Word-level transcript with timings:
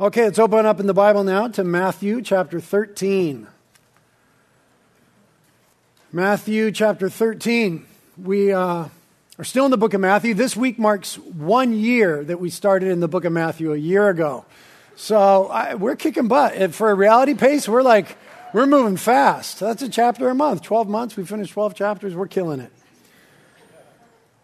Okay, 0.00 0.26
let's 0.26 0.38
open 0.38 0.64
up 0.64 0.78
in 0.78 0.86
the 0.86 0.94
Bible 0.94 1.24
now 1.24 1.48
to 1.48 1.64
Matthew 1.64 2.22
chapter 2.22 2.60
13. 2.60 3.48
Matthew 6.12 6.70
chapter 6.70 7.08
13. 7.08 7.84
We 8.16 8.52
uh, 8.52 8.84
are 9.38 9.44
still 9.44 9.64
in 9.64 9.72
the 9.72 9.76
book 9.76 9.94
of 9.94 10.00
Matthew. 10.00 10.34
This 10.34 10.56
week 10.56 10.78
marks 10.78 11.18
one 11.18 11.72
year 11.72 12.22
that 12.22 12.38
we 12.38 12.48
started 12.48 12.90
in 12.90 13.00
the 13.00 13.08
book 13.08 13.24
of 13.24 13.32
Matthew 13.32 13.72
a 13.72 13.76
year 13.76 14.08
ago. 14.08 14.44
So 14.94 15.48
I, 15.48 15.74
we're 15.74 15.96
kicking 15.96 16.28
butt. 16.28 16.54
And 16.54 16.72
for 16.72 16.92
a 16.92 16.94
reality 16.94 17.34
pace, 17.34 17.68
we're 17.68 17.82
like, 17.82 18.16
we're 18.54 18.66
moving 18.66 18.96
fast. 18.96 19.58
That's 19.58 19.82
a 19.82 19.88
chapter 19.88 20.28
a 20.28 20.34
month. 20.34 20.62
12 20.62 20.88
months, 20.88 21.16
we 21.16 21.24
finished 21.24 21.54
12 21.54 21.74
chapters. 21.74 22.14
We're 22.14 22.28
killing 22.28 22.60
it. 22.60 22.72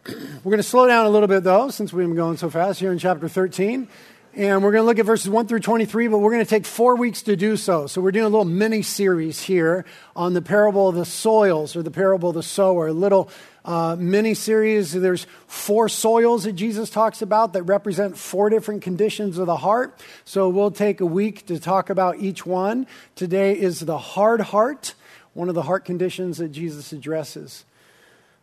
We're 0.43 0.51
going 0.51 0.59
to 0.59 0.63
slow 0.65 0.87
down 0.87 1.07
a 1.07 1.09
little 1.09 1.29
bit, 1.29 1.45
though, 1.45 1.71
since 1.71 1.91
we've 1.91 2.07
been 2.07 2.15
going 2.15 2.37
so 2.37 2.51
fast 2.51 2.79
here 2.79 2.93
in 2.93 2.99
chapter 2.99 3.27
13. 3.27 3.89
And 4.37 4.65
we're 4.65 4.73
going 4.73 4.83
to 4.83 4.87
look 4.87 4.99
at 4.99 5.07
verses 5.07 5.31
1 5.31 5.47
through 5.47 5.61
23, 5.61 6.09
but 6.09 6.19
we're 6.19 6.33
going 6.33 6.45
to 6.45 6.51
take 6.51 6.67
four 6.67 6.97
weeks 6.97 7.23
to 7.23 7.37
do 7.37 7.57
so. 7.57 7.87
So 7.87 8.01
we're 8.01 8.11
doing 8.11 8.25
a 8.25 8.29
little 8.29 8.45
mini 8.45 8.83
series 8.83 9.41
here 9.41 9.85
on 10.17 10.33
the 10.33 10.43
parable 10.43 10.89
of 10.89 10.97
the 10.97 11.05
soils 11.05 11.77
or 11.77 11.85
the 11.85 11.93
parable 11.93 12.31
of 12.31 12.35
the 12.35 12.43
sower, 12.43 12.89
a 12.89 12.93
little 12.93 13.31
uh, 13.65 13.95
mini 13.97 14.35
series. 14.35 14.91
There's 14.91 15.29
four 15.47 15.89
soils 15.89 16.45
that 16.45 16.55
Jesus 16.55 16.91
talks 16.91 17.23
about 17.23 17.53
that 17.53 17.63
represent 17.63 18.19
four 18.19 18.51
different 18.51 18.83
conditions 18.83 19.39
of 19.39 19.47
the 19.47 19.59
heart. 19.59 20.03
So 20.25 20.49
we'll 20.49 20.73
take 20.73 21.01
a 21.01 21.07
week 21.07 21.47
to 21.47 21.61
talk 21.61 21.89
about 21.89 22.19
each 22.19 22.45
one. 22.45 22.89
Today 23.15 23.57
is 23.57 23.79
the 23.79 23.99
hard 23.99 24.41
heart, 24.41 24.95
one 25.35 25.49
of 25.49 25.55
the 25.55 25.63
heart 25.63 25.85
conditions 25.85 26.39
that 26.39 26.49
Jesus 26.49 26.93
addresses. 26.93 27.65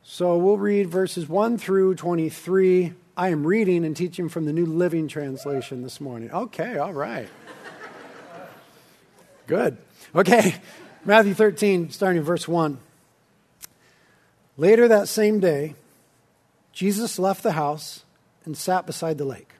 So 0.03 0.37
we'll 0.37 0.57
read 0.57 0.87
verses 0.87 1.27
1 1.27 1.57
through 1.57 1.95
23 1.95 2.93
I 3.21 3.29
am 3.29 3.45
reading 3.45 3.85
and 3.85 3.95
teaching 3.95 4.29
from 4.29 4.45
the 4.45 4.51
New 4.51 4.65
Living 4.65 5.07
Translation 5.07 5.83
this 5.83 6.01
morning. 6.01 6.31
Okay, 6.31 6.79
all 6.79 6.91
right. 6.91 7.29
Good. 9.45 9.77
Okay, 10.15 10.55
Matthew 11.05 11.35
13, 11.35 11.91
starting 11.91 12.17
in 12.17 12.23
verse 12.23 12.47
1. 12.47 12.79
Later 14.57 14.87
that 14.87 15.07
same 15.07 15.39
day, 15.39 15.75
Jesus 16.73 17.19
left 17.19 17.43
the 17.43 17.51
house 17.51 18.05
and 18.43 18.57
sat 18.57 18.87
beside 18.87 19.19
the 19.19 19.25
lake. 19.25 19.53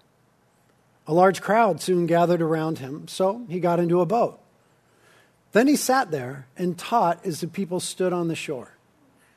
A 1.05 1.13
large 1.13 1.39
crowd 1.39 1.83
soon 1.83 2.07
gathered 2.07 2.41
around 2.41 2.79
him, 2.79 3.07
so 3.07 3.45
he 3.47 3.59
got 3.59 3.79
into 3.79 4.01
a 4.01 4.07
boat. 4.07 4.39
Then 5.51 5.67
he 5.67 5.75
sat 5.75 6.09
there 6.09 6.47
and 6.57 6.79
taught 6.79 7.23
as 7.23 7.41
the 7.41 7.47
people 7.47 7.79
stood 7.79 8.11
on 8.11 8.27
the 8.27 8.33
shore. 8.33 8.71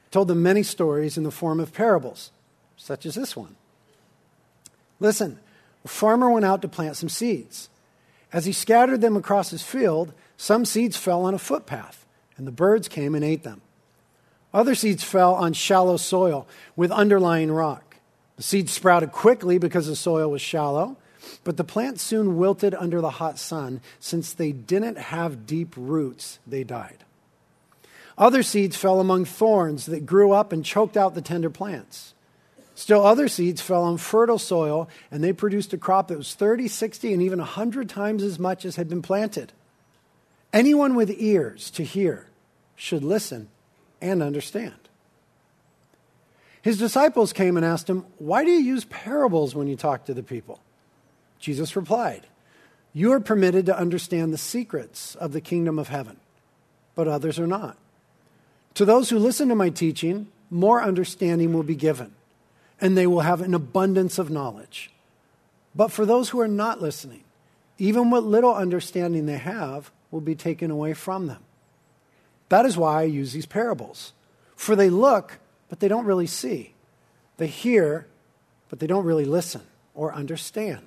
He 0.05 0.11
told 0.11 0.29
them 0.29 0.43
many 0.43 0.63
stories 0.63 1.19
in 1.19 1.25
the 1.25 1.31
form 1.31 1.61
of 1.61 1.75
parables, 1.75 2.31
such 2.79 3.05
as 3.05 3.17
this 3.17 3.37
one. 3.37 3.57
Listen, 5.01 5.39
a 5.85 5.89
farmer 5.89 6.31
went 6.31 6.45
out 6.45 6.63
to 6.63 6.69
plant 6.69 6.97
some 6.97 7.09
seeds. 7.09 7.69
As 8.33 8.47
he 8.47 8.53
scattered 8.53 9.01
them 9.01 9.17
across 9.17 9.51
his 9.51 9.63
field, 9.63 10.13
some 10.37 10.65
seeds 10.65 10.97
fell 10.97 11.23
on 11.23 11.35
a 11.35 11.39
footpath, 11.39 12.05
and 12.37 12.47
the 12.47 12.53
birds 12.53 12.89
came 12.89 13.15
and 13.15 13.25
ate 13.25 13.43
them. 13.43 13.61
Other 14.53 14.75
seeds 14.75 15.05
fell 15.05 15.35
on 15.35 15.53
shallow 15.53 15.97
soil 15.97 16.47
with 16.77 16.91
underlying 16.91 17.51
rock. 17.51 17.97
The 18.37 18.43
seeds 18.43 18.73
sprouted 18.73 19.13
quickly 19.13 19.59
because 19.59 19.87
the 19.87 19.97
soil 19.97 20.31
was 20.31 20.41
shallow, 20.41 20.97
but 21.43 21.57
the 21.57 21.65
plants 21.65 22.03
soon 22.03 22.37
wilted 22.37 22.75
under 22.75 23.01
the 23.01 23.11
hot 23.11 23.39
sun. 23.39 23.81
Since 24.01 24.33
they 24.33 24.53
didn't 24.53 24.99
have 24.99 25.47
deep 25.47 25.75
roots, 25.77 26.39
they 26.47 26.65
died. 26.65 27.05
Other 28.17 28.43
seeds 28.43 28.77
fell 28.77 29.01
among 29.01 29.25
thorns 29.25 29.87
that 29.87 30.07
grew 30.07 30.33
up 30.33 30.53
and 30.53 30.65
choked 30.65 30.97
out 30.97 31.15
the 31.15 31.23
tender 31.23 31.51
plants. 31.51 32.14
Still, 32.75 33.07
other 33.07 33.29
seeds 33.29 33.61
fell 33.61 33.85
on 33.85 33.99
fertile 33.99 34.39
soil, 34.39 34.89
and 35.11 35.23
they 35.23 35.33
produced 35.33 35.73
a 35.73 35.79
crop 35.79 36.09
that 36.09 36.19
was 36.19 36.35
30, 36.35 36.67
60, 36.67 37.13
and 37.13 37.23
even 37.23 37.39
100 37.39 37.89
times 37.89 38.23
as 38.23 38.39
much 38.39 38.65
as 38.65 38.77
had 38.77 38.89
been 38.89 39.03
planted. 39.03 39.53
Anyone 40.53 40.95
with 40.97 41.11
ears 41.11 41.71
to 41.73 41.85
hear 41.85 42.27
should 42.75 43.05
listen 43.05 43.49
and 44.01 44.23
understand. 44.23 44.75
His 46.63 46.79
disciples 46.79 47.33
came 47.33 47.57
and 47.57 47.65
asked 47.65 47.89
him, 47.89 48.07
Why 48.19 48.45
do 48.45 48.51
you 48.51 48.61
use 48.61 48.85
parables 48.87 49.55
when 49.55 49.69
you 49.69 49.77
talk 49.77 50.07
to 50.07 50.15
the 50.15 50.23
people? 50.23 50.61
Jesus 51.39 51.77
replied, 51.77 52.27
You 52.93 53.13
are 53.13 53.21
permitted 53.21 53.67
to 53.67 53.79
understand 53.79 54.33
the 54.33 54.39
secrets 54.39 55.15
of 55.15 55.33
the 55.33 55.41
kingdom 55.41 55.79
of 55.79 55.89
heaven, 55.89 56.19
but 56.95 57.07
others 57.07 57.39
are 57.39 57.47
not. 57.47 57.77
To 58.75 58.85
those 58.85 59.11
who 59.11 59.19
listen 59.19 59.49
to 59.51 59.55
my 59.55 59.69
teaching, 59.69 60.29
more 60.51 60.83
understanding 60.83 61.53
will 61.53 61.63
be 61.63 61.77
given 61.77 62.15
and 62.85 62.99
they 62.99 63.07
will 63.07 63.21
have 63.21 63.41
an 63.41 63.55
abundance 63.55 64.19
of 64.19 64.29
knowledge. 64.29 64.91
But 65.75 65.91
for 65.91 66.05
those 66.05 66.29
who 66.29 66.41
are 66.41 66.47
not 66.47 66.83
listening, 66.83 67.25
even 67.79 68.11
what 68.11 68.25
little 68.25 68.55
understanding 68.55 69.25
they 69.25 69.39
have 69.39 69.91
will 70.11 70.21
be 70.21 70.35
taken 70.35 70.71
away 70.71 70.93
from 70.93 71.27
them. 71.27 71.43
That 72.51 72.67
is 72.67 72.77
why 72.77 73.01
I 73.01 73.05
use 73.05 73.33
these 73.33 73.47
parables. 73.47 74.13
For 74.55 74.77
they 74.77 74.91
look, 74.91 75.39
but 75.71 75.81
they 75.81 75.89
don't 75.89 76.05
really 76.05 76.27
see. 76.27 76.75
They 77.39 77.47
hear, 77.47 78.07
but 78.69 78.81
they 78.81 78.87
don't 78.87 79.07
really 79.07 79.25
listen 79.25 79.63
or 79.95 80.13
understand. 80.13 80.87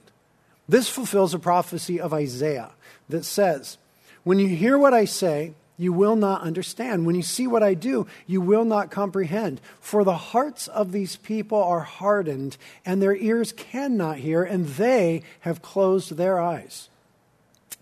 This 0.69 0.87
fulfills 0.87 1.33
a 1.33 1.39
prophecy 1.39 1.99
of 1.99 2.13
Isaiah 2.13 2.73
that 3.09 3.25
says, 3.25 3.79
When 4.23 4.37
you 4.37 4.49
hear 4.49 4.77
what 4.77 4.93
I 4.93 5.05
say, 5.05 5.55
you 5.77 5.93
will 5.93 6.15
not 6.15 6.41
understand. 6.41 7.05
When 7.05 7.15
you 7.15 7.21
see 7.21 7.45
what 7.45 7.61
I 7.61 7.75
do, 7.75 8.07
you 8.25 8.41
will 8.41 8.65
not 8.65 8.89
comprehend. 8.89 9.61
For 9.79 10.03
the 10.03 10.17
hearts 10.17 10.67
of 10.67 10.91
these 10.91 11.15
people 11.17 11.61
are 11.61 11.81
hardened, 11.81 12.57
and 12.85 13.01
their 13.01 13.15
ears 13.15 13.51
cannot 13.51 14.17
hear, 14.17 14.43
and 14.43 14.65
they 14.65 15.21
have 15.41 15.61
closed 15.61 16.17
their 16.17 16.39
eyes. 16.39 16.89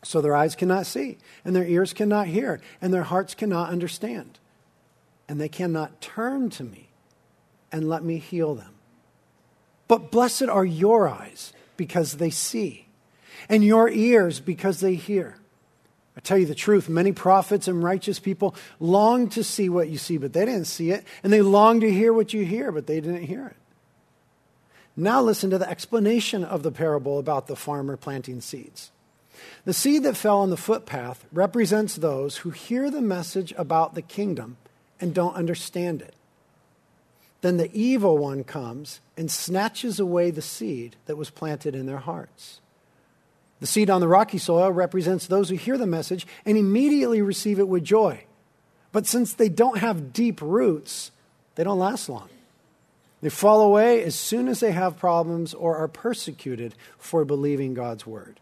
So 0.04 0.20
their 0.22 0.36
eyes 0.36 0.56
cannot 0.56 0.86
see, 0.86 1.18
and 1.46 1.56
their 1.56 1.66
ears 1.66 1.94
cannot 1.94 2.28
hear, 2.28 2.60
and 2.82 2.94
their 2.94 3.04
hearts 3.04 3.34
cannot 3.34 3.70
understand. 3.70 4.40
And 5.28 5.40
they 5.40 5.50
cannot 5.50 6.02
turn 6.02 6.50
to 6.52 6.64
me 6.64 6.90
and 7.72 7.90
let 7.90 8.04
me 8.04 8.18
heal 8.18 8.56
them. 8.56 8.74
But 9.88 10.12
blessed 10.12 10.44
are 10.44 10.66
your 10.66 11.08
eyes 11.08 11.54
because 11.78 12.14
they 12.14 12.30
see, 12.30 12.88
and 13.50 13.64
your 13.64 13.90
ears 13.90 14.40
because 14.40 14.80
they 14.82 14.96
hear. 14.96 15.38
I 16.18 16.22
tell 16.22 16.38
you 16.38 16.46
the 16.46 16.56
truth, 16.56 16.88
many 16.88 17.12
prophets 17.12 17.68
and 17.68 17.84
righteous 17.84 18.20
people 18.20 18.56
long 18.80 19.28
to 19.30 19.44
see 19.44 19.68
what 19.68 19.90
you 19.90 19.98
see, 19.98 20.18
but 20.18 20.34
they 20.34 20.46
didn't 20.46 20.66
see 20.66 20.92
it. 20.92 21.06
And 21.24 21.34
they 21.34 21.42
long 21.42 21.82
to 21.82 21.92
hear 21.92 22.14
what 22.14 22.34
you 22.34 22.46
hear, 22.46 22.72
but 22.72 22.88
they 22.88 23.02
didn't 23.02 23.24
hear 23.24 23.48
it. 23.48 23.58
Now 24.96 25.22
listen 25.22 25.50
to 25.50 25.58
the 25.58 25.70
explanation 25.70 26.46
of 26.46 26.64
the 26.64 26.72
parable 26.72 27.20
about 27.20 27.48
the 27.48 27.56
farmer 27.56 27.98
planting 27.98 28.40
seeds. 28.40 28.92
The 29.66 29.74
seed 29.74 30.04
that 30.04 30.16
fell 30.16 30.40
on 30.40 30.50
the 30.50 30.58
footpath 30.58 31.26
represents 31.34 31.96
those 31.96 32.38
who 32.38 32.52
hear 32.52 32.90
the 32.90 33.02
message 33.02 33.54
about 33.58 33.94
the 33.94 34.02
kingdom 34.02 34.56
and 35.02 35.14
don't 35.14 35.36
understand 35.36 36.02
it. 36.02 36.16
Then 37.42 37.58
the 37.58 37.70
evil 37.74 38.18
one 38.18 38.46
comes 38.46 39.02
and 39.18 39.30
snatches 39.30 40.00
away 40.00 40.32
the 40.32 40.42
seed 40.42 40.96
that 41.06 41.18
was 41.18 41.30
planted 41.30 41.76
in 41.76 41.86
their 41.86 41.98
hearts. 41.98 42.62
The 43.60 43.68
seed 43.68 43.90
on 43.90 44.02
the 44.02 44.08
rocky 44.08 44.38
soil 44.38 44.72
represents 44.72 45.28
those 45.28 45.50
who 45.50 45.56
hear 45.56 45.78
the 45.78 45.88
message 45.88 46.28
and 46.46 46.58
immediately 46.58 47.22
receive 47.22 47.60
it 47.60 47.68
with 47.68 47.84
joy. 47.84 48.26
But 48.92 49.08
since 49.08 49.34
they 49.34 49.50
don't 49.50 49.80
have 49.80 50.14
deep 50.14 50.42
roots, 50.42 51.12
they 51.56 51.64
don't 51.64 51.80
last 51.80 52.10
long. 52.10 52.30
They 53.22 53.30
fall 53.30 53.62
away 53.62 54.04
as 54.04 54.16
soon 54.16 54.48
as 54.48 54.60
they 54.60 54.72
have 54.72 54.98
problems 54.98 55.54
or 55.54 55.78
are 55.78 55.88
persecuted 55.88 56.76
for 56.98 57.26
believing 57.26 57.74
God's 57.74 58.06
word. 58.06 58.40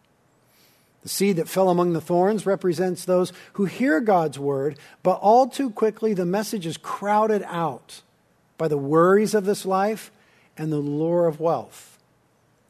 The 1.03 1.09
seed 1.09 1.35
that 1.35 1.49
fell 1.49 1.69
among 1.69 1.93
the 1.93 2.01
thorns 2.01 2.45
represents 2.45 3.05
those 3.05 3.33
who 3.53 3.65
hear 3.65 3.99
God's 3.99 4.39
word, 4.39 4.79
but 5.03 5.19
all 5.21 5.47
too 5.47 5.69
quickly 5.69 6.13
the 6.13 6.25
message 6.25 6.65
is 6.65 6.77
crowded 6.77 7.43
out 7.47 8.01
by 8.57 8.67
the 8.67 8.77
worries 8.77 9.33
of 9.33 9.45
this 9.45 9.65
life 9.65 10.11
and 10.57 10.71
the 10.71 10.77
lure 10.77 11.27
of 11.27 11.39
wealth. 11.39 11.97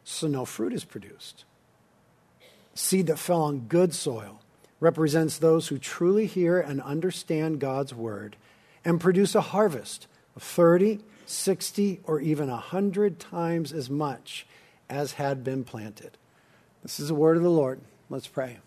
So 0.04 0.28
no 0.28 0.46
fruit 0.46 0.74
is 0.74 0.84
produced. 0.84 1.46
Seed 2.76 3.08
that 3.08 3.20
fell 3.20 3.42
on 3.42 3.68
good 3.68 3.94
soil 3.94 4.40
represents 4.80 5.38
those 5.38 5.68
who 5.68 5.78
truly 5.78 6.25
hear 6.25 6.60
and 6.60 6.81
understand 6.81 7.60
God's 7.60 7.94
word 7.94 8.36
and 8.84 9.00
produce 9.00 9.36
a 9.36 9.42
harvest 9.42 10.08
of 10.36 10.44
30, 10.44 11.00
60, 11.25 12.02
or 12.04 12.20
even 12.20 12.50
100 12.50 13.20
times 13.20 13.72
as 13.72 13.90
much 13.90 14.46
as 14.90 15.14
had 15.14 15.44
been 15.44 15.64
planted. 15.64 16.18
This 16.81 17.00
is 17.00 17.08
the 17.08 17.16
word 17.16 17.38
of 17.38 17.44
the 17.44 17.50
Lord. 17.50 17.80
Let's 18.10 18.28
pray. 18.28 18.58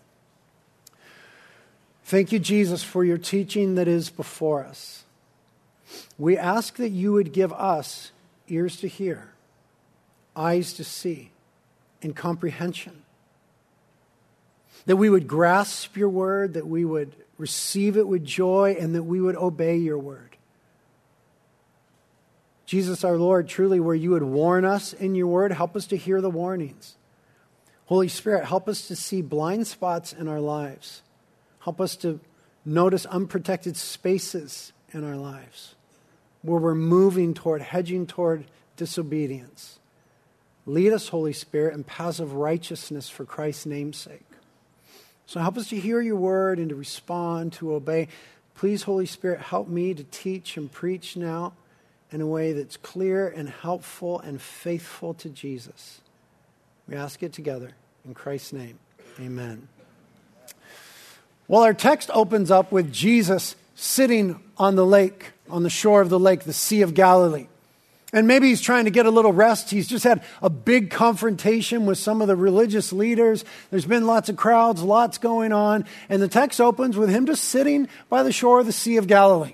Thank 2.03 2.31
you, 2.31 2.39
Jesus, 2.39 2.83
for 2.83 3.03
your 3.03 3.17
teaching 3.17 3.75
that 3.75 3.87
is 3.87 4.09
before 4.09 4.63
us. 4.63 5.03
We 6.17 6.37
ask 6.37 6.77
that 6.77 6.89
you 6.89 7.13
would 7.13 7.33
give 7.33 7.53
us 7.53 8.11
ears 8.47 8.77
to 8.77 8.87
hear, 8.87 9.29
eyes 10.35 10.73
to 10.73 10.83
see, 10.83 11.31
and 12.01 12.15
comprehension 12.15 13.03
that 14.87 14.95
we 14.95 15.09
would 15.09 15.27
grasp 15.27 15.95
your 15.95 16.09
word, 16.09 16.53
that 16.53 16.65
we 16.65 16.83
would 16.83 17.15
receive 17.37 17.97
it 17.97 18.07
with 18.07 18.25
joy, 18.25 18.75
and 18.79 18.95
that 18.95 19.03
we 19.03 19.21
would 19.21 19.35
obey 19.35 19.77
your 19.77 19.99
word. 19.99 20.37
Jesus 22.65 23.03
our 23.03 23.17
Lord, 23.17 23.47
truly, 23.47 23.79
where 23.79 23.95
you 23.95 24.09
would 24.11 24.23
warn 24.23 24.65
us 24.65 24.93
in 24.93 25.13
your 25.13 25.27
word, 25.27 25.51
help 25.51 25.75
us 25.75 25.87
to 25.87 25.97
hear 25.97 26.19
the 26.19 26.29
warnings. 26.29 26.95
Holy 27.85 28.07
Spirit, 28.07 28.45
help 28.45 28.67
us 28.67 28.87
to 28.87 28.95
see 28.95 29.21
blind 29.21 29.67
spots 29.67 30.11
in 30.11 30.27
our 30.27 30.41
lives. 30.41 31.01
Help 31.59 31.79
us 31.79 31.95
to 31.97 32.19
notice 32.65 33.05
unprotected 33.05 33.77
spaces 33.77 34.73
in 34.91 35.03
our 35.03 35.15
lives 35.15 35.75
where 36.41 36.59
we're 36.59 36.75
moving 36.75 37.33
toward, 37.33 37.61
hedging 37.61 38.05
toward 38.05 38.45
disobedience. 38.75 39.79
Lead 40.65 40.91
us, 40.91 41.09
Holy 41.09 41.33
Spirit, 41.33 41.73
in 41.73 41.83
paths 41.83 42.19
of 42.19 42.33
righteousness 42.33 43.09
for 43.09 43.25
Christ's 43.25 43.65
name's 43.65 43.97
sake. 43.97 44.26
So 45.27 45.41
help 45.41 45.57
us 45.57 45.69
to 45.69 45.79
hear 45.79 45.99
your 45.99 46.15
word 46.15 46.57
and 46.57 46.69
to 46.69 46.75
respond, 46.75 47.53
to 47.53 47.73
obey. 47.73 48.07
Please, 48.55 48.83
Holy 48.83 49.05
Spirit, 49.05 49.41
help 49.41 49.67
me 49.67 49.93
to 49.93 50.05
teach 50.05 50.55
and 50.55 50.71
preach 50.71 51.17
now 51.17 51.53
in 52.11 52.21
a 52.21 52.25
way 52.25 52.53
that's 52.53 52.77
clear 52.77 53.27
and 53.27 53.49
helpful 53.49 54.19
and 54.21 54.41
faithful 54.41 55.13
to 55.15 55.29
Jesus. 55.29 55.99
We 56.87 56.95
ask 56.95 57.21
it 57.21 57.33
together. 57.33 57.73
In 58.05 58.13
Christ's 58.13 58.53
name, 58.53 58.79
amen. 59.19 59.67
Well, 61.49 61.63
our 61.63 61.73
text 61.73 62.09
opens 62.13 62.49
up 62.49 62.71
with 62.71 62.93
Jesus 62.93 63.57
sitting 63.75 64.41
on 64.57 64.75
the 64.75 64.85
lake, 64.85 65.33
on 65.49 65.63
the 65.63 65.69
shore 65.69 65.99
of 65.99 66.09
the 66.09 66.19
lake, 66.19 66.45
the 66.45 66.53
Sea 66.53 66.81
of 66.81 66.93
Galilee. 66.93 67.47
And 68.17 68.27
maybe 68.27 68.47
he's 68.47 68.61
trying 68.61 68.85
to 68.85 68.89
get 68.89 69.05
a 69.05 69.11
little 69.11 69.31
rest. 69.31 69.69
He's 69.69 69.87
just 69.87 70.03
had 70.03 70.23
a 70.41 70.49
big 70.49 70.89
confrontation 70.89 71.85
with 71.85 71.99
some 71.99 72.19
of 72.19 72.27
the 72.27 72.35
religious 72.35 72.91
leaders. 72.91 73.45
There's 73.69 73.85
been 73.85 74.07
lots 74.07 74.27
of 74.27 74.35
crowds, 74.35 74.81
lots 74.81 75.19
going 75.19 75.53
on. 75.53 75.85
And 76.09 76.19
the 76.19 76.27
text 76.27 76.59
opens 76.59 76.97
with 76.97 77.11
him 77.11 77.27
just 77.27 77.43
sitting 77.43 77.87
by 78.09 78.23
the 78.23 78.31
shore 78.31 78.59
of 78.59 78.65
the 78.65 78.71
Sea 78.71 78.97
of 78.97 79.05
Galilee. 79.05 79.53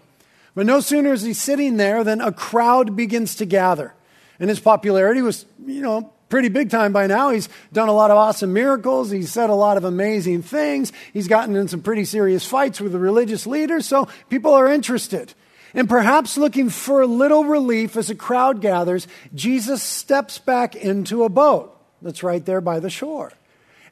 But 0.55 0.65
no 0.65 0.79
sooner 0.79 1.11
is 1.11 1.23
he 1.23 1.33
sitting 1.33 1.75
there 1.75 2.05
than 2.05 2.21
a 2.21 2.31
crowd 2.31 2.95
begins 2.95 3.35
to 3.35 3.45
gather. 3.45 3.93
And 4.39 4.47
his 4.47 4.61
popularity 4.61 5.21
was, 5.21 5.45
you 5.65 5.81
know, 5.81 6.13
pretty 6.29 6.47
big 6.47 6.69
time 6.69 6.93
by 6.93 7.07
now. 7.07 7.31
He's 7.31 7.49
done 7.73 7.89
a 7.89 7.93
lot 7.93 8.11
of 8.11 8.17
awesome 8.17 8.53
miracles. 8.53 9.11
He's 9.11 9.29
said 9.29 9.49
a 9.49 9.55
lot 9.55 9.75
of 9.75 9.83
amazing 9.83 10.41
things. 10.41 10.93
He's 11.11 11.27
gotten 11.27 11.57
in 11.57 11.67
some 11.67 11.81
pretty 11.81 12.05
serious 12.05 12.45
fights 12.45 12.79
with 12.79 12.93
the 12.93 12.99
religious 12.99 13.45
leaders, 13.45 13.85
so 13.85 14.07
people 14.29 14.53
are 14.53 14.71
interested. 14.71 15.33
And 15.73 15.89
perhaps 15.89 16.37
looking 16.37 16.69
for 16.69 17.01
a 17.01 17.07
little 17.07 17.45
relief 17.45 17.97
as 17.97 18.09
a 18.09 18.15
crowd 18.15 18.61
gathers, 18.61 19.07
Jesus 19.33 19.81
steps 19.81 20.37
back 20.37 20.75
into 20.75 21.23
a 21.23 21.29
boat 21.29 21.75
that's 22.01 22.21
right 22.21 22.45
there 22.45 22.61
by 22.61 22.79
the 22.79 22.89
shore. 22.89 23.31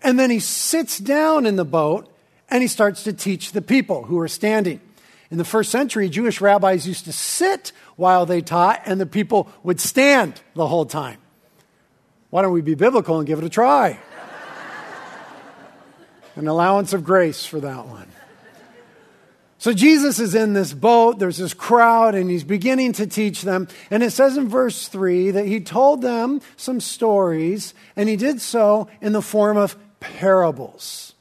And 0.03 0.19
then 0.19 0.29
he 0.29 0.39
sits 0.39 0.97
down 0.97 1.45
in 1.45 1.55
the 1.55 1.65
boat 1.65 2.07
and 2.49 2.61
he 2.61 2.67
starts 2.67 3.03
to 3.05 3.13
teach 3.13 3.51
the 3.51 3.61
people 3.61 4.03
who 4.03 4.19
are 4.19 4.27
standing. 4.27 4.79
In 5.31 5.37
the 5.37 5.45
first 5.45 5.71
century, 5.71 6.09
Jewish 6.09 6.41
rabbis 6.41 6.85
used 6.85 7.05
to 7.05 7.13
sit 7.13 7.71
while 7.95 8.25
they 8.25 8.41
taught, 8.41 8.81
and 8.85 8.99
the 8.99 9.05
people 9.05 9.49
would 9.63 9.79
stand 9.79 10.41
the 10.55 10.67
whole 10.67 10.85
time. 10.85 11.17
Why 12.29 12.41
don't 12.41 12.51
we 12.51 12.61
be 12.61 12.75
biblical 12.75 13.17
and 13.17 13.25
give 13.25 13.39
it 13.39 13.45
a 13.45 13.49
try? 13.49 13.97
An 16.35 16.47
allowance 16.47 16.91
of 16.91 17.05
grace 17.05 17.45
for 17.45 17.61
that 17.61 17.87
one. 17.87 18.07
So 19.61 19.73
Jesus 19.73 20.17
is 20.17 20.33
in 20.33 20.53
this 20.53 20.73
boat, 20.73 21.19
there's 21.19 21.37
this 21.37 21.53
crowd, 21.53 22.15
and 22.15 22.31
he's 22.31 22.43
beginning 22.43 22.93
to 22.93 23.05
teach 23.05 23.43
them. 23.43 23.67
And 23.91 24.01
it 24.01 24.09
says 24.09 24.35
in 24.35 24.49
verse 24.49 24.87
3 24.87 25.29
that 25.29 25.45
he 25.45 25.59
told 25.59 26.01
them 26.01 26.41
some 26.57 26.79
stories, 26.79 27.75
and 27.95 28.09
he 28.09 28.15
did 28.15 28.41
so 28.41 28.87
in 29.01 29.13
the 29.13 29.21
form 29.21 29.57
of 29.57 29.77
parables. 29.99 31.13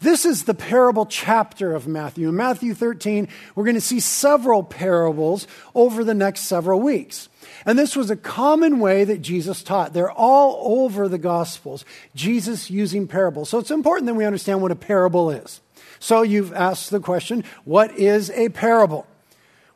This 0.00 0.24
is 0.24 0.44
the 0.44 0.54
parable 0.54 1.04
chapter 1.04 1.74
of 1.74 1.86
Matthew. 1.86 2.30
In 2.30 2.36
Matthew 2.36 2.72
13, 2.72 3.28
we're 3.54 3.64
going 3.64 3.74
to 3.74 3.82
see 3.82 4.00
several 4.00 4.62
parables 4.62 5.46
over 5.74 6.02
the 6.02 6.14
next 6.14 6.44
several 6.44 6.80
weeks. 6.80 7.28
And 7.66 7.78
this 7.78 7.94
was 7.94 8.08
a 8.08 8.16
common 8.16 8.78
way 8.78 9.04
that 9.04 9.20
Jesus 9.20 9.62
taught. 9.62 9.92
They're 9.92 10.10
all 10.10 10.80
over 10.80 11.08
the 11.08 11.18
Gospels, 11.18 11.84
Jesus 12.14 12.70
using 12.70 13.06
parables. 13.06 13.50
So 13.50 13.58
it's 13.58 13.70
important 13.70 14.06
that 14.06 14.14
we 14.14 14.24
understand 14.24 14.62
what 14.62 14.72
a 14.72 14.76
parable 14.76 15.30
is. 15.30 15.60
So 16.06 16.22
you've 16.22 16.52
asked 16.52 16.90
the 16.90 17.00
question 17.00 17.42
what 17.64 17.98
is 17.98 18.30
a 18.30 18.48
parable? 18.50 19.08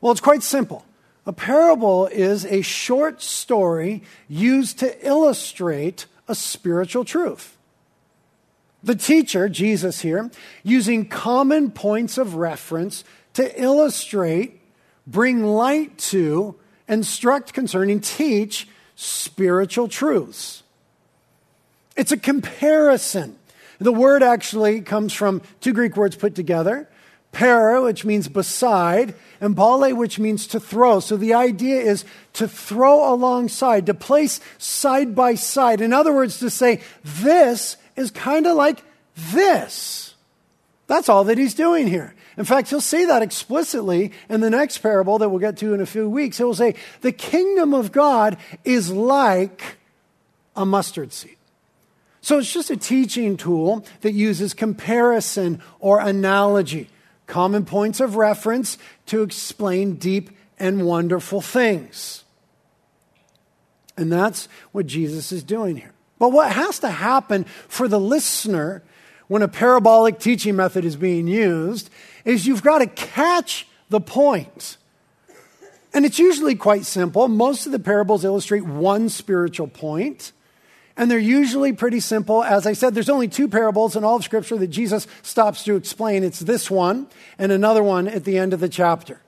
Well, 0.01 0.13
it's 0.13 0.21
quite 0.21 0.45
simple. 0.45 0.87
A 1.27 1.33
parable 1.33 2.07
is 2.07 2.45
a 2.45 2.63
short 2.63 3.21
story 3.21 4.05
used 4.29 4.79
to 4.79 5.05
illustrate 5.05 6.07
a 6.29 6.37
spiritual 6.37 7.05
truth. 7.05 7.57
The 8.85 8.95
teacher, 8.95 9.49
Jesus 9.49 10.03
here, 10.03 10.31
using 10.63 11.09
common 11.09 11.73
points 11.73 12.17
of 12.17 12.37
reference 12.37 13.03
to 13.33 13.61
illustrate, 13.61 14.61
bring 15.09 15.43
light 15.43 15.99
to, 15.99 16.55
instruct 16.87 17.53
concerning, 17.53 17.99
teach 17.99 18.69
spiritual 18.95 19.89
truths. 19.89 20.63
It's 21.97 22.13
a 22.13 22.17
comparison. 22.17 23.37
The 23.81 23.93
word 23.93 24.23
actually 24.23 24.83
comes 24.83 25.13
from 25.13 25.43
two 25.61 25.73
Greek 25.73 25.97
words 25.97 26.15
put 26.15 26.35
together 26.35 26.89
para, 27.33 27.81
which 27.83 28.05
means 28.05 28.29
beside, 28.29 29.15
and 29.41 29.55
bale, 29.55 29.95
which 29.95 30.19
means 30.19 30.47
to 30.49 30.61
throw. 30.61 31.01
So 31.01 31.17
the 31.17 31.35
idea 31.35 31.81
is 31.81 32.05
to 32.35 32.49
throw 32.49 33.13
alongside, 33.13 33.87
to 33.87 33.95
place 33.95 34.41
side 34.59 35.15
by 35.15 35.35
side. 35.35 35.81
In 35.81 35.93
other 35.93 36.13
words, 36.13 36.39
to 36.41 36.51
say, 36.51 36.81
this 37.05 37.77
is 37.97 38.11
kind 38.11 38.47
of 38.47 38.57
like 38.57 38.83
this. 39.33 40.15
That's 40.87 41.09
all 41.09 41.25
that 41.25 41.39
he's 41.39 41.55
doing 41.55 41.87
here. 41.87 42.15
In 42.37 42.45
fact, 42.45 42.71
he'll 42.71 42.81
say 42.81 43.05
that 43.05 43.23
explicitly 43.23 44.13
in 44.29 44.41
the 44.41 44.51
next 44.51 44.79
parable 44.79 45.19
that 45.19 45.29
we'll 45.29 45.41
get 45.41 45.59
to 45.59 45.75
in 45.75 45.81
a 45.81 45.87
few 45.87 46.09
weeks. 46.09 46.39
He'll 46.39 46.55
say, 46.55 46.75
The 47.01 47.13
kingdom 47.13 47.75
of 47.75 47.93
God 47.93 48.39
is 48.65 48.91
like 48.91 49.77
a 50.57 50.65
mustard 50.65 51.13
seed. 51.13 51.37
So 52.21 52.39
it's 52.39 52.53
just 52.53 52.71
a 52.71 52.77
teaching 52.77 53.37
tool 53.37 53.85
that 54.03 54.13
uses 54.13 54.53
comparison 54.55 55.63
or 55.79 56.01
analogy, 56.01 56.89
common 57.27 57.65
points 57.65 58.01
of 58.01 58.17
reference 58.17 58.79
to 59.07 59.23
explain 59.23 59.95
deep 59.95 60.31
and 60.59 60.85
wonderful 60.85 61.41
things. 61.41 62.25
And 63.97 64.13
that's 64.13 64.49
what 64.73 64.87
Jesus 64.87 65.33
is 65.33 65.43
doing 65.43 65.77
here. 65.77 65.93
But 66.19 66.33
what 66.33 66.53
has 66.53 66.79
to 66.81 66.91
happen 66.91 67.45
for 67.69 67.89
the 67.89 68.01
listener 68.01 68.83
when 69.29 69.43
a 69.43 69.49
parabolic 69.49 70.19
teaching 70.19 70.57
method 70.57 70.85
is 70.85 70.97
being 70.97 71.27
used 71.27 71.89
is 72.25 72.47
you've 72.47 72.63
got 72.63 72.79
to 72.79 72.87
catch 72.87 73.67
the 73.89 74.01
point. 74.01 74.77
And 75.93 76.05
it's 76.05 76.19
usually 76.19 76.55
quite 76.55 76.85
simple. 76.85 77.27
Most 77.29 77.67
of 77.67 77.73
the 77.73 77.79
parables 77.79 78.25
illustrate 78.25 78.65
one 78.65 79.09
spiritual 79.09 79.67
point. 79.67 80.33
And 81.01 81.11
they're 81.11 81.19
usually 81.19 81.73
pretty 81.73 82.01
simple. 82.01 82.45
As 82.45 82.67
I 82.67 82.75
said, 82.75 82.95
there's 82.95 83.09
only 83.09 83.27
two 83.27 83.49
parables 83.49 83.97
in 83.97 84.05
all 84.05 84.17
of 84.17 84.23
Scripture 84.23 84.59
that 84.59 84.67
Jesus 84.67 85.07
stops 85.23 85.65
to 85.65 85.75
explain. 85.75 86.23
It's 86.23 86.41
this 86.41 86.71
one 86.71 87.07
and 87.39 87.51
another 87.51 87.83
one 87.83 88.07
at 88.07 88.25
the 88.25 88.37
end 88.37 88.53
of 88.53 88.61
the 88.61 88.69
chapter. 88.69 89.19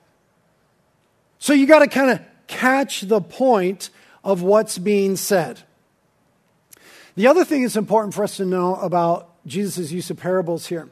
So 1.39 1.51
you 1.51 1.65
got 1.65 1.79
to 1.79 1.87
kind 1.87 2.11
of 2.11 2.21
catch 2.45 3.01
the 3.01 3.19
point 3.19 3.89
of 4.23 4.43
what's 4.43 4.77
being 4.77 5.15
said. 5.15 5.61
The 7.15 7.25
other 7.25 7.43
thing 7.43 7.63
that's 7.63 7.75
important 7.75 8.13
for 8.13 8.23
us 8.23 8.37
to 8.37 8.45
know 8.45 8.75
about 8.75 9.31
Jesus' 9.47 9.91
use 9.91 10.11
of 10.11 10.17
parables 10.17 10.67
here 10.67 10.89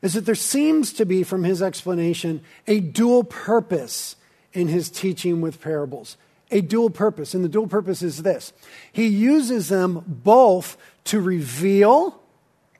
is 0.00 0.14
that 0.14 0.24
there 0.24 0.34
seems 0.34 0.94
to 0.94 1.04
be, 1.04 1.24
from 1.24 1.44
his 1.44 1.60
explanation, 1.60 2.42
a 2.66 2.80
dual 2.80 3.22
purpose 3.22 4.16
in 4.54 4.68
his 4.68 4.88
teaching 4.88 5.42
with 5.42 5.60
parables. 5.60 6.16
A 6.52 6.60
dual 6.60 6.90
purpose. 6.90 7.34
And 7.34 7.42
the 7.42 7.48
dual 7.48 7.66
purpose 7.66 8.02
is 8.02 8.22
this 8.22 8.52
He 8.92 9.06
uses 9.08 9.68
them 9.68 10.04
both 10.06 10.76
to 11.04 11.20
reveal 11.20 12.20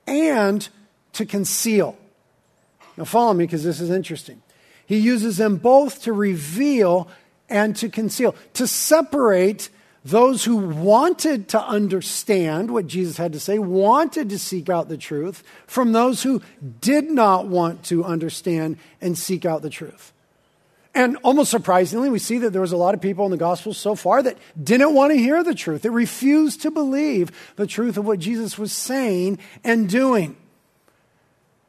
and 0.07 0.67
to 1.13 1.25
conceal. 1.25 1.97
Now, 2.95 3.05
follow 3.05 3.33
me 3.33 3.45
because 3.45 3.63
this 3.63 3.81
is 3.81 3.89
interesting. 3.89 4.41
He 4.85 4.97
uses 4.97 5.37
them 5.37 5.57
both 5.57 6.03
to 6.03 6.13
reveal 6.13 7.09
and 7.49 7.75
to 7.77 7.89
conceal, 7.89 8.35
to 8.53 8.67
separate 8.67 9.69
those 10.05 10.43
who 10.43 10.57
wanted 10.57 11.47
to 11.49 11.61
understand 11.61 12.69
what 12.71 12.87
Jesus 12.87 13.17
had 13.17 13.33
to 13.33 13.39
say, 13.39 13.57
wanted 13.57 14.29
to 14.29 14.39
seek 14.39 14.69
out 14.69 14.89
the 14.89 14.97
truth, 14.97 15.43
from 15.65 15.93
those 15.93 16.23
who 16.23 16.41
did 16.81 17.09
not 17.09 17.47
want 17.47 17.83
to 17.85 18.03
understand 18.03 18.77
and 18.99 19.17
seek 19.17 19.45
out 19.45 19.61
the 19.61 19.69
truth. 19.69 20.11
And 20.95 21.17
almost 21.23 21.49
surprisingly, 21.49 22.09
we 22.09 22.19
see 22.19 22.37
that 22.39 22.51
there 22.51 22.61
was 22.61 22.71
a 22.71 22.77
lot 22.77 22.93
of 22.93 23.01
people 23.01 23.25
in 23.25 23.31
the 23.31 23.37
Gospels 23.37 23.77
so 23.77 23.95
far 23.95 24.21
that 24.21 24.37
didn't 24.61 24.93
want 24.93 25.11
to 25.11 25.17
hear 25.17 25.43
the 25.43 25.55
truth, 25.55 25.81
that 25.81 25.91
refused 25.91 26.61
to 26.61 26.71
believe 26.71 27.31
the 27.55 27.65
truth 27.65 27.97
of 27.97 28.05
what 28.05 28.19
Jesus 28.19 28.59
was 28.59 28.71
saying 28.71 29.39
and 29.63 29.89
doing. 29.89 30.35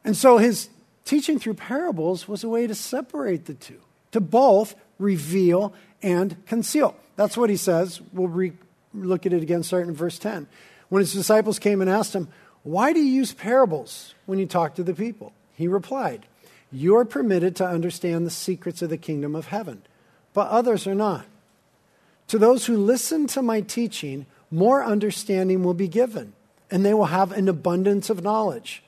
And 0.03 0.15
so 0.15 0.37
his 0.37 0.69
teaching 1.05 1.39
through 1.39 1.55
parables 1.55 2.27
was 2.27 2.43
a 2.43 2.49
way 2.49 2.67
to 2.67 2.75
separate 2.75 3.45
the 3.45 3.55
two, 3.55 3.81
to 4.11 4.21
both 4.21 4.75
reveal 4.99 5.73
and 6.03 6.45
conceal. 6.45 6.95
That's 7.15 7.35
what 7.35 7.49
he 7.49 7.57
says. 7.57 8.01
We'll 8.13 8.27
re- 8.27 8.53
look 8.93 9.25
at 9.25 9.33
it 9.33 9.41
again, 9.41 9.63
starting 9.63 9.89
in 9.89 9.95
verse 9.95 10.19
10. 10.19 10.47
When 10.89 10.99
his 10.99 11.13
disciples 11.13 11.57
came 11.57 11.81
and 11.81 11.89
asked 11.89 12.13
him, 12.13 12.27
Why 12.61 12.93
do 12.93 12.99
you 12.99 13.11
use 13.11 13.33
parables 13.33 14.13
when 14.27 14.37
you 14.37 14.45
talk 14.45 14.75
to 14.75 14.83
the 14.83 14.93
people? 14.93 15.33
He 15.55 15.67
replied, 15.67 16.27
You 16.71 16.95
are 16.97 17.05
permitted 17.05 17.55
to 17.57 17.65
understand 17.67 18.25
the 18.25 18.31
secrets 18.31 18.81
of 18.81 18.89
the 18.89 18.97
kingdom 18.97 19.35
of 19.35 19.47
heaven, 19.47 19.83
but 20.33 20.49
others 20.49 20.87
are 20.87 20.95
not. 20.95 21.25
To 22.27 22.37
those 22.37 22.65
who 22.65 22.75
listen 22.77 23.27
to 23.27 23.41
my 23.41 23.61
teaching, 23.61 24.25
more 24.51 24.83
understanding 24.83 25.63
will 25.63 25.73
be 25.73 25.87
given. 25.87 26.33
and 26.71 26.85
they 26.85 26.93
will 26.93 27.05
have 27.05 27.31
an 27.31 27.47
abundance 27.47 28.09
of 28.09 28.23
knowledge. 28.23 28.83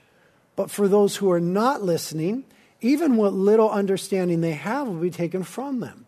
But 0.56 0.72
for 0.72 0.88
those 0.88 1.18
who 1.18 1.32
are 1.32 1.40
not 1.40 1.84
listening, 1.84 2.46
even 2.82 3.16
what 3.18 3.34
little 3.34 3.70
understanding 3.70 4.42
they 4.42 4.54
have 4.54 4.88
will 4.88 4.96
be 5.00 5.12
taken 5.12 5.44
from 5.44 5.80
them. 5.80 6.06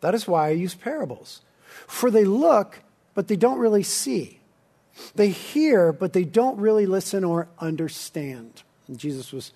That 0.00 0.14
is 0.14 0.26
why 0.28 0.48
I 0.48 0.50
use 0.50 0.74
parables. 0.74 1.42
For 1.86 2.10
they 2.10 2.24
look, 2.24 2.80
but 3.14 3.28
they 3.28 3.36
don't 3.36 3.58
really 3.58 3.82
see. 3.82 4.40
They 5.14 5.30
hear, 5.30 5.92
but 5.92 6.12
they 6.12 6.24
don't 6.24 6.58
really 6.58 6.86
listen 6.86 7.24
or 7.24 7.48
understand. 7.58 8.62
And 8.88 8.98
Jesus 8.98 9.32
was 9.32 9.52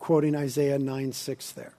quoting 0.00 0.34
Isaiah 0.34 0.78
9 0.78 1.12
6 1.12 1.52
there. 1.52 1.74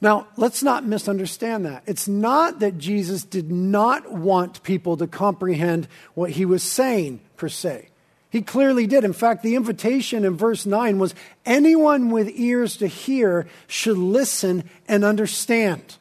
Now, 0.00 0.26
let's 0.36 0.62
not 0.62 0.84
misunderstand 0.84 1.64
that. 1.64 1.82
It's 1.86 2.06
not 2.06 2.58
that 2.60 2.76
Jesus 2.76 3.24
did 3.24 3.50
not 3.50 4.12
want 4.12 4.62
people 4.62 4.98
to 4.98 5.06
comprehend 5.06 5.88
what 6.14 6.30
he 6.32 6.44
was 6.44 6.62
saying, 6.62 7.20
per 7.38 7.48
se. 7.48 7.88
He 8.28 8.42
clearly 8.42 8.86
did. 8.86 9.04
In 9.04 9.14
fact, 9.14 9.42
the 9.42 9.54
invitation 9.54 10.24
in 10.24 10.36
verse 10.36 10.66
9 10.66 10.98
was 10.98 11.14
anyone 11.46 12.10
with 12.10 12.28
ears 12.34 12.76
to 12.78 12.86
hear 12.86 13.46
should 13.66 13.96
listen 13.96 14.68
and 14.86 15.04
understand. 15.04 15.96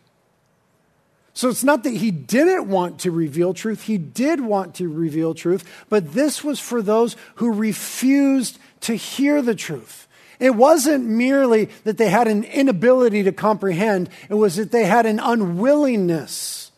So 1.34 1.50
it's 1.50 1.64
not 1.64 1.84
that 1.84 1.94
he 1.94 2.12
didn't 2.12 2.68
want 2.68 3.00
to 3.02 3.12
reveal 3.12 3.54
truth, 3.54 3.84
he 3.84 3.98
did 3.98 4.42
want 4.42 4.76
to 4.76 4.90
reveal 4.90 5.34
truth, 5.34 5.64
but 5.90 6.14
this 6.14 6.44
was 6.44 6.60
for 6.60 6.82
those 6.82 7.16
who 7.36 7.54
refused 7.54 8.58
to 8.82 8.96
hear 8.96 9.42
the 9.42 9.56
truth. 9.56 10.08
It 10.40 10.56
wasn't 10.56 11.06
merely 11.06 11.70
that 11.84 11.98
they 11.98 12.10
had 12.10 12.28
an 12.28 12.44
inability 12.44 13.24
to 13.24 13.32
comprehend, 13.32 14.10
it 14.30 14.36
was 14.36 14.56
that 14.58 14.72
they 14.72 14.86
had 14.86 15.06
an 15.06 15.20
unwillingness 15.20 16.72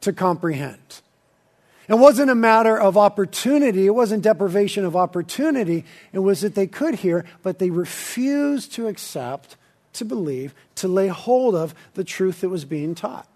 to 0.00 0.12
comprehend. 0.12 1.00
It 1.88 1.98
wasn't 1.98 2.30
a 2.30 2.34
matter 2.34 2.78
of 2.78 2.98
opportunity, 2.98 3.86
it 3.86 3.94
wasn't 3.94 4.22
deprivation 4.22 4.84
of 4.84 4.94
opportunity. 4.94 5.86
It 6.12 6.18
was 6.18 6.42
that 6.42 6.54
they 6.54 6.66
could 6.66 6.96
hear, 6.96 7.24
but 7.42 7.58
they 7.58 7.70
refused 7.70 8.74
to 8.74 8.88
accept, 8.88 9.56
to 9.94 10.04
believe, 10.04 10.54
to 10.76 10.88
lay 10.88 11.08
hold 11.08 11.54
of 11.54 11.74
the 11.94 12.04
truth 12.04 12.42
that 12.42 12.50
was 12.50 12.66
being 12.66 12.94
taught. 12.94 13.26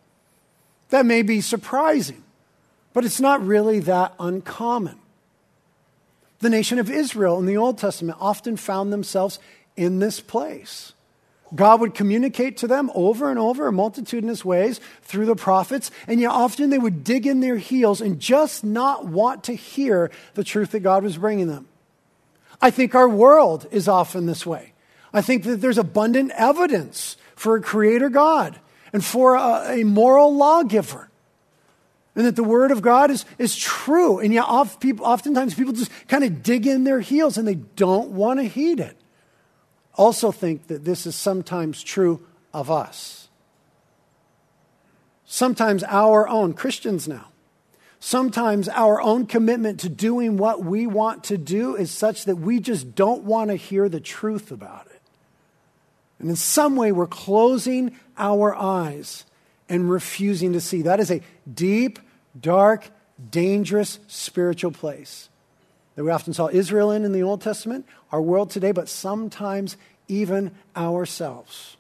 That 0.91 1.07
may 1.07 1.23
be 1.23 1.41
surprising, 1.41 2.23
but 2.93 3.07
it's 3.07 3.21
not 3.21 3.45
really 3.45 3.81
that 3.81 4.15
uncommon. 4.21 4.99
The 6.43 6.51
nation 6.51 6.81
of 6.81 6.91
Israel 6.91 7.39
in 7.39 7.47
the 7.47 7.57
Old 7.57 7.79
Testament 7.79 8.19
often 8.21 8.57
found 8.57 8.93
themselves 8.93 9.39
in 9.77 10.01
this 10.01 10.19
place. 10.19 10.93
God 11.55 11.81
would 11.81 11.95
communicate 11.95 12.57
to 12.59 12.67
them 12.67 12.91
over 12.97 13.31
and 13.31 13.39
over 13.39 13.69
in 13.69 13.77
multitudinous 13.77 14.45
ways 14.45 14.81
through 15.03 15.27
the 15.27 15.37
prophets, 15.37 15.93
and 16.09 16.21
yet 16.21 16.33
often 16.33 16.71
they 16.71 16.81
would 16.81 17.05
dig 17.05 17.29
in 17.29 17.39
their 17.39 17.59
heels 17.59 18.01
and 18.01 18.19
just 18.19 18.65
not 18.65 19.07
want 19.07 19.45
to 19.45 19.55
hear 19.55 20.11
the 20.35 20.43
truth 20.43 20.73
that 20.73 20.81
God 20.81 21.05
was 21.05 21.17
bringing 21.17 21.47
them. 21.47 21.69
I 22.61 22.73
think 22.73 22.97
our 22.97 23.09
world 23.09 23.69
is 23.71 23.87
often 23.87 24.27
this 24.27 24.45
way. 24.45 24.73
I 25.13 25.23
think 25.23 25.45
that 25.45 25.61
there's 25.61 25.79
abundant 25.79 26.33
evidence 26.35 27.19
for 27.37 27.55
a 27.55 27.63
creator 27.63 28.09
God 28.09 28.59
and 28.93 29.05
for 29.05 29.37
a, 29.37 29.81
a 29.81 29.85
moral 29.85 30.35
lawgiver 30.35 31.09
and 32.15 32.27
that 32.27 32.37
the 32.37 32.45
word 32.45 32.71
of 32.71 32.83
God 32.83 33.11
is, 33.11 33.25
is 33.39 33.57
true. 33.57 34.19
And 34.19 34.35
yet, 34.35 34.45
oft 34.45 34.81
people, 34.81 35.07
oftentimes 35.07 35.55
people 35.55 35.73
just 35.73 35.91
kind 36.09 36.25
of 36.25 36.43
dig 36.43 36.67
in 36.67 36.85
their 36.85 37.01
heels 37.01 37.39
and 37.39 37.49
they 37.49 37.55
don't 37.55 38.11
want 38.11 38.39
to 38.39 38.45
heed 38.45 38.81
it. 38.81 38.97
Also, 39.95 40.31
think 40.31 40.67
that 40.67 40.85
this 40.85 41.07
is 41.07 41.15
sometimes 41.15 41.83
true 41.83 42.25
of 42.53 42.71
us. 42.71 43.29
Sometimes 45.25 45.83
our 45.85 46.29
own, 46.29 46.53
Christians 46.53 47.09
now, 47.09 47.29
sometimes 48.01 48.69
our 48.69 49.01
own 49.01 49.27
commitment 49.27 49.81
to 49.81 49.89
doing 49.89 50.37
what 50.37 50.63
we 50.63 50.87
want 50.87 51.25
to 51.25 51.39
do 51.39 51.75
is 51.77 51.91
such 51.91 52.27
that 52.27 52.37
we 52.37 52.61
just 52.61 52.95
don't 52.95 53.25
want 53.25 53.49
to 53.49 53.57
hear 53.57 53.89
the 53.89 54.01
truth 54.01 54.51
about 54.51 54.87
it. 54.87 55.01
And 56.19 56.29
in 56.29 56.37
some 56.37 56.77
way, 56.77 56.93
we're 56.93 57.07
closing 57.07 57.97
our 58.19 58.55
eyes 58.55 59.25
and 59.73 59.91
refusing 59.91 60.53
to 60.53 60.61
see. 60.61 60.83
That 60.83 61.01
is 61.01 61.11
a 61.11 61.23
deep, 61.53 61.99
dark, 62.39 62.91
dangerous 63.31 63.99
spiritual 64.07 64.71
place 64.71 65.31
that 65.97 66.05
we 66.05 66.11
often 66.11 66.35
saw 66.35 66.49
Israel 66.49 66.91
in 66.91 67.05
in 67.05 67.13
the 67.13 67.23
Old 67.23 67.41
Testament, 67.41 67.87
our 68.13 68.21
world 68.21 68.51
today, 68.51 68.73
but 68.73 68.89
sometimes 68.89 69.79
even 70.09 70.53
ourselves. 70.77 71.79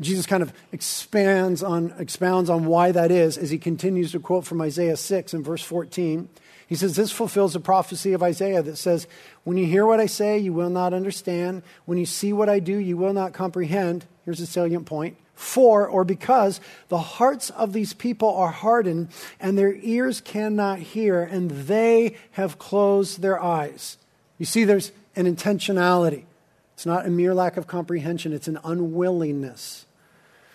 Jesus 0.00 0.26
kind 0.26 0.42
of 0.42 0.52
expands 0.70 1.62
on, 1.62 1.92
expounds 1.98 2.50
on 2.50 2.66
why 2.66 2.92
that 2.92 3.10
is 3.10 3.36
as 3.36 3.50
he 3.50 3.58
continues 3.58 4.12
to 4.12 4.20
quote 4.20 4.44
from 4.44 4.60
Isaiah 4.60 4.96
6 4.96 5.34
and 5.34 5.44
verse 5.44 5.62
14. 5.62 6.28
He 6.68 6.74
says, 6.76 6.94
This 6.94 7.10
fulfills 7.10 7.54
the 7.54 7.60
prophecy 7.60 8.12
of 8.12 8.22
Isaiah 8.22 8.62
that 8.62 8.76
says, 8.76 9.08
When 9.42 9.56
you 9.56 9.66
hear 9.66 9.86
what 9.86 10.00
I 10.00 10.06
say, 10.06 10.38
you 10.38 10.52
will 10.52 10.70
not 10.70 10.94
understand. 10.94 11.62
When 11.84 11.98
you 11.98 12.06
see 12.06 12.32
what 12.32 12.48
I 12.48 12.60
do, 12.60 12.76
you 12.76 12.96
will 12.96 13.12
not 13.12 13.32
comprehend. 13.32 14.04
Here's 14.24 14.40
a 14.40 14.46
salient 14.46 14.86
point 14.86 15.16
for 15.36 15.86
or 15.86 16.02
because 16.02 16.60
the 16.88 16.98
hearts 16.98 17.50
of 17.50 17.72
these 17.74 17.92
people 17.92 18.34
are 18.34 18.50
hardened 18.50 19.08
and 19.38 19.56
their 19.56 19.74
ears 19.74 20.20
cannot 20.22 20.78
hear 20.80 21.22
and 21.22 21.50
they 21.50 22.16
have 22.32 22.58
closed 22.58 23.20
their 23.20 23.40
eyes. 23.40 23.98
You 24.38 24.46
see, 24.46 24.64
there's 24.64 24.90
an 25.14 25.26
intentionality. 25.26 26.24
It's 26.72 26.86
not 26.86 27.06
a 27.06 27.10
mere 27.10 27.34
lack 27.34 27.56
of 27.56 27.66
comprehension, 27.66 28.32
it's 28.32 28.48
an 28.48 28.58
unwillingness. 28.64 29.86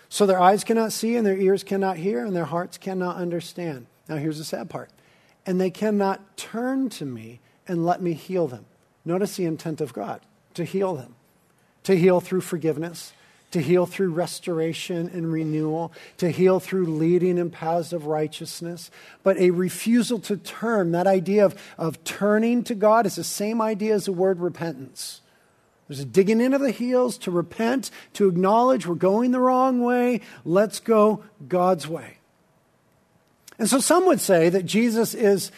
So 0.08 0.26
their 0.26 0.40
eyes 0.40 0.62
cannot 0.64 0.92
see 0.92 1.16
and 1.16 1.26
their 1.26 1.38
ears 1.38 1.64
cannot 1.64 1.96
hear 1.96 2.26
and 2.26 2.36
their 2.36 2.44
hearts 2.44 2.76
cannot 2.76 3.16
understand. 3.16 3.86
Now, 4.08 4.16
here's 4.16 4.38
the 4.38 4.44
sad 4.44 4.68
part. 4.68 4.90
And 5.46 5.60
they 5.60 5.70
cannot 5.70 6.36
turn 6.36 6.90
to 6.90 7.06
me 7.06 7.40
and 7.66 7.86
let 7.86 8.02
me 8.02 8.12
heal 8.12 8.46
them. 8.46 8.66
Notice 9.04 9.36
the 9.36 9.46
intent 9.46 9.80
of 9.80 9.92
God 9.92 10.20
to 10.54 10.64
heal 10.64 10.94
them, 10.94 11.14
to 11.84 11.96
heal 11.96 12.20
through 12.20 12.42
forgiveness 12.42 13.12
to 13.52 13.60
heal 13.60 13.86
through 13.86 14.10
restoration 14.10 15.08
and 15.12 15.30
renewal, 15.30 15.92
to 16.16 16.30
heal 16.30 16.58
through 16.58 16.86
leading 16.86 17.38
in 17.38 17.50
paths 17.50 17.92
of 17.92 18.06
righteousness. 18.06 18.90
But 19.22 19.38
a 19.38 19.50
refusal 19.50 20.18
to 20.20 20.36
turn, 20.36 20.92
that 20.92 21.06
idea 21.06 21.44
of, 21.44 21.54
of 21.78 22.02
turning 22.02 22.64
to 22.64 22.74
God 22.74 23.06
is 23.06 23.16
the 23.16 23.24
same 23.24 23.62
idea 23.62 23.94
as 23.94 24.06
the 24.06 24.12
word 24.12 24.40
repentance. 24.40 25.20
There's 25.86 26.00
a 26.00 26.04
digging 26.06 26.40
into 26.40 26.58
the 26.58 26.70
heels 26.70 27.18
to 27.18 27.30
repent, 27.30 27.90
to 28.14 28.28
acknowledge 28.28 28.86
we're 28.86 28.94
going 28.94 29.30
the 29.30 29.40
wrong 29.40 29.82
way. 29.82 30.22
Let's 30.44 30.80
go 30.80 31.22
God's 31.46 31.86
way. 31.86 32.18
And 33.58 33.68
so 33.68 33.80
some 33.80 34.06
would 34.06 34.20
say 34.20 34.48
that 34.48 34.64
Jesus 34.64 35.12
is 35.12 35.52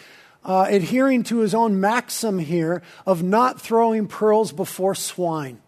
uh, 0.45 0.67
adhering 0.69 1.23
to 1.25 1.39
his 1.39 1.55
own 1.55 1.81
maxim 1.81 2.41
here 2.41 2.83
of 3.07 3.23
not 3.23 3.61
throwing 3.61 4.09
pearls 4.09 4.51
before 4.51 4.97
swine 4.97 5.61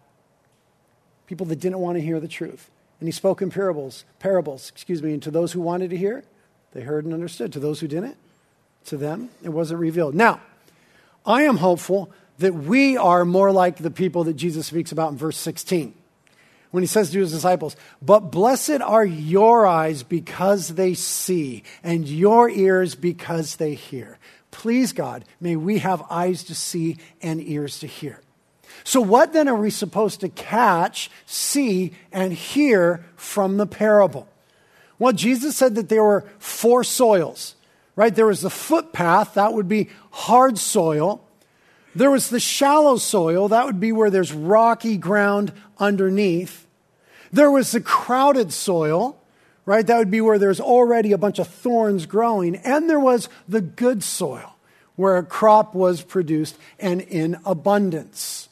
people 1.26 1.46
that 1.46 1.60
didn't 1.60 1.78
want 1.78 1.96
to 1.96 2.02
hear 2.02 2.20
the 2.20 2.28
truth. 2.28 2.70
And 3.00 3.08
he 3.08 3.12
spoke 3.12 3.42
in 3.42 3.50
parables, 3.50 4.04
parables, 4.18 4.70
excuse 4.70 5.02
me, 5.02 5.12
and 5.12 5.22
to 5.22 5.30
those 5.30 5.52
who 5.52 5.60
wanted 5.60 5.90
to 5.90 5.96
hear, 5.96 6.24
they 6.72 6.80
heard 6.80 7.04
and 7.04 7.12
understood. 7.12 7.52
To 7.52 7.60
those 7.60 7.80
who 7.80 7.88
didn't, 7.88 8.16
to 8.86 8.96
them, 8.96 9.30
it 9.42 9.50
wasn't 9.50 9.80
revealed. 9.80 10.14
Now, 10.14 10.40
I 11.24 11.42
am 11.42 11.58
hopeful 11.58 12.10
that 12.38 12.54
we 12.54 12.96
are 12.96 13.24
more 13.24 13.52
like 13.52 13.76
the 13.76 13.90
people 13.90 14.24
that 14.24 14.34
Jesus 14.34 14.66
speaks 14.66 14.92
about 14.92 15.10
in 15.12 15.18
verse 15.18 15.36
16 15.38 15.94
when 16.70 16.82
he 16.82 16.86
says 16.86 17.10
to 17.10 17.20
his 17.20 17.32
disciples, 17.32 17.76
But 18.02 18.30
blessed 18.30 18.82
are 18.82 19.04
your 19.04 19.66
eyes 19.66 20.02
because 20.02 20.68
they 20.68 20.94
see, 20.94 21.62
and 21.82 22.06
your 22.06 22.50
ears 22.50 22.94
because 22.94 23.56
they 23.56 23.74
hear. 23.74 24.18
Please, 24.50 24.92
God, 24.92 25.24
may 25.40 25.56
we 25.56 25.78
have 25.78 26.02
eyes 26.10 26.44
to 26.44 26.54
see 26.54 26.98
and 27.22 27.40
ears 27.40 27.78
to 27.80 27.86
hear. 27.86 28.20
So, 28.84 29.00
what 29.00 29.32
then 29.32 29.48
are 29.48 29.56
we 29.56 29.70
supposed 29.70 30.20
to 30.20 30.28
catch, 30.28 31.10
see, 31.26 31.92
and 32.12 32.32
hear 32.32 33.04
from 33.16 33.56
the 33.56 33.66
parable? 33.66 34.28
Well, 34.98 35.12
Jesus 35.12 35.56
said 35.56 35.74
that 35.74 35.88
there 35.88 36.04
were 36.04 36.24
four 36.38 36.84
soils, 36.84 37.54
right? 37.96 38.14
There 38.14 38.26
was 38.26 38.40
the 38.40 38.50
footpath, 38.50 39.34
that 39.34 39.52
would 39.52 39.68
be 39.68 39.90
hard 40.10 40.58
soil. 40.58 41.22
There 41.94 42.10
was 42.10 42.28
the 42.28 42.40
shallow 42.40 42.96
soil, 42.96 43.48
that 43.48 43.66
would 43.66 43.80
be 43.80 43.92
where 43.92 44.10
there's 44.10 44.32
rocky 44.32 44.96
ground 44.96 45.52
underneath. 45.78 46.66
There 47.32 47.50
was 47.50 47.72
the 47.72 47.80
crowded 47.80 48.52
soil, 48.52 49.18
right? 49.64 49.86
That 49.86 49.98
would 49.98 50.10
be 50.10 50.20
where 50.20 50.38
there's 50.38 50.60
already 50.60 51.12
a 51.12 51.18
bunch 51.18 51.38
of 51.38 51.48
thorns 51.48 52.06
growing. 52.06 52.56
And 52.56 52.88
there 52.88 53.00
was 53.00 53.28
the 53.48 53.60
good 53.60 54.02
soil, 54.02 54.56
where 54.94 55.16
a 55.16 55.22
crop 55.22 55.74
was 55.74 56.02
produced 56.02 56.56
and 56.78 57.00
in 57.00 57.38
abundance. 57.44 58.48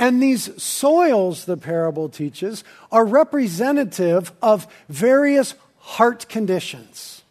And 0.00 0.22
these 0.22 0.60
soils, 0.60 1.44
the 1.44 1.58
parable 1.58 2.08
teaches, 2.08 2.64
are 2.90 3.04
representative 3.04 4.32
of 4.40 4.66
various 4.88 5.54
heart 5.76 6.26
conditions. 6.26 7.22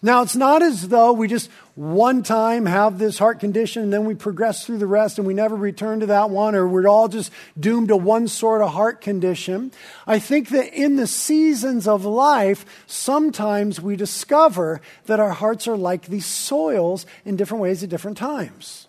Now, 0.00 0.22
it's 0.22 0.36
not 0.36 0.62
as 0.62 0.86
though 0.86 1.12
we 1.12 1.26
just 1.26 1.50
one 1.74 2.22
time 2.22 2.66
have 2.66 3.00
this 3.00 3.18
heart 3.18 3.40
condition 3.40 3.82
and 3.82 3.92
then 3.92 4.04
we 4.04 4.14
progress 4.14 4.64
through 4.64 4.78
the 4.78 4.86
rest 4.86 5.18
and 5.18 5.26
we 5.26 5.34
never 5.34 5.56
return 5.56 5.98
to 5.98 6.06
that 6.06 6.30
one 6.30 6.54
or 6.54 6.68
we're 6.68 6.86
all 6.86 7.08
just 7.08 7.32
doomed 7.58 7.88
to 7.88 7.96
one 7.96 8.28
sort 8.28 8.62
of 8.62 8.70
heart 8.70 9.00
condition. 9.00 9.72
I 10.06 10.20
think 10.20 10.50
that 10.50 10.72
in 10.72 10.94
the 10.94 11.08
seasons 11.08 11.88
of 11.88 12.04
life, 12.04 12.64
sometimes 12.86 13.80
we 13.80 13.96
discover 13.96 14.80
that 15.06 15.18
our 15.18 15.32
hearts 15.32 15.66
are 15.66 15.76
like 15.76 16.06
these 16.06 16.26
soils 16.26 17.04
in 17.24 17.34
different 17.34 17.62
ways 17.62 17.82
at 17.82 17.88
different 17.88 18.16
times. 18.16 18.86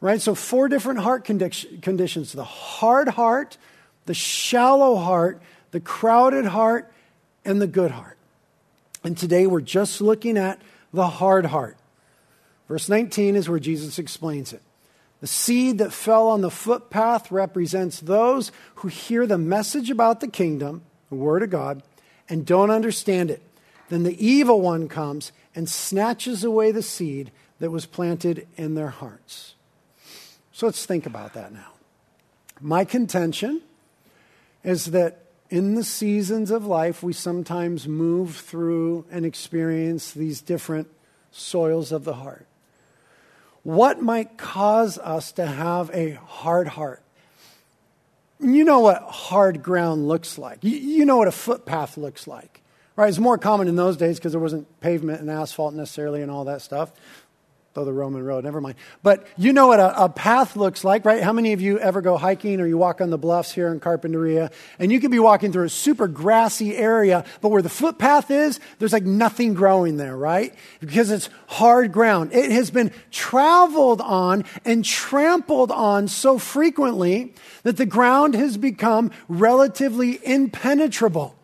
Right? 0.00 0.20
So, 0.20 0.34
four 0.34 0.68
different 0.68 1.00
heart 1.00 1.24
condi- 1.26 1.82
conditions 1.82 2.32
the 2.32 2.44
hard 2.44 3.08
heart, 3.08 3.58
the 4.06 4.14
shallow 4.14 4.96
heart, 4.96 5.42
the 5.72 5.80
crowded 5.80 6.46
heart, 6.46 6.92
and 7.44 7.60
the 7.60 7.66
good 7.66 7.90
heart. 7.90 8.16
And 9.04 9.16
today 9.16 9.46
we're 9.46 9.60
just 9.60 10.00
looking 10.00 10.36
at 10.36 10.60
the 10.92 11.06
hard 11.06 11.46
heart. 11.46 11.76
Verse 12.68 12.88
19 12.88 13.36
is 13.36 13.48
where 13.48 13.58
Jesus 13.58 13.98
explains 13.98 14.52
it. 14.52 14.62
The 15.20 15.26
seed 15.26 15.78
that 15.78 15.92
fell 15.92 16.28
on 16.28 16.40
the 16.40 16.50
footpath 16.50 17.30
represents 17.30 18.00
those 18.00 18.52
who 18.76 18.88
hear 18.88 19.26
the 19.26 19.38
message 19.38 19.90
about 19.90 20.20
the 20.20 20.28
kingdom, 20.28 20.82
the 21.10 21.16
word 21.16 21.42
of 21.42 21.50
God, 21.50 21.82
and 22.28 22.46
don't 22.46 22.70
understand 22.70 23.30
it. 23.30 23.42
Then 23.90 24.04
the 24.04 24.24
evil 24.24 24.60
one 24.60 24.88
comes 24.88 25.32
and 25.54 25.68
snatches 25.68 26.44
away 26.44 26.70
the 26.70 26.82
seed 26.82 27.32
that 27.58 27.70
was 27.70 27.84
planted 27.86 28.46
in 28.56 28.74
their 28.74 28.88
hearts. 28.88 29.54
So 30.60 30.66
let's 30.66 30.84
think 30.84 31.06
about 31.06 31.32
that 31.32 31.54
now. 31.54 31.72
My 32.60 32.84
contention 32.84 33.62
is 34.62 34.90
that 34.90 35.24
in 35.48 35.74
the 35.74 35.82
seasons 35.82 36.50
of 36.50 36.66
life, 36.66 37.02
we 37.02 37.14
sometimes 37.14 37.88
move 37.88 38.36
through 38.36 39.06
and 39.10 39.24
experience 39.24 40.12
these 40.12 40.42
different 40.42 40.88
soils 41.32 41.92
of 41.92 42.04
the 42.04 42.12
heart. 42.12 42.46
What 43.62 44.02
might 44.02 44.36
cause 44.36 44.98
us 44.98 45.32
to 45.32 45.46
have 45.46 45.90
a 45.94 46.10
hard 46.26 46.68
heart? 46.68 47.00
You 48.38 48.62
know 48.64 48.80
what 48.80 49.00
hard 49.00 49.62
ground 49.62 50.08
looks 50.08 50.36
like. 50.36 50.58
You 50.60 51.06
know 51.06 51.16
what 51.16 51.28
a 51.28 51.32
footpath 51.32 51.96
looks 51.96 52.26
like. 52.26 52.60
Right? 52.96 53.08
It's 53.08 53.18
more 53.18 53.38
common 53.38 53.66
in 53.66 53.76
those 53.76 53.96
days 53.96 54.18
because 54.18 54.32
there 54.32 54.40
wasn't 54.42 54.78
pavement 54.82 55.22
and 55.22 55.30
asphalt 55.30 55.72
necessarily 55.72 56.20
and 56.20 56.30
all 56.30 56.44
that 56.44 56.60
stuff 56.60 56.92
though 57.72 57.84
the 57.84 57.92
Roman 57.92 58.24
road, 58.24 58.42
never 58.42 58.60
mind. 58.60 58.74
But 59.02 59.26
you 59.36 59.52
know 59.52 59.68
what 59.68 59.78
a, 59.78 60.04
a, 60.04 60.08
path 60.08 60.56
looks 60.56 60.82
like, 60.82 61.04
right? 61.04 61.22
How 61.22 61.32
many 61.32 61.52
of 61.52 61.60
you 61.60 61.78
ever 61.78 62.00
go 62.00 62.16
hiking 62.16 62.60
or 62.60 62.66
you 62.66 62.76
walk 62.76 63.00
on 63.00 63.10
the 63.10 63.18
bluffs 63.18 63.52
here 63.52 63.72
in 63.72 63.78
Carpinteria 63.78 64.52
and 64.80 64.90
you 64.90 64.98
could 64.98 65.12
be 65.12 65.20
walking 65.20 65.52
through 65.52 65.66
a 65.66 65.70
super 65.70 66.08
grassy 66.08 66.76
area, 66.76 67.24
but 67.40 67.50
where 67.50 67.62
the 67.62 67.68
footpath 67.68 68.30
is, 68.32 68.58
there's 68.80 68.92
like 68.92 69.04
nothing 69.04 69.54
growing 69.54 69.98
there, 69.98 70.16
right? 70.16 70.52
Because 70.80 71.12
it's 71.12 71.30
hard 71.46 71.92
ground. 71.92 72.32
It 72.32 72.50
has 72.50 72.72
been 72.72 72.92
traveled 73.12 74.00
on 74.00 74.44
and 74.64 74.84
trampled 74.84 75.70
on 75.70 76.08
so 76.08 76.38
frequently 76.38 77.34
that 77.62 77.76
the 77.76 77.86
ground 77.86 78.34
has 78.34 78.56
become 78.56 79.12
relatively 79.28 80.18
impenetrable. 80.26 81.36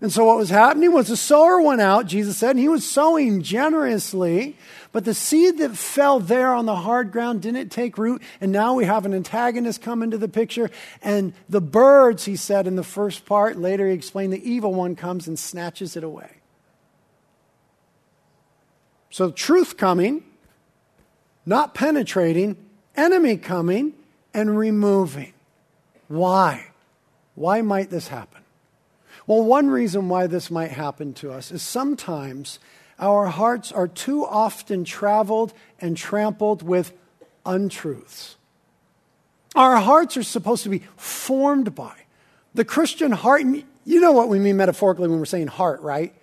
And 0.00 0.12
so 0.12 0.24
what 0.24 0.36
was 0.36 0.50
happening 0.50 0.92
was 0.92 1.08
the 1.08 1.16
sower 1.16 1.60
went 1.62 1.80
out, 1.80 2.06
Jesus 2.06 2.36
said, 2.36 2.50
and 2.50 2.58
he 2.58 2.68
was 2.68 2.88
sowing 2.88 3.42
generously, 3.42 4.56
but 4.92 5.04
the 5.04 5.14
seed 5.14 5.58
that 5.58 5.76
fell 5.76 6.20
there 6.20 6.52
on 6.52 6.66
the 6.66 6.76
hard 6.76 7.10
ground 7.10 7.42
didn't 7.42 7.70
take 7.70 7.96
root, 7.96 8.22
and 8.40 8.52
now 8.52 8.74
we 8.74 8.84
have 8.84 9.06
an 9.06 9.14
antagonist 9.14 9.80
come 9.80 10.02
into 10.02 10.18
the 10.18 10.28
picture. 10.28 10.70
And 11.00 11.32
the 11.48 11.60
birds, 11.60 12.24
he 12.24 12.36
said 12.36 12.66
in 12.66 12.76
the 12.76 12.84
first 12.84 13.24
part, 13.24 13.56
later 13.56 13.88
he 13.88 13.94
explained 13.94 14.32
the 14.32 14.48
evil 14.50 14.74
one 14.74 14.94
comes 14.94 15.26
and 15.26 15.38
snatches 15.38 15.96
it 15.96 16.04
away. 16.04 16.30
So 19.10 19.30
truth 19.30 19.76
coming, 19.76 20.24
not 21.46 21.74
penetrating, 21.74 22.56
enemy 22.96 23.36
coming 23.36 23.94
and 24.34 24.58
removing. 24.58 25.32
Why? 26.08 26.66
Why 27.34 27.62
might 27.62 27.90
this 27.90 28.08
happen? 28.08 28.43
Well, 29.26 29.42
one 29.42 29.68
reason 29.68 30.08
why 30.08 30.26
this 30.26 30.50
might 30.50 30.70
happen 30.70 31.14
to 31.14 31.32
us 31.32 31.50
is 31.50 31.62
sometimes 31.62 32.58
our 32.98 33.26
hearts 33.26 33.72
are 33.72 33.88
too 33.88 34.24
often 34.24 34.84
traveled 34.84 35.52
and 35.80 35.96
trampled 35.96 36.62
with 36.62 36.92
untruths. 37.46 38.36
Our 39.54 39.76
hearts 39.76 40.16
are 40.16 40.22
supposed 40.22 40.64
to 40.64 40.68
be 40.68 40.82
formed 40.96 41.74
by 41.74 41.94
the 42.54 42.64
Christian 42.64 43.12
heart. 43.12 43.42
You 43.42 44.00
know 44.00 44.12
what 44.12 44.28
we 44.28 44.38
mean 44.38 44.56
metaphorically 44.56 45.08
when 45.08 45.18
we're 45.18 45.24
saying 45.24 45.46
heart, 45.46 45.80
right? 45.80 46.14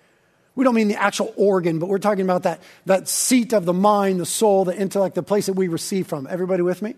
We 0.54 0.64
don't 0.64 0.74
mean 0.74 0.88
the 0.88 1.00
actual 1.00 1.32
organ, 1.36 1.78
but 1.78 1.88
we're 1.88 1.98
talking 1.98 2.24
about 2.24 2.42
that, 2.42 2.62
that 2.84 3.08
seat 3.08 3.52
of 3.52 3.64
the 3.64 3.72
mind, 3.72 4.20
the 4.20 4.26
soul, 4.26 4.64
the 4.64 4.76
intellect, 4.76 5.14
the 5.14 5.22
place 5.22 5.46
that 5.46 5.54
we 5.54 5.68
receive 5.68 6.06
from. 6.06 6.26
Everybody 6.28 6.62
with 6.62 6.82
me? 6.82 6.94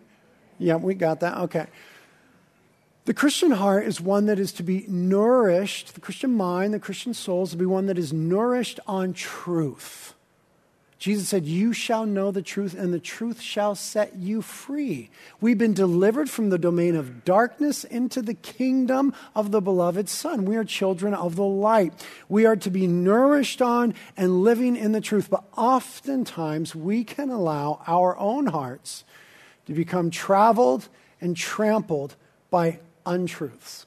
Yeah, 0.59 0.77
we 0.77 0.95
got 0.95 1.21
that. 1.21 1.38
Okay. 1.38 1.67
The 3.07 3.14
Christian 3.14 3.51
heart 3.51 3.85
is 3.85 4.01
one 4.01 4.27
that 4.27 4.38
is 4.38 4.53
to 4.55 4.62
be 4.62 4.87
nourished, 4.88 5.95
the 5.95 6.01
Christian 6.01 6.35
mind, 6.35 6.73
the 6.73 6.79
Christian 6.79 7.12
soul 7.12 7.43
is 7.43 7.51
to 7.51 7.57
be 7.57 7.67
one 7.67 7.87
that 7.87 7.99
is 7.99 8.14
nourished 8.14 8.81
on 8.87 9.12
truth. 9.12 10.14
Jesus 10.99 11.29
said, 11.29 11.45
You 11.45 11.75
shall 11.75 12.07
know 12.07 12.31
the 12.31 12.40
truth, 12.40 12.73
and 12.73 12.95
the 12.95 12.99
truth 12.99 13.43
shall 13.43 13.75
set 13.75 14.17
you 14.17 14.40
free. 14.40 15.11
We've 15.38 15.59
been 15.59 15.75
delivered 15.75 16.31
from 16.31 16.49
the 16.49 16.57
domain 16.57 16.97
of 16.97 17.27
darkness 17.27 17.85
into 17.85 18.23
the 18.23 18.33
kingdom 18.33 19.12
of 19.35 19.51
the 19.51 19.61
beloved 19.61 20.09
Son. 20.09 20.47
We 20.47 20.57
are 20.57 20.64
children 20.64 21.12
of 21.12 21.37
the 21.37 21.45
light. 21.45 21.93
We 22.31 22.47
are 22.47 22.57
to 22.57 22.71
be 22.71 22.87
nourished 22.87 23.61
on 23.61 23.93
and 24.17 24.43
living 24.43 24.77
in 24.77 24.93
the 24.93 25.03
truth. 25.03 25.29
But 25.29 25.45
oftentimes, 25.59 26.75
we 26.75 27.05
can 27.05 27.29
allow 27.29 27.83
our 27.87 28.17
own 28.17 28.47
hearts 28.47 29.05
to 29.67 29.75
become 29.75 30.09
traveled 30.09 30.88
and 31.21 31.37
trampled 31.37 32.17
by 32.51 32.79
untruths. 33.07 33.87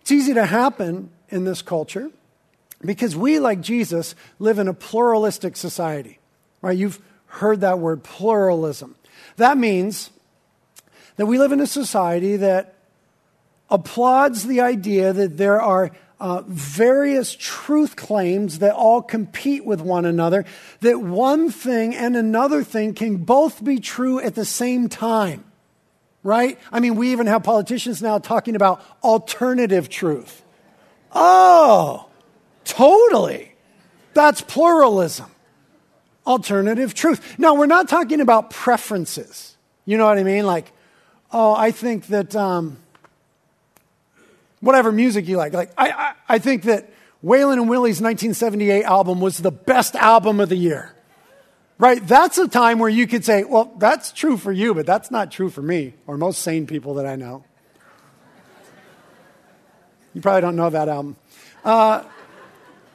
It's 0.00 0.12
easy 0.12 0.34
to 0.34 0.46
happen 0.46 1.10
in 1.30 1.44
this 1.44 1.62
culture 1.62 2.10
because 2.80 3.16
we, 3.16 3.38
like 3.40 3.60
Jesus, 3.60 4.14
live 4.38 4.58
in 4.58 4.68
a 4.68 4.74
pluralistic 4.74 5.56
society. 5.56 6.18
Right? 6.62 6.76
You've 6.76 7.00
heard 7.26 7.60
that 7.62 7.78
word, 7.78 8.02
pluralism. 8.02 8.94
That 9.36 9.58
means 9.58 10.10
that 11.16 11.26
we 11.26 11.38
live 11.38 11.52
in 11.52 11.60
a 11.60 11.66
society 11.66 12.36
that 12.36 12.74
applauds 13.68 14.46
the 14.46 14.60
idea 14.60 15.12
that 15.12 15.36
there 15.36 15.60
are 15.60 15.90
uh, 16.20 16.42
various 16.46 17.34
truth 17.34 17.96
claims 17.96 18.60
that 18.60 18.74
all 18.74 19.02
compete 19.02 19.64
with 19.66 19.80
one 19.80 20.04
another, 20.04 20.44
that 20.80 21.00
one 21.00 21.50
thing 21.50 21.94
and 21.94 22.16
another 22.16 22.62
thing 22.62 22.94
can 22.94 23.16
both 23.16 23.62
be 23.64 23.78
true 23.80 24.20
at 24.20 24.34
the 24.34 24.44
same 24.44 24.88
time 24.88 25.45
right? 26.26 26.58
I 26.72 26.80
mean, 26.80 26.96
we 26.96 27.12
even 27.12 27.28
have 27.28 27.44
politicians 27.44 28.02
now 28.02 28.18
talking 28.18 28.56
about 28.56 28.82
alternative 29.02 29.88
truth. 29.88 30.42
Oh, 31.12 32.08
totally. 32.64 33.52
That's 34.12 34.40
pluralism. 34.40 35.30
Alternative 36.26 36.92
truth. 36.92 37.38
Now, 37.38 37.54
we're 37.54 37.66
not 37.66 37.88
talking 37.88 38.20
about 38.20 38.50
preferences. 38.50 39.56
You 39.84 39.96
know 39.96 40.06
what 40.06 40.18
I 40.18 40.24
mean? 40.24 40.44
Like, 40.44 40.72
oh, 41.30 41.54
I 41.54 41.70
think 41.70 42.08
that 42.08 42.34
um, 42.34 42.78
whatever 44.58 44.90
music 44.90 45.28
you 45.28 45.36
like. 45.36 45.52
Like, 45.52 45.70
I, 45.78 45.90
I, 45.90 46.12
I 46.28 46.38
think 46.40 46.64
that 46.64 46.90
Waylon 47.24 47.52
and 47.52 47.68
Willie's 47.68 48.00
1978 48.00 48.82
album 48.82 49.20
was 49.20 49.38
the 49.38 49.52
best 49.52 49.94
album 49.94 50.40
of 50.40 50.48
the 50.48 50.56
year. 50.56 50.92
Right? 51.78 52.06
That's 52.06 52.38
a 52.38 52.48
time 52.48 52.78
where 52.78 52.88
you 52.88 53.06
could 53.06 53.24
say, 53.24 53.44
well, 53.44 53.72
that's 53.76 54.10
true 54.12 54.38
for 54.38 54.50
you, 54.50 54.72
but 54.72 54.86
that's 54.86 55.10
not 55.10 55.30
true 55.30 55.50
for 55.50 55.60
me 55.60 55.94
or 56.06 56.16
most 56.16 56.40
sane 56.40 56.66
people 56.66 56.94
that 56.94 57.06
I 57.06 57.16
know. 57.16 57.44
You 60.14 60.22
probably 60.22 60.40
don't 60.40 60.56
know 60.56 60.70
that 60.70 60.88
album. 60.88 61.16
Uh, 61.62 62.04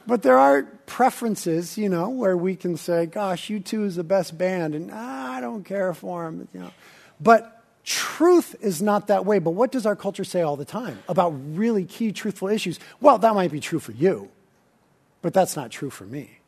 but 0.08 0.22
there 0.22 0.38
are 0.38 0.64
preferences, 0.86 1.78
you 1.78 1.88
know, 1.88 2.08
where 2.08 2.36
we 2.36 2.56
can 2.56 2.76
say, 2.76 3.06
gosh, 3.06 3.48
U2 3.48 3.86
is 3.86 3.96
the 3.96 4.02
best 4.02 4.36
band, 4.36 4.74
and 4.74 4.90
ah, 4.92 5.34
I 5.34 5.40
don't 5.40 5.62
care 5.62 5.94
for 5.94 6.24
them, 6.24 6.48
you 6.52 6.58
know. 6.58 6.72
But 7.20 7.62
truth 7.84 8.56
is 8.60 8.82
not 8.82 9.06
that 9.06 9.24
way. 9.24 9.38
But 9.38 9.52
what 9.52 9.70
does 9.70 9.86
our 9.86 9.94
culture 9.94 10.24
say 10.24 10.42
all 10.42 10.56
the 10.56 10.64
time 10.64 11.00
about 11.08 11.30
really 11.30 11.84
key 11.84 12.10
truthful 12.10 12.48
issues? 12.48 12.80
Well, 13.00 13.18
that 13.18 13.34
might 13.34 13.52
be 13.52 13.60
true 13.60 13.78
for 13.78 13.92
you, 13.92 14.28
but 15.20 15.32
that's 15.32 15.54
not 15.54 15.70
true 15.70 15.90
for 15.90 16.04
me. 16.04 16.38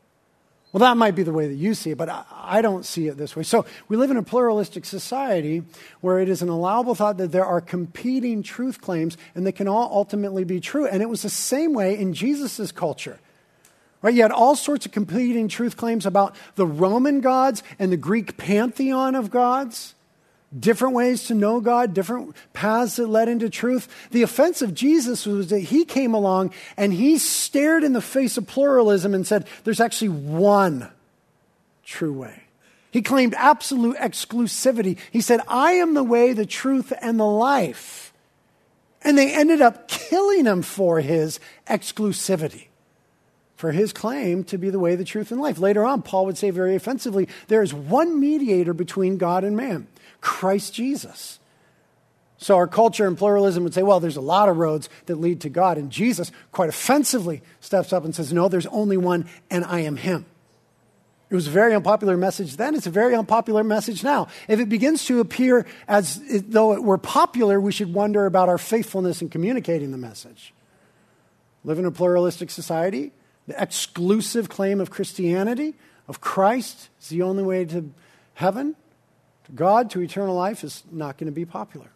Well, 0.75 0.81
that 0.81 0.97
might 0.97 1.15
be 1.15 1.23
the 1.23 1.31
way 1.31 1.47
that 1.47 1.55
you 1.55 1.73
see 1.73 1.91
it, 1.91 1.97
but 1.97 2.09
I 2.33 2.61
don't 2.61 2.83
see 2.83 3.07
it 3.07 3.15
this 3.15 3.33
way. 3.33 3.43
So 3.43 3.65
we 3.87 3.95
live 3.95 4.11
in 4.11 4.17
a 4.17 4.21
pluralistic 4.21 4.83
society 4.83 5.63
where 6.01 6.19
it 6.19 6.27
is 6.27 6.41
an 6.41 6.49
allowable 6.49 6.95
thought 6.95 7.15
that 7.15 7.31
there 7.31 7.45
are 7.45 7.61
competing 7.61 8.43
truth 8.43 8.81
claims 8.81 9.15
and 9.35 9.47
they 9.47 9.53
can 9.53 9.69
all 9.69 9.89
ultimately 9.89 10.43
be 10.43 10.59
true. 10.59 10.85
And 10.85 11.01
it 11.01 11.07
was 11.07 11.21
the 11.21 11.29
same 11.29 11.71
way 11.73 11.97
in 11.97 12.13
Jesus' 12.13 12.73
culture. 12.73 13.19
Right? 14.01 14.13
You 14.13 14.23
had 14.23 14.33
all 14.33 14.57
sorts 14.57 14.85
of 14.85 14.91
competing 14.91 15.47
truth 15.47 15.77
claims 15.77 16.05
about 16.05 16.35
the 16.55 16.67
Roman 16.67 17.21
gods 17.21 17.63
and 17.79 17.89
the 17.89 17.95
Greek 17.95 18.35
pantheon 18.35 19.15
of 19.15 19.31
gods. 19.31 19.95
Different 20.57 20.95
ways 20.95 21.25
to 21.25 21.33
know 21.33 21.59
God, 21.59 21.93
different 21.93 22.35
paths 22.53 22.95
that 22.95 23.07
led 23.07 23.27
into 23.27 23.49
truth. 23.49 23.87
The 24.11 24.23
offense 24.23 24.61
of 24.61 24.73
Jesus 24.73 25.25
was 25.25 25.49
that 25.49 25.59
he 25.59 25.85
came 25.85 26.13
along 26.13 26.53
and 26.77 26.93
he 26.93 27.17
stared 27.17 27.83
in 27.83 27.93
the 27.93 28.01
face 28.01 28.37
of 28.37 28.47
pluralism 28.47 29.13
and 29.13 29.25
said, 29.25 29.47
There's 29.63 29.79
actually 29.79 30.09
one 30.09 30.89
true 31.83 32.13
way. 32.13 32.43
He 32.91 33.01
claimed 33.01 33.35
absolute 33.37 33.97
exclusivity. 33.97 34.97
He 35.11 35.21
said, 35.21 35.41
I 35.47 35.73
am 35.73 35.93
the 35.93 36.03
way, 36.03 36.31
the 36.33 36.45
truth, 36.45 36.93
and 37.01 37.19
the 37.19 37.25
life. 37.25 38.13
And 39.01 39.17
they 39.17 39.33
ended 39.33 39.61
up 39.61 39.87
killing 39.87 40.45
him 40.45 40.61
for 40.61 41.01
his 41.01 41.39
exclusivity 41.67 42.67
for 43.55 43.71
his 43.71 43.93
claim 43.93 44.43
to 44.45 44.57
be 44.57 44.69
the 44.69 44.79
way, 44.79 44.95
the 44.95 45.05
truth, 45.05 45.31
and 45.31 45.41
life. 45.41 45.59
Later 45.59 45.85
on, 45.85 46.01
Paul 46.01 46.25
would 46.25 46.37
say 46.37 46.49
very 46.49 46.75
offensively 46.75 47.27
there 47.47 47.61
is 47.61 47.73
one 47.73 48.19
mediator 48.19 48.73
between 48.73 49.17
God 49.17 49.43
and 49.43 49.55
man 49.55 49.87
Christ 50.25 50.73
Jesus. 50.73 51.39
So 52.37 52.55
our 52.55 52.67
culture 52.67 53.07
and 53.07 53.15
pluralism 53.15 53.63
would 53.63 53.75
say, 53.75 53.83
well, 53.83 53.99
there's 53.99 54.17
a 54.17 54.21
lot 54.21 54.49
of 54.49 54.57
roads 54.57 54.89
that 55.05 55.21
lead 55.21 55.41
to 55.41 55.49
God. 55.49 55.77
And 55.77 55.91
Jesus, 55.91 56.31
quite 56.51 56.67
offensively, 56.67 57.43
steps 57.59 57.93
up 57.93 58.03
and 58.03 58.13
says, 58.13 58.33
no, 58.33 58.49
there's 58.49 58.65
only 58.65 58.97
one, 58.97 59.27
and 59.51 59.63
I 59.63 59.81
am 59.81 59.97
him. 59.97 60.25
It 61.29 61.35
was 61.35 61.45
a 61.45 61.51
very 61.51 61.75
unpopular 61.75 62.17
message 62.17 62.57
then. 62.57 62.73
It's 62.73 62.87
a 62.87 62.91
very 62.91 63.15
unpopular 63.15 63.63
message 63.63 64.03
now. 64.03 64.27
If 64.47 64.59
it 64.59 64.67
begins 64.67 65.05
to 65.05 65.19
appear 65.19 65.67
as 65.87 66.19
though 66.47 66.73
it 66.73 66.83
were 66.83 66.97
popular, 66.97 67.61
we 67.61 67.71
should 67.71 67.93
wonder 67.93 68.25
about 68.25 68.49
our 68.49 68.57
faithfulness 68.57 69.21
in 69.21 69.29
communicating 69.29 69.91
the 69.91 69.97
message. 69.97 70.55
Live 71.63 71.77
in 71.77 71.85
a 71.85 71.91
pluralistic 71.91 72.49
society, 72.49 73.11
the 73.47 73.61
exclusive 73.61 74.49
claim 74.49 74.81
of 74.81 74.89
Christianity, 74.89 75.75
of 76.07 76.19
Christ, 76.19 76.89
is 76.99 77.09
the 77.09 77.21
only 77.21 77.43
way 77.43 77.63
to 77.65 77.91
heaven, 78.33 78.75
God, 79.53 79.89
to 79.91 80.01
eternal 80.01 80.35
life, 80.35 80.63
is 80.63 80.83
not 80.91 81.17
going 81.17 81.27
to 81.27 81.35
be 81.35 81.45
popular. 81.45 81.87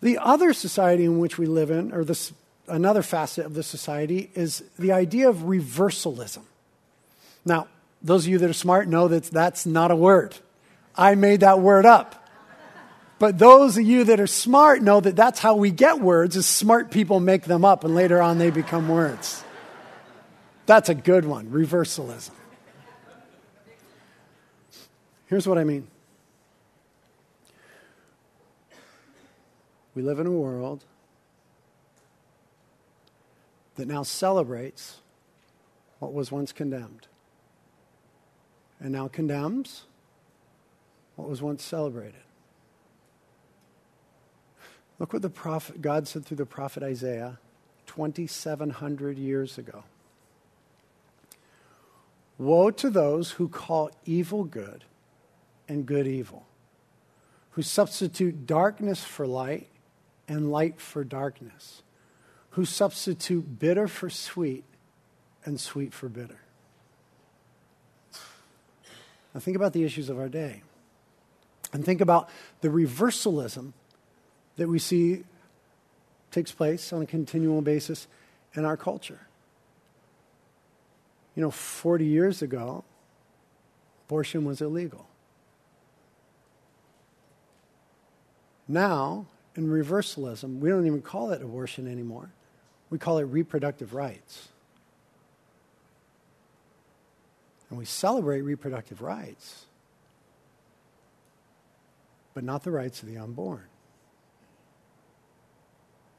The 0.00 0.18
other 0.18 0.52
society 0.52 1.04
in 1.04 1.18
which 1.18 1.38
we 1.38 1.46
live 1.46 1.70
in, 1.70 1.92
or 1.92 2.04
this, 2.04 2.32
another 2.68 3.02
facet 3.02 3.46
of 3.46 3.54
the 3.54 3.62
society, 3.62 4.30
is 4.34 4.62
the 4.78 4.92
idea 4.92 5.28
of 5.28 5.44
reversalism. 5.44 6.44
Now, 7.44 7.66
those 8.02 8.24
of 8.26 8.30
you 8.30 8.38
that 8.38 8.50
are 8.50 8.54
smart 8.54 8.86
know 8.86 9.08
that 9.08 9.24
that's 9.24 9.66
not 9.66 9.90
a 9.90 9.96
word. 9.96 10.36
I 10.94 11.14
made 11.14 11.40
that 11.40 11.60
word 11.60 11.86
up. 11.86 12.14
But 13.18 13.38
those 13.38 13.76
of 13.76 13.84
you 13.84 14.04
that 14.04 14.20
are 14.20 14.28
smart 14.28 14.80
know 14.80 15.00
that 15.00 15.16
that's 15.16 15.40
how 15.40 15.56
we 15.56 15.72
get 15.72 16.00
words, 16.00 16.36
is 16.36 16.46
smart 16.46 16.92
people 16.92 17.18
make 17.18 17.44
them 17.44 17.64
up 17.64 17.82
and 17.82 17.94
later 17.94 18.22
on 18.22 18.38
they 18.38 18.50
become 18.50 18.88
words. 18.88 19.42
That's 20.66 20.88
a 20.88 20.94
good 20.94 21.24
one 21.24 21.50
reversalism. 21.50 22.34
Here's 25.28 25.46
what 25.46 25.58
I 25.58 25.64
mean 25.64 25.86
we 29.94 30.02
live 30.02 30.20
in 30.20 30.26
a 30.26 30.32
world 30.32 30.84
that 33.76 33.86
now 33.86 34.02
celebrates 34.02 35.00
what 35.98 36.12
was 36.12 36.32
once 36.32 36.52
condemned, 36.52 37.08
and 38.80 38.92
now 38.92 39.08
condemns 39.08 39.84
what 41.16 41.28
was 41.28 41.42
once 41.42 41.62
celebrated. 41.62 42.14
Look 44.98 45.12
what 45.12 45.22
the 45.22 45.30
prophet, 45.30 45.82
God 45.82 46.08
said 46.08 46.24
through 46.24 46.38
the 46.38 46.46
prophet 46.46 46.82
Isaiah 46.82 47.38
2,700 47.86 49.18
years 49.18 49.58
ago. 49.58 49.84
Woe 52.38 52.70
to 52.70 52.88
those 52.88 53.32
who 53.32 53.48
call 53.48 53.90
evil 54.06 54.44
good 54.44 54.84
and 55.68 55.86
good 55.86 56.06
evil, 56.06 56.46
who 57.50 57.62
substitute 57.62 58.46
darkness 58.46 59.04
for 59.04 59.26
light 59.26 59.68
and 60.26 60.50
light 60.50 60.80
for 60.80 61.04
darkness, 61.04 61.82
who 62.50 62.64
substitute 62.64 63.58
bitter 63.58 63.86
for 63.86 64.10
sweet 64.10 64.64
and 65.44 65.60
sweet 65.60 65.92
for 65.92 66.08
bitter. 66.08 66.40
Now, 69.34 69.40
think 69.40 69.56
about 69.56 69.72
the 69.72 69.84
issues 69.84 70.08
of 70.08 70.18
our 70.18 70.28
day. 70.28 70.62
And 71.72 71.84
think 71.84 72.00
about 72.00 72.30
the 72.60 72.70
reversalism 72.70 73.74
that 74.56 74.68
we 74.68 74.78
see 74.78 75.24
takes 76.30 76.52
place 76.52 76.92
on 76.92 77.02
a 77.02 77.06
continual 77.06 77.62
basis 77.62 78.06
in 78.54 78.64
our 78.64 78.76
culture. 78.76 79.20
You 81.34 81.42
know, 81.42 81.50
40 81.50 82.06
years 82.06 82.42
ago, 82.42 82.84
abortion 84.06 84.44
was 84.44 84.60
illegal. 84.60 85.07
Now, 88.68 89.26
in 89.56 89.70
reversalism, 89.70 90.60
we 90.60 90.68
don't 90.68 90.86
even 90.86 91.00
call 91.00 91.32
it 91.32 91.42
abortion 91.42 91.90
anymore. 91.90 92.30
We 92.90 92.98
call 92.98 93.18
it 93.18 93.24
reproductive 93.24 93.94
rights. 93.94 94.48
And 97.70 97.78
we 97.78 97.86
celebrate 97.86 98.42
reproductive 98.42 99.02
rights, 99.02 99.66
but 102.34 102.44
not 102.44 102.62
the 102.62 102.70
rights 102.70 103.02
of 103.02 103.08
the 103.08 103.18
unborn. 103.18 103.64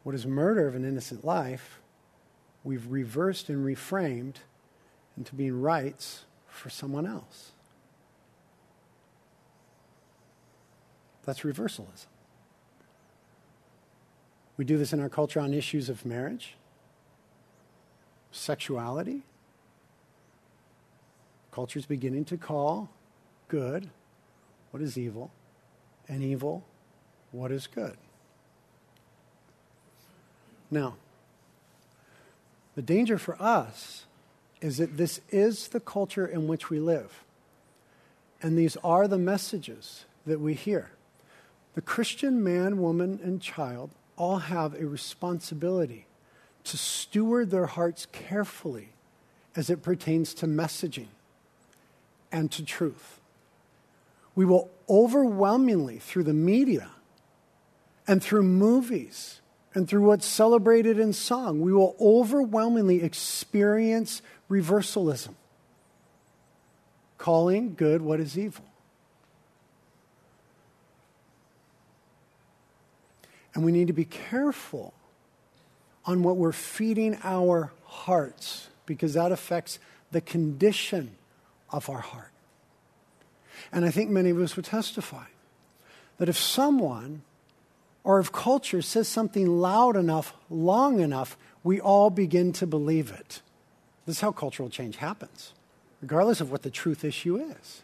What 0.04 0.16
is 0.16 0.26
murder 0.26 0.68
of 0.68 0.76
an 0.76 0.86
innocent 0.86 1.24
life, 1.24 1.80
we've 2.64 2.86
reversed 2.88 3.50
and 3.50 3.66
reframed 3.66 4.36
into 5.18 5.36
being 5.36 5.62
rights 5.62 6.26
for 6.48 6.70
someone 6.70 7.06
else. 7.06 7.52
That's 11.26 11.44
reversalism. 11.44 12.10
We 14.60 14.66
do 14.66 14.78
this 14.78 14.92
in 14.92 15.00
our 15.00 15.08
culture 15.08 15.40
on 15.40 15.54
issues 15.54 15.88
of 15.88 16.06
marriage, 16.06 16.56
sexuality. 18.30 19.22
Culture 21.50 21.80
is 21.80 21.86
beginning 21.86 22.26
to 22.26 22.36
call 22.36 22.90
good 23.48 23.90
what 24.72 24.84
is 24.84 24.98
evil, 24.98 25.32
and 26.10 26.22
evil 26.22 26.66
what 27.32 27.54
is 27.54 27.68
good. 27.68 27.96
Now, 30.70 30.98
the 32.76 32.82
danger 32.82 33.18
for 33.18 33.42
us 33.42 34.08
is 34.60 34.76
that 34.76 34.98
this 34.98 35.22
is 35.30 35.70
the 35.70 35.80
culture 35.80 36.28
in 36.28 36.50
which 36.50 36.70
we 36.70 36.82
live. 36.82 37.24
And 38.42 38.58
these 38.58 38.76
are 38.84 39.08
the 39.08 39.18
messages 39.18 40.04
that 40.26 40.42
we 40.42 40.54
hear. 40.54 40.90
The 41.76 41.82
Christian 41.82 42.44
man, 42.44 42.82
woman, 42.82 43.22
and 43.24 43.42
child 43.42 43.92
all 44.20 44.38
have 44.38 44.80
a 44.80 44.86
responsibility 44.86 46.06
to 46.66 46.78
steward 46.78 47.50
their 47.50 47.66
hearts 47.66 48.06
carefully 48.12 48.90
as 49.56 49.70
it 49.70 49.82
pertains 49.82 50.34
to 50.36 50.46
messaging 50.46 51.08
and 52.32 52.52
to 52.52 52.64
truth. 52.64 53.20
We 54.36 54.46
will 54.46 54.70
overwhelmingly, 54.90 56.00
through 56.00 56.26
the 56.26 56.34
media 56.34 56.92
and 58.08 58.22
through 58.22 58.44
movies 58.44 59.40
and 59.74 59.88
through 59.88 60.04
what's 60.04 60.26
celebrated 60.26 61.00
in 61.00 61.14
song, 61.14 61.62
we 61.62 61.72
will 61.72 61.96
overwhelmingly 62.00 63.02
experience 63.02 64.22
reversalism, 64.50 65.36
calling 67.18 67.74
good 67.76 68.02
what 68.02 68.20
is 68.20 68.38
evil. 68.38 68.66
And 73.54 73.64
we 73.64 73.72
need 73.72 73.88
to 73.88 73.94
be 73.94 74.06
careful 74.06 74.94
on 76.06 76.24
what 76.24 76.38
we're 76.38 76.52
feeding 76.52 77.18
our 77.24 77.72
hearts 77.86 78.70
because 78.86 79.14
that 79.14 79.32
affects 79.32 79.80
the 80.12 80.22
condition 80.22 81.16
of 81.72 81.90
our 81.90 82.00
heart. 82.00 82.32
And 83.72 83.86
I 83.86 83.92
think 83.92 84.10
many 84.10 84.30
of 84.30 84.40
us 84.40 84.56
would 84.56 84.66
testify 84.66 85.26
that 86.18 86.30
if 86.30 86.38
someone 86.38 87.22
or 88.04 88.20
if 88.20 88.32
culture 88.32 88.82
says 88.82 89.08
something 89.08 89.46
loud 89.46 89.96
enough, 89.96 90.34
long 90.50 91.00
enough, 91.00 91.38
we 91.64 91.80
all 91.80 92.10
begin 92.10 92.54
to 92.54 92.66
believe 92.66 93.12
it. 93.12 93.42
This 94.06 94.18
is 94.18 94.22
how 94.22 94.32
cultural 94.32 94.70
change 94.70 94.96
happens, 94.98 95.54
regardless 96.02 96.42
of 96.42 96.52
what 96.52 96.64
the 96.64 96.72
truth 96.72 97.04
issue 97.04 97.38
is. 97.38 97.84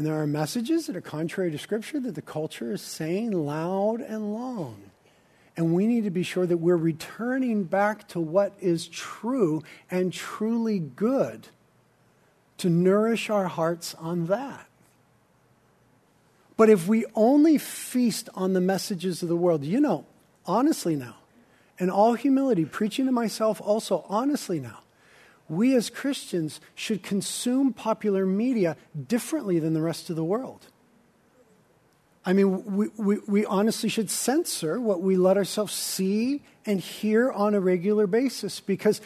And 0.00 0.06
there 0.06 0.18
are 0.18 0.26
messages 0.26 0.86
that 0.86 0.96
are 0.96 1.02
contrary 1.02 1.50
to 1.50 1.58
Scripture 1.58 2.00
that 2.00 2.14
the 2.14 2.22
culture 2.22 2.72
is 2.72 2.80
saying 2.80 3.32
loud 3.32 4.00
and 4.00 4.32
long. 4.32 4.80
And 5.58 5.74
we 5.74 5.86
need 5.86 6.04
to 6.04 6.10
be 6.10 6.22
sure 6.22 6.46
that 6.46 6.56
we're 6.56 6.74
returning 6.74 7.64
back 7.64 8.08
to 8.08 8.18
what 8.18 8.54
is 8.62 8.88
true 8.88 9.62
and 9.90 10.10
truly 10.10 10.78
good 10.78 11.48
to 12.56 12.70
nourish 12.70 13.28
our 13.28 13.48
hearts 13.48 13.94
on 13.96 14.28
that. 14.28 14.66
But 16.56 16.70
if 16.70 16.88
we 16.88 17.04
only 17.14 17.58
feast 17.58 18.30
on 18.34 18.54
the 18.54 18.60
messages 18.62 19.22
of 19.22 19.28
the 19.28 19.36
world, 19.36 19.64
you 19.64 19.82
know, 19.82 20.06
honestly 20.46 20.96
now, 20.96 21.16
in 21.78 21.90
all 21.90 22.14
humility, 22.14 22.64
preaching 22.64 23.04
to 23.04 23.12
myself 23.12 23.60
also 23.60 24.06
honestly 24.08 24.60
now, 24.60 24.78
we 25.50 25.74
as 25.74 25.90
Christians 25.90 26.60
should 26.74 27.02
consume 27.02 27.72
popular 27.72 28.24
media 28.24 28.76
differently 29.08 29.58
than 29.58 29.74
the 29.74 29.82
rest 29.82 30.08
of 30.08 30.16
the 30.16 30.24
world. 30.24 30.68
I 32.24 32.32
mean, 32.32 32.76
we, 32.76 32.88
we, 32.96 33.18
we, 33.26 33.44
honestly 33.46 33.88
should 33.88 34.10
censor 34.10 34.80
what 34.80 35.00
we 35.00 35.16
let 35.16 35.36
ourselves 35.36 35.72
see 35.72 36.42
and 36.66 36.78
hear 36.78 37.32
on 37.32 37.54
a 37.54 37.60
regular 37.60 38.06
basis 38.06 38.60
because 38.60 39.00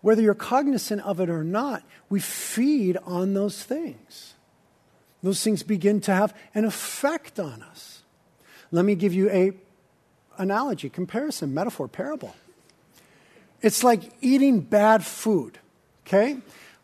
whether 0.00 0.22
you're 0.22 0.34
cognizant 0.34 1.02
of 1.02 1.18
it 1.18 1.30
or 1.30 1.42
not, 1.42 1.82
we 2.08 2.20
feed 2.20 2.96
on 3.04 3.34
those 3.34 3.62
things. 3.62 4.34
Those 5.22 5.42
things 5.42 5.62
begin 5.62 6.00
to 6.02 6.14
have 6.14 6.34
an 6.54 6.64
effect 6.64 7.40
on 7.40 7.62
us. 7.62 8.02
Let 8.70 8.84
me 8.84 8.94
give 8.94 9.14
you 9.14 9.30
a 9.30 9.52
analogy, 10.36 10.88
comparison, 10.88 11.52
metaphor, 11.52 11.88
parable. 11.88 12.36
It's 13.60 13.82
like 13.82 14.02
eating 14.20 14.60
bad 14.60 15.04
food, 15.04 15.58
okay? 16.08 16.38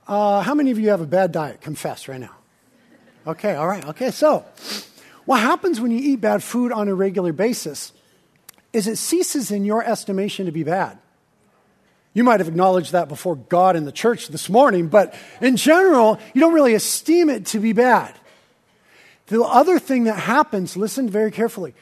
Uh, 0.06 0.42
how 0.42 0.54
many 0.54 0.70
of 0.70 0.78
you 0.78 0.90
have 0.90 1.00
a 1.00 1.06
bad 1.06 1.32
diet? 1.32 1.62
Confess 1.62 2.08
right 2.08 2.20
now. 2.20 2.36
Okay, 3.26 3.54
all 3.54 3.66
right, 3.66 3.84
okay. 3.86 4.10
So, 4.10 4.44
what 5.24 5.40
happens 5.40 5.80
when 5.80 5.90
you 5.90 5.98
eat 5.98 6.20
bad 6.20 6.42
food 6.42 6.72
on 6.72 6.88
a 6.88 6.94
regular 6.94 7.32
basis 7.32 7.92
is 8.74 8.86
it 8.86 8.96
ceases 8.96 9.50
in 9.50 9.64
your 9.64 9.82
estimation 9.82 10.46
to 10.46 10.52
be 10.52 10.62
bad. 10.62 10.98
You 12.12 12.22
might 12.22 12.40
have 12.40 12.48
acknowledged 12.48 12.92
that 12.92 13.08
before 13.08 13.34
God 13.34 13.76
in 13.76 13.86
the 13.86 13.92
church 13.92 14.28
this 14.28 14.50
morning, 14.50 14.88
but 14.88 15.14
in 15.40 15.56
general, 15.56 16.18
you 16.34 16.40
don't 16.40 16.52
really 16.52 16.74
esteem 16.74 17.30
it 17.30 17.46
to 17.46 17.58
be 17.58 17.72
bad. 17.72 18.14
The 19.28 19.42
other 19.42 19.78
thing 19.78 20.04
that 20.04 20.18
happens, 20.18 20.76
listen 20.76 21.08
very 21.08 21.30
carefully, 21.30 21.74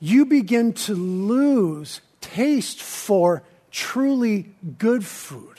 you 0.00 0.26
begin 0.26 0.74
to 0.74 0.94
lose 0.94 2.02
taste 2.20 2.82
for 2.82 3.42
truly 3.70 4.50
good 4.78 5.04
food. 5.04 5.49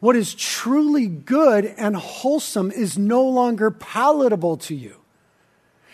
What 0.00 0.16
is 0.16 0.34
truly 0.34 1.06
good 1.06 1.64
and 1.64 1.96
wholesome 1.96 2.70
is 2.70 2.98
no 2.98 3.24
longer 3.24 3.70
palatable 3.70 4.58
to 4.58 4.74
you. 4.74 4.96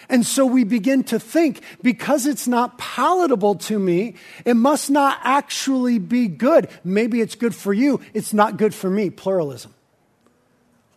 And 0.09 0.27
so 0.27 0.45
we 0.45 0.65
begin 0.65 1.05
to 1.05 1.19
think 1.19 1.62
because 1.81 2.27
it's 2.27 2.49
not 2.49 2.77
palatable 2.77 3.55
to 3.57 3.79
me, 3.79 4.17
it 4.45 4.55
must 4.55 4.91
not 4.91 5.19
actually 5.23 5.99
be 5.99 6.29
good. 6.29 6.69
Maybe 6.85 7.21
it's 7.21 7.35
good 7.35 7.55
for 7.55 7.73
you, 7.73 8.01
it's 8.12 8.33
not 8.33 8.57
good 8.57 8.75
for 8.75 8.91
me. 8.91 9.11
Pluralism. 9.11 9.73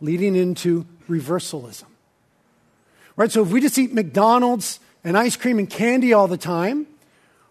Leading 0.02 0.36
into 0.36 0.86
reversalism. 1.08 1.88
Right? 3.15 3.32
So 3.32 3.44
if 3.44 3.50
we 3.50 3.62
just 3.62 3.78
eat 3.78 3.94
McDonald's 3.94 4.80
and 5.04 5.18
ice 5.18 5.38
cream 5.38 5.60
and 5.60 5.70
candy 5.70 6.12
all 6.12 6.28
the 6.28 6.38
time, 6.38 6.88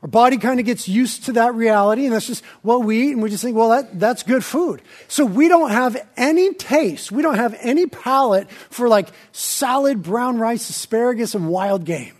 our 0.04 0.08
body 0.08 0.36
kind 0.36 0.60
of 0.60 0.66
gets 0.66 0.86
used 0.86 1.24
to 1.24 1.32
that 1.32 1.54
reality, 1.54 2.04
and 2.04 2.12
that's 2.12 2.26
just 2.26 2.44
what 2.60 2.84
we 2.84 3.08
eat, 3.08 3.12
and 3.12 3.22
we 3.22 3.30
just 3.30 3.42
think, 3.42 3.56
well, 3.56 3.70
that, 3.70 3.98
that's 3.98 4.22
good 4.22 4.44
food. 4.44 4.82
So 5.08 5.24
we 5.24 5.48
don't 5.48 5.70
have 5.70 5.96
any 6.18 6.52
taste, 6.52 7.10
we 7.10 7.22
don't 7.22 7.36
have 7.36 7.56
any 7.62 7.86
palate 7.86 8.50
for 8.50 8.86
like 8.86 9.08
salad, 9.32 10.02
brown 10.02 10.36
rice, 10.36 10.68
asparagus, 10.68 11.34
and 11.34 11.48
wild 11.48 11.86
game. 11.86 12.12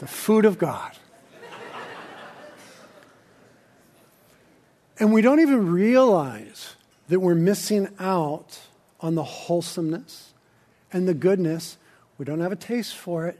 the 0.00 0.08
food 0.08 0.44
of 0.44 0.58
God. 0.58 0.90
And 4.98 5.12
we 5.12 5.22
don't 5.22 5.38
even 5.38 5.70
realize 5.70 6.74
that 7.06 7.20
we're 7.20 7.36
missing 7.36 7.90
out 8.00 8.58
on 8.98 9.14
the 9.14 9.22
wholesomeness 9.22 10.32
and 10.92 11.06
the 11.08 11.14
goodness. 11.14 11.76
We 12.18 12.24
don't 12.24 12.40
have 12.40 12.52
a 12.52 12.56
taste 12.56 12.96
for 12.96 13.26
it. 13.26 13.38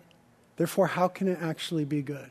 Therefore, 0.57 0.87
how 0.87 1.09
can 1.09 1.29
it 1.29 1.39
actually 1.41 1.85
be 1.85 2.03
good? 2.03 2.31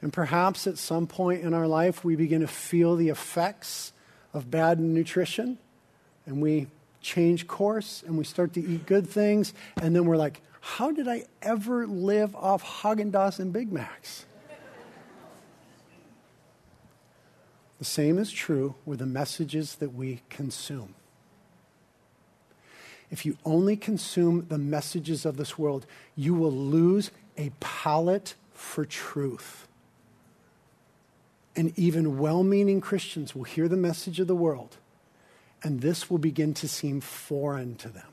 And 0.00 0.12
perhaps 0.12 0.66
at 0.66 0.78
some 0.78 1.06
point 1.06 1.42
in 1.42 1.54
our 1.54 1.66
life, 1.66 2.04
we 2.04 2.14
begin 2.14 2.40
to 2.40 2.46
feel 2.46 2.96
the 2.96 3.08
effects 3.08 3.92
of 4.32 4.50
bad 4.50 4.78
nutrition 4.78 5.58
and 6.26 6.40
we 6.40 6.68
change 7.00 7.46
course 7.46 8.04
and 8.06 8.16
we 8.16 8.24
start 8.24 8.52
to 8.54 8.60
eat 8.60 8.86
good 8.86 9.08
things. 9.08 9.54
And 9.80 9.96
then 9.96 10.04
we're 10.04 10.16
like, 10.16 10.40
how 10.60 10.90
did 10.92 11.08
I 11.08 11.24
ever 11.42 11.86
live 11.86 12.36
off 12.36 12.62
Haagen 12.62 13.10
Dazs 13.10 13.38
and 13.38 13.52
Big 13.52 13.72
Macs? 13.72 14.26
The 17.78 17.84
same 17.84 18.18
is 18.18 18.32
true 18.32 18.74
with 18.84 18.98
the 18.98 19.06
messages 19.06 19.76
that 19.76 19.94
we 19.94 20.22
consume. 20.28 20.94
If 23.10 23.24
you 23.24 23.38
only 23.44 23.76
consume 23.76 24.46
the 24.48 24.58
messages 24.58 25.24
of 25.24 25.36
this 25.36 25.58
world, 25.58 25.86
you 26.14 26.34
will 26.34 26.52
lose 26.52 27.10
a 27.36 27.50
palate 27.60 28.34
for 28.52 28.84
truth. 28.84 29.66
And 31.56 31.76
even 31.78 32.18
well 32.18 32.42
meaning 32.42 32.80
Christians 32.80 33.34
will 33.34 33.44
hear 33.44 33.68
the 33.68 33.76
message 33.76 34.20
of 34.20 34.26
the 34.26 34.34
world, 34.34 34.76
and 35.62 35.80
this 35.80 36.10
will 36.10 36.18
begin 36.18 36.54
to 36.54 36.68
seem 36.68 37.00
foreign 37.00 37.76
to 37.76 37.88
them. 37.88 38.06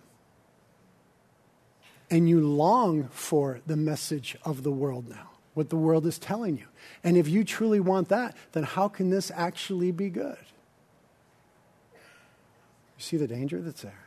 And 2.09 2.29
you 2.29 2.39
long 2.39 3.09
for 3.09 3.59
the 3.65 3.75
message 3.75 4.37
of 4.43 4.63
the 4.63 4.71
world 4.71 5.09
now 5.09 5.31
what 5.55 5.69
the 5.69 5.77
world 5.77 6.05
is 6.05 6.19
telling 6.19 6.57
you. 6.57 6.65
And 7.03 7.17
if 7.17 7.27
you 7.27 7.43
truly 7.43 7.79
want 7.79 8.09
that, 8.09 8.35
then 8.51 8.63
how 8.63 8.87
can 8.87 9.09
this 9.09 9.31
actually 9.33 9.91
be 9.91 10.09
good? 10.09 10.37
You 11.93 13.03
see 13.03 13.17
the 13.17 13.27
danger 13.27 13.61
that's 13.61 13.81
there? 13.81 14.04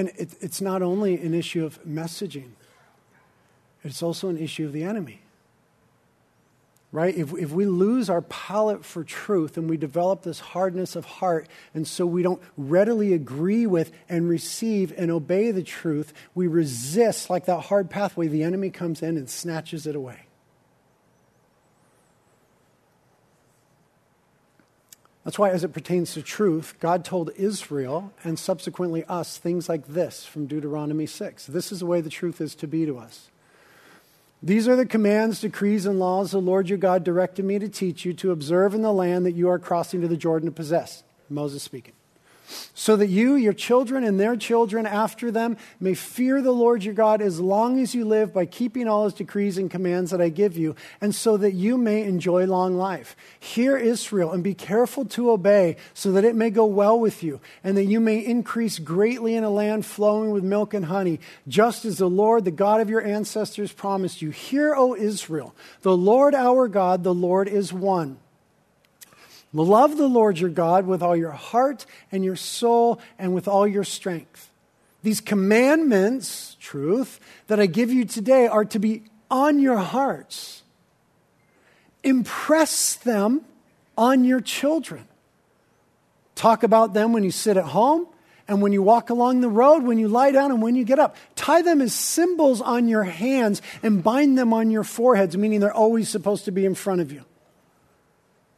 And 0.00 0.08
it, 0.16 0.30
it's 0.40 0.62
not 0.62 0.80
only 0.80 1.20
an 1.20 1.34
issue 1.34 1.62
of 1.62 1.78
messaging, 1.84 2.52
it's 3.84 4.02
also 4.02 4.28
an 4.28 4.38
issue 4.38 4.64
of 4.64 4.72
the 4.72 4.82
enemy 4.82 5.20
right? 6.92 7.16
If, 7.16 7.32
if 7.34 7.52
we 7.52 7.66
lose 7.66 8.10
our 8.10 8.22
palate 8.22 8.84
for 8.84 9.04
truth 9.04 9.56
and 9.56 9.70
we 9.70 9.76
develop 9.76 10.22
this 10.22 10.40
hardness 10.40 10.96
of 10.96 11.04
heart, 11.04 11.48
and 11.74 11.86
so 11.86 12.04
we 12.04 12.22
don't 12.22 12.42
readily 12.56 13.12
agree 13.12 13.66
with 13.66 13.92
and 14.08 14.28
receive 14.28 14.92
and 14.96 15.10
obey 15.10 15.50
the 15.52 15.62
truth, 15.62 16.12
we 16.34 16.46
resist 16.46 17.30
like 17.30 17.44
that 17.46 17.60
hard 17.60 17.90
pathway, 17.90 18.26
the 18.26 18.42
enemy 18.42 18.70
comes 18.70 19.02
in 19.02 19.16
and 19.16 19.30
snatches 19.30 19.86
it 19.86 19.94
away. 19.94 20.18
That's 25.24 25.38
why, 25.38 25.50
as 25.50 25.64
it 25.64 25.74
pertains 25.74 26.14
to 26.14 26.22
truth, 26.22 26.74
God 26.80 27.04
told 27.04 27.30
Israel 27.36 28.12
and 28.24 28.38
subsequently 28.38 29.04
us 29.04 29.36
things 29.36 29.68
like 29.68 29.86
this 29.86 30.24
from 30.24 30.46
Deuteronomy 30.46 31.06
6. 31.06 31.46
This 31.46 31.70
is 31.70 31.80
the 31.80 31.86
way 31.86 32.00
the 32.00 32.08
truth 32.08 32.40
is 32.40 32.54
to 32.56 32.66
be 32.66 32.86
to 32.86 32.98
us. 32.98 33.30
These 34.42 34.66
are 34.66 34.76
the 34.76 34.86
commands, 34.86 35.40
decrees, 35.40 35.84
and 35.84 35.98
laws 35.98 36.30
the 36.30 36.40
Lord 36.40 36.70
your 36.70 36.78
God 36.78 37.04
directed 37.04 37.44
me 37.44 37.58
to 37.58 37.68
teach 37.68 38.06
you 38.06 38.14
to 38.14 38.30
observe 38.30 38.72
in 38.72 38.80
the 38.80 38.92
land 38.92 39.26
that 39.26 39.32
you 39.34 39.50
are 39.50 39.58
crossing 39.58 40.00
to 40.00 40.08
the 40.08 40.16
Jordan 40.16 40.48
to 40.48 40.54
possess. 40.54 41.02
Moses 41.28 41.62
speaking 41.62 41.92
so 42.74 42.96
that 42.96 43.08
you, 43.08 43.34
your 43.34 43.52
children, 43.52 44.04
and 44.04 44.18
their 44.18 44.36
children 44.36 44.86
after 44.86 45.30
them 45.30 45.56
may 45.78 45.94
fear 45.94 46.42
the 46.42 46.52
Lord 46.52 46.84
your 46.84 46.94
God 46.94 47.20
as 47.22 47.40
long 47.40 47.80
as 47.80 47.94
you 47.94 48.04
live 48.04 48.32
by 48.32 48.46
keeping 48.46 48.88
all 48.88 49.04
his 49.04 49.14
decrees 49.14 49.58
and 49.58 49.70
commands 49.70 50.10
that 50.10 50.20
I 50.20 50.28
give 50.28 50.56
you, 50.56 50.74
and 51.00 51.14
so 51.14 51.36
that 51.36 51.52
you 51.52 51.76
may 51.76 52.02
enjoy 52.02 52.46
long 52.46 52.76
life. 52.76 53.16
Hear 53.38 53.76
Israel 53.76 54.32
and 54.32 54.42
be 54.42 54.54
careful 54.54 55.04
to 55.06 55.30
obey, 55.30 55.76
so 55.94 56.12
that 56.12 56.24
it 56.24 56.34
may 56.34 56.50
go 56.50 56.66
well 56.66 56.98
with 56.98 57.22
you, 57.22 57.40
and 57.62 57.76
that 57.76 57.84
you 57.84 58.00
may 58.00 58.18
increase 58.18 58.78
greatly 58.78 59.34
in 59.34 59.44
a 59.44 59.50
land 59.50 59.86
flowing 59.86 60.30
with 60.30 60.44
milk 60.44 60.74
and 60.74 60.86
honey, 60.86 61.20
just 61.48 61.84
as 61.84 61.98
the 61.98 62.10
Lord, 62.10 62.44
the 62.44 62.50
God 62.50 62.80
of 62.80 62.90
your 62.90 63.02
ancestors, 63.02 63.72
promised 63.72 64.22
you. 64.22 64.30
Hear, 64.30 64.74
O 64.74 64.94
Israel, 64.94 65.54
the 65.82 65.96
Lord 65.96 66.34
our 66.34 66.68
God, 66.68 67.04
the 67.04 67.14
Lord 67.14 67.48
is 67.48 67.72
one. 67.72 68.18
Love 69.52 69.96
the 69.96 70.06
Lord 70.06 70.38
your 70.38 70.50
God 70.50 70.86
with 70.86 71.02
all 71.02 71.16
your 71.16 71.32
heart 71.32 71.84
and 72.12 72.24
your 72.24 72.36
soul 72.36 73.00
and 73.18 73.34
with 73.34 73.48
all 73.48 73.66
your 73.66 73.84
strength. 73.84 74.50
These 75.02 75.20
commandments, 75.20 76.56
truth, 76.60 77.20
that 77.48 77.58
I 77.58 77.66
give 77.66 77.90
you 77.92 78.04
today 78.04 78.46
are 78.46 78.64
to 78.66 78.78
be 78.78 79.04
on 79.30 79.58
your 79.58 79.78
hearts. 79.78 80.62
Impress 82.04 82.96
them 82.96 83.44
on 83.96 84.24
your 84.24 84.40
children. 84.40 85.06
Talk 86.34 86.62
about 86.62 86.94
them 86.94 87.12
when 87.12 87.24
you 87.24 87.30
sit 87.30 87.56
at 87.56 87.64
home 87.64 88.06
and 88.46 88.62
when 88.62 88.72
you 88.72 88.82
walk 88.82 89.10
along 89.10 89.40
the 89.40 89.48
road, 89.48 89.82
when 89.82 89.98
you 89.98 90.08
lie 90.08 90.32
down 90.32 90.50
and 90.50 90.62
when 90.62 90.74
you 90.74 90.84
get 90.84 90.98
up. 90.98 91.16
Tie 91.34 91.62
them 91.62 91.80
as 91.80 91.94
symbols 91.94 92.60
on 92.60 92.88
your 92.88 93.04
hands 93.04 93.62
and 93.82 94.02
bind 94.02 94.38
them 94.38 94.52
on 94.52 94.70
your 94.70 94.84
foreheads, 94.84 95.36
meaning 95.36 95.60
they're 95.60 95.72
always 95.72 96.08
supposed 96.08 96.46
to 96.46 96.50
be 96.50 96.64
in 96.64 96.74
front 96.74 97.00
of 97.00 97.12
you. 97.12 97.24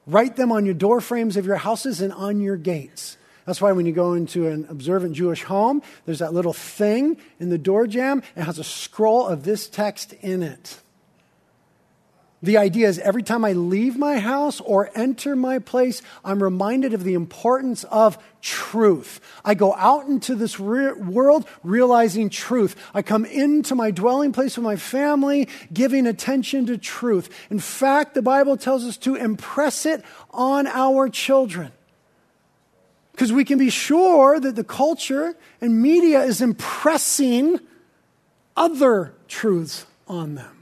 Write 0.06 0.36
them 0.36 0.50
on 0.50 0.64
your 0.64 0.74
door 0.74 1.00
frames 1.00 1.36
of 1.36 1.46
your 1.46 1.56
houses 1.56 2.00
and 2.00 2.12
on 2.12 2.40
your 2.40 2.56
gates. 2.56 3.16
That's 3.46 3.60
why 3.60 3.72
when 3.72 3.86
you 3.86 3.92
go 3.92 4.14
into 4.14 4.46
an 4.46 4.66
observant 4.68 5.14
Jewish 5.14 5.42
home, 5.42 5.82
there's 6.06 6.20
that 6.20 6.32
little 6.32 6.52
thing 6.52 7.16
in 7.40 7.50
the 7.50 7.58
door 7.58 7.86
jamb. 7.86 8.22
It 8.36 8.42
has 8.42 8.58
a 8.58 8.64
scroll 8.64 9.26
of 9.26 9.44
this 9.44 9.68
text 9.68 10.12
in 10.14 10.42
it. 10.42 10.80
The 12.42 12.56
idea 12.56 12.88
is 12.88 12.98
every 12.98 13.22
time 13.22 13.44
I 13.44 13.52
leave 13.52 13.96
my 13.96 14.18
house 14.18 14.60
or 14.60 14.90
enter 14.96 15.36
my 15.36 15.60
place, 15.60 16.02
I'm 16.24 16.42
reminded 16.42 16.92
of 16.92 17.04
the 17.04 17.14
importance 17.14 17.84
of 17.84 18.18
truth. 18.40 19.20
I 19.44 19.54
go 19.54 19.74
out 19.76 20.08
into 20.08 20.34
this 20.34 20.58
re- 20.58 20.92
world 20.92 21.46
realizing 21.62 22.30
truth. 22.30 22.74
I 22.92 23.02
come 23.02 23.24
into 23.24 23.76
my 23.76 23.92
dwelling 23.92 24.32
place 24.32 24.56
with 24.56 24.64
my 24.64 24.74
family, 24.74 25.48
giving 25.72 26.04
attention 26.08 26.66
to 26.66 26.78
truth. 26.78 27.30
In 27.48 27.60
fact, 27.60 28.14
the 28.14 28.22
Bible 28.22 28.56
tells 28.56 28.84
us 28.84 28.96
to 28.98 29.14
impress 29.14 29.86
it 29.86 30.04
on 30.32 30.66
our 30.66 31.08
children. 31.08 31.70
Because 33.12 33.32
we 33.32 33.44
can 33.44 33.58
be 33.58 33.70
sure 33.70 34.40
that 34.40 34.56
the 34.56 34.64
culture 34.64 35.36
and 35.60 35.80
media 35.80 36.24
is 36.24 36.40
impressing 36.40 37.60
other 38.56 39.14
truths 39.28 39.86
on 40.08 40.34
them. 40.34 40.61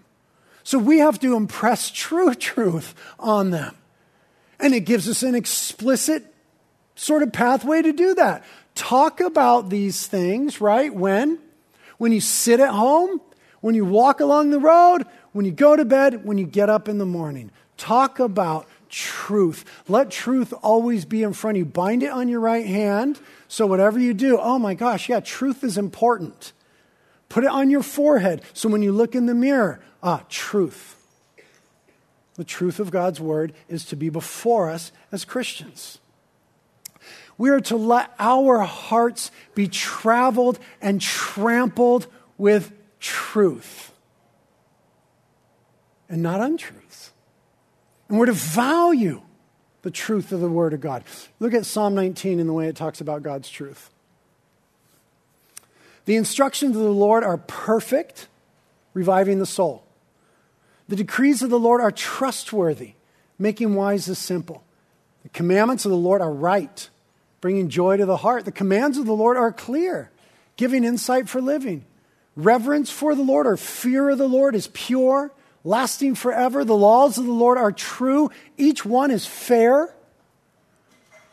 So 0.71 0.79
we 0.79 0.99
have 0.99 1.19
to 1.19 1.35
impress 1.35 1.91
true 1.91 2.33
truth 2.37 2.95
on 3.19 3.51
them. 3.51 3.75
And 4.61 4.73
it 4.73 4.83
gives 4.83 5.09
us 5.09 5.25
an 5.25 5.35
explicit 5.35 6.33
sort 6.95 7.25
of 7.25 7.33
pathway 7.33 7.83
to 7.83 7.93
do 7.93 8.15
that. 8.15 8.45
Talk 8.77 9.19
about 9.19 9.69
these 9.69 10.07
things, 10.07 10.61
right? 10.61 10.95
When? 10.95 11.41
When 11.99 12.13
you 12.13 12.21
sit 12.21 12.61
at 12.61 12.71
home, 12.71 13.21
when 13.61 13.75
you 13.75 13.85
walk 13.85 14.21
along 14.21 14.51
the 14.51 14.61
road, 14.61 15.07
when 15.33 15.45
you 15.45 15.51
go 15.51 15.75
to 15.75 15.85
bed, 15.85 16.25
when 16.25 16.39
you 16.39 16.47
get 16.47 16.71
up 16.71 16.89
in 16.89 16.99
the 16.99 17.05
morning. 17.05 17.51
Talk 17.77 18.21
about 18.21 18.69
truth. 18.89 19.65
Let 19.89 20.13
truth 20.13 20.55
always 20.63 21.05
be 21.05 21.25
in 21.25 21.33
front 21.33 21.57
of 21.57 21.59
you. 21.59 21.65
Bind 21.65 22.05
it 22.05 22.13
on 22.13 22.29
your 22.29 22.39
right 22.39 22.67
hand 22.67 23.19
so 23.49 23.67
whatever 23.67 23.99
you 23.99 24.15
do, 24.15 24.39
oh 24.39 24.61
my 24.61 24.75
gosh, 24.75 25.09
yeah, 25.09 25.19
truth 25.19 25.65
is 25.65 25.77
important. 25.77 26.53
Put 27.29 27.43
it 27.43 27.51
on 27.51 27.71
your 27.71 27.83
forehead 27.83 28.43
so 28.53 28.69
when 28.69 28.83
you 28.83 28.93
look 28.93 29.17
in 29.17 29.27
the 29.27 29.35
mirror, 29.35 29.81
Ah, 30.03 30.25
truth. 30.29 30.97
The 32.35 32.45
truth 32.45 32.81
of 32.81 32.91
God's 32.91 33.21
word 33.21 33.53
is 33.69 33.85
to 33.87 33.97
be 33.97 34.09
before 34.09 34.71
us 34.71 34.93
as 35.13 35.25
Christians. 35.25 35.99
We 37.37 37.51
are 37.51 37.61
to 37.61 37.77
let 37.77 38.11
our 38.19 38.61
hearts 38.61 39.31
be 39.55 39.67
traveled 39.67 40.59
and 40.81 41.01
trampled 41.01 42.07
with 42.39 42.73
truth 42.99 43.93
and 46.09 46.23
not 46.23 46.41
untruth. 46.41 47.13
And 48.09 48.19
we're 48.19 48.27
to 48.27 48.33
value 48.33 49.23
the 49.83 49.91
truth 49.91 50.33
of 50.33 50.41
the 50.41 50.49
Word 50.49 50.75
of 50.75 50.81
God. 50.81 51.05
Look 51.39 51.55
at 51.55 51.65
Psalm 51.65 51.95
19 51.95 52.41
and 52.41 52.49
the 52.49 52.53
way 52.53 52.69
it 52.69 52.77
talks 52.77 53.01
about 53.01 53.23
God's 53.23 53.49
truth. 53.49 53.91
The 56.05 56.17
instructions 56.17 56.77
of 56.77 56.83
the 56.83 56.91
Lord 56.91 57.23
are 57.23 57.39
perfect, 57.39 58.27
reviving 58.93 59.39
the 59.39 59.47
soul. 59.47 59.85
The 60.91 60.97
decrees 60.97 61.41
of 61.41 61.51
the 61.51 61.59
Lord 61.59 61.81
are 61.81 61.93
trustworthy, 61.93 62.95
making 63.39 63.77
wise 63.77 64.07
the 64.07 64.17
simple. 64.17 64.65
The 65.23 65.29
commandments 65.29 65.85
of 65.85 65.93
the 65.93 65.97
Lord 65.97 66.21
are 66.21 66.33
right, 66.33 66.91
bringing 67.41 67.69
joy 67.69 67.97
to 67.97 68.07
the 68.07 68.17
heart. 68.17 68.45
The 68.45 68.51
commands 68.51 68.99
of 68.99 69.07
the 69.07 69.15
Lord 69.15 69.37
are 69.37 69.53
clear, 69.53 70.11
giving 70.57 70.83
insight 70.83 71.29
for 71.29 71.41
living. 71.41 71.85
Reverence 72.35 72.91
for 72.91 73.15
the 73.15 73.23
Lord 73.23 73.47
or 73.47 73.57
fear 73.57 74.11
of 74.11 74.19
the 74.19 74.29
Lord 74.29 74.57
is 74.57 74.67
pure, 74.73 75.31
lasting 75.63 76.17
forever. 76.17 76.65
The 76.65 76.75
laws 76.75 77.19
of 77.19 77.25
the 77.25 77.31
Lord 77.31 77.57
are 77.57 77.71
true, 77.71 78.33
each 78.59 78.85
one 78.85 79.13
is 79.13 79.25
fair. 79.25 79.95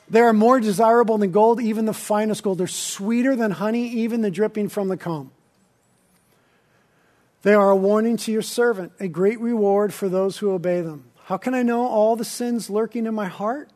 They 0.07 0.19
are 0.21 0.33
more 0.33 0.59
desirable 0.59 1.17
than 1.17 1.31
gold, 1.31 1.61
even 1.61 1.85
the 1.85 1.93
finest 1.93 2.43
gold. 2.43 2.59
They're 2.59 2.67
sweeter 2.67 3.35
than 3.35 3.49
honey, 3.49 3.87
even 3.87 4.21
the 4.21 4.29
dripping 4.29 4.69
from 4.69 4.87
the 4.87 4.97
comb. 4.97 5.31
They 7.47 7.53
are 7.53 7.69
a 7.69 7.77
warning 7.77 8.17
to 8.17 8.31
your 8.33 8.41
servant, 8.41 8.91
a 8.99 9.07
great 9.07 9.39
reward 9.39 9.93
for 9.93 10.09
those 10.09 10.37
who 10.37 10.51
obey 10.51 10.81
them. 10.81 11.05
How 11.27 11.37
can 11.37 11.53
I 11.53 11.63
know 11.63 11.87
all 11.87 12.17
the 12.17 12.25
sins 12.25 12.69
lurking 12.69 13.05
in 13.05 13.15
my 13.15 13.27
heart? 13.27 13.69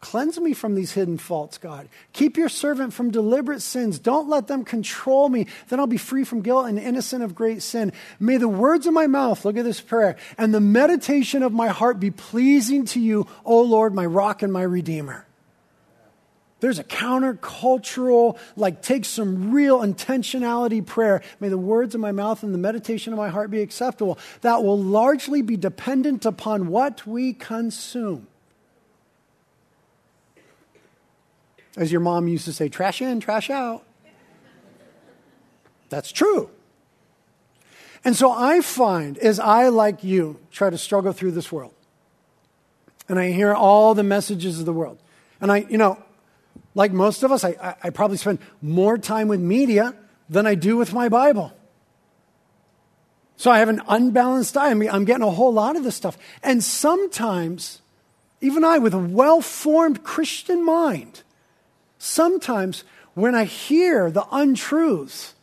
Cleanse 0.00 0.38
me 0.38 0.52
from 0.52 0.74
these 0.74 0.92
hidden 0.92 1.16
faults, 1.16 1.56
God. 1.56 1.88
Keep 2.12 2.36
your 2.36 2.50
servant 2.50 2.92
from 2.92 3.10
deliberate 3.10 3.62
sins. 3.62 3.98
Don't 3.98 4.28
let 4.28 4.46
them 4.46 4.62
control 4.62 5.30
me. 5.30 5.46
Then 5.70 5.80
I'll 5.80 5.86
be 5.86 5.96
free 5.96 6.24
from 6.24 6.42
guilt 6.42 6.66
and 6.66 6.78
innocent 6.78 7.24
of 7.24 7.34
great 7.34 7.62
sin. 7.62 7.94
May 8.20 8.36
the 8.36 8.46
words 8.46 8.86
of 8.86 8.92
my 8.92 9.06
mouth, 9.06 9.46
look 9.46 9.56
at 9.56 9.64
this 9.64 9.80
prayer, 9.80 10.16
and 10.36 10.52
the 10.52 10.60
meditation 10.60 11.42
of 11.42 11.50
my 11.54 11.68
heart 11.68 11.98
be 11.98 12.10
pleasing 12.10 12.84
to 12.88 13.00
you, 13.00 13.26
O 13.46 13.62
Lord, 13.62 13.94
my 13.94 14.04
rock 14.04 14.42
and 14.42 14.52
my 14.52 14.64
redeemer. 14.64 15.24
There's 16.60 16.78
a 16.78 16.84
countercultural, 16.84 18.38
like, 18.56 18.80
take 18.80 19.04
some 19.04 19.52
real 19.52 19.80
intentionality 19.80 20.84
prayer. 20.84 21.22
May 21.38 21.48
the 21.48 21.58
words 21.58 21.94
of 21.94 22.00
my 22.00 22.12
mouth 22.12 22.42
and 22.42 22.54
the 22.54 22.58
meditation 22.58 23.12
of 23.12 23.18
my 23.18 23.28
heart 23.28 23.50
be 23.50 23.60
acceptable. 23.60 24.18
That 24.40 24.64
will 24.64 24.78
largely 24.78 25.42
be 25.42 25.56
dependent 25.56 26.24
upon 26.24 26.68
what 26.68 27.06
we 27.06 27.34
consume. 27.34 28.28
As 31.76 31.90
your 31.92 32.00
mom 32.00 32.28
used 32.28 32.44
to 32.46 32.52
say, 32.52 32.68
trash 32.68 33.02
in, 33.02 33.20
trash 33.20 33.50
out. 33.50 33.84
That's 35.90 36.12
true. 36.12 36.50
And 38.04 38.14
so 38.16 38.30
I 38.30 38.60
find, 38.60 39.18
as 39.18 39.40
I, 39.40 39.68
like 39.68 40.04
you, 40.04 40.38
try 40.50 40.70
to 40.70 40.78
struggle 40.78 41.12
through 41.12 41.32
this 41.32 41.50
world, 41.50 41.74
and 43.08 43.18
I 43.18 43.32
hear 43.32 43.54
all 43.54 43.94
the 43.94 44.02
messages 44.02 44.60
of 44.60 44.66
the 44.66 44.72
world, 44.72 44.98
and 45.40 45.50
I, 45.50 45.66
you 45.68 45.78
know, 45.78 45.98
like 46.74 46.92
most 46.92 47.22
of 47.22 47.32
us, 47.32 47.44
I, 47.44 47.76
I 47.82 47.90
probably 47.90 48.16
spend 48.16 48.38
more 48.60 48.98
time 48.98 49.28
with 49.28 49.40
media 49.40 49.94
than 50.28 50.46
I 50.46 50.54
do 50.54 50.76
with 50.76 50.92
my 50.92 51.08
Bible. 51.08 51.52
So 53.36 53.50
I 53.50 53.58
have 53.58 53.68
an 53.68 53.82
unbalanced 53.88 54.54
diet. 54.54 54.70
I 54.70 54.74
mean, 54.74 54.90
I'm 54.90 55.04
getting 55.04 55.22
a 55.22 55.30
whole 55.30 55.52
lot 55.52 55.76
of 55.76 55.84
this 55.84 55.96
stuff. 55.96 56.16
And 56.42 56.62
sometimes, 56.62 57.80
even 58.40 58.64
I, 58.64 58.78
with 58.78 58.94
a 58.94 58.98
well 58.98 59.40
formed 59.40 60.04
Christian 60.04 60.64
mind, 60.64 61.22
sometimes 61.98 62.84
when 63.14 63.34
I 63.34 63.44
hear 63.44 64.10
the 64.10 64.26
untruths, 64.30 65.34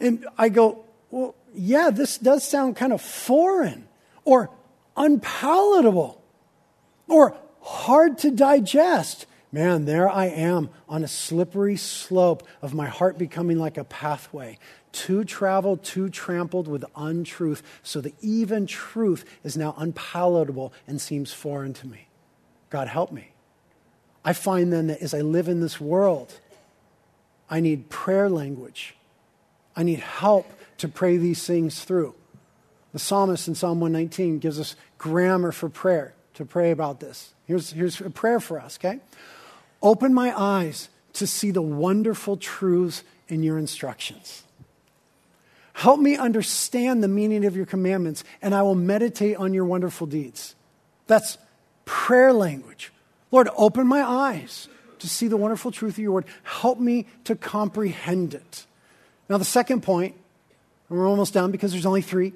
and 0.00 0.26
I 0.36 0.48
go, 0.48 0.84
well, 1.10 1.34
yeah, 1.54 1.90
this 1.90 2.18
does 2.18 2.46
sound 2.46 2.76
kind 2.76 2.92
of 2.92 3.00
foreign 3.00 3.88
or 4.24 4.50
unpalatable 4.96 6.22
or 7.08 7.36
hard 7.60 8.18
to 8.18 8.30
digest 8.30 9.26
man, 9.52 9.84
there 9.84 10.08
I 10.08 10.26
am 10.26 10.70
on 10.88 11.04
a 11.04 11.08
slippery 11.08 11.76
slope 11.76 12.46
of 12.60 12.74
my 12.74 12.86
heart 12.86 13.18
becoming 13.18 13.58
like 13.58 13.78
a 13.78 13.84
pathway, 13.84 14.58
too 14.92 15.24
traveled, 15.24 15.82
too 15.82 16.08
trampled 16.08 16.68
with 16.68 16.84
untruth, 16.96 17.62
so 17.82 18.00
the 18.00 18.14
even 18.20 18.66
truth 18.66 19.24
is 19.44 19.56
now 19.56 19.74
unpalatable 19.76 20.72
and 20.86 21.00
seems 21.00 21.32
foreign 21.32 21.72
to 21.74 21.86
me. 21.86 22.08
God, 22.70 22.88
help 22.88 23.12
me. 23.12 23.32
I 24.24 24.32
find 24.32 24.72
then 24.72 24.88
that 24.88 25.00
as 25.00 25.14
I 25.14 25.20
live 25.20 25.48
in 25.48 25.60
this 25.60 25.80
world, 25.80 26.38
I 27.48 27.60
need 27.60 27.88
prayer 27.88 28.28
language. 28.28 28.94
I 29.74 29.82
need 29.82 30.00
help 30.00 30.46
to 30.78 30.88
pray 30.88 31.16
these 31.16 31.46
things 31.46 31.82
through. 31.84 32.14
The 32.92 32.98
psalmist 32.98 33.48
in 33.48 33.54
Psalm 33.54 33.80
119 33.80 34.38
gives 34.38 34.58
us 34.58 34.76
grammar 34.96 35.52
for 35.52 35.68
prayer 35.68 36.14
to 36.34 36.44
pray 36.44 36.70
about 36.70 37.00
this. 37.00 37.34
Here's, 37.46 37.70
here's 37.70 38.00
a 38.00 38.10
prayer 38.10 38.40
for 38.40 38.60
us, 38.60 38.78
okay? 38.78 39.00
Open 39.82 40.12
my 40.12 40.38
eyes 40.38 40.88
to 41.14 41.26
see 41.26 41.50
the 41.50 41.62
wonderful 41.62 42.36
truths 42.36 43.02
in 43.28 43.42
your 43.42 43.58
instructions. 43.58 44.44
Help 45.74 46.00
me 46.00 46.16
understand 46.16 47.02
the 47.02 47.08
meaning 47.08 47.44
of 47.44 47.54
your 47.54 47.66
commandments, 47.66 48.24
and 48.42 48.54
I 48.54 48.62
will 48.62 48.74
meditate 48.74 49.36
on 49.36 49.54
your 49.54 49.64
wonderful 49.64 50.06
deeds. 50.06 50.56
That's 51.06 51.38
prayer 51.84 52.32
language. 52.32 52.92
Lord, 53.30 53.48
open 53.56 53.86
my 53.86 54.02
eyes 54.02 54.68
to 54.98 55.08
see 55.08 55.28
the 55.28 55.36
wonderful 55.36 55.70
truth 55.70 55.94
of 55.94 55.98
your 55.98 56.12
word. 56.12 56.24
Help 56.42 56.80
me 56.80 57.06
to 57.24 57.36
comprehend 57.36 58.34
it. 58.34 58.66
Now, 59.28 59.38
the 59.38 59.44
second 59.44 59.82
point, 59.82 60.16
and 60.88 60.98
we're 60.98 61.06
almost 61.06 61.34
done 61.34 61.52
because 61.52 61.72
there's 61.72 61.86
only 61.86 62.02
three. 62.02 62.32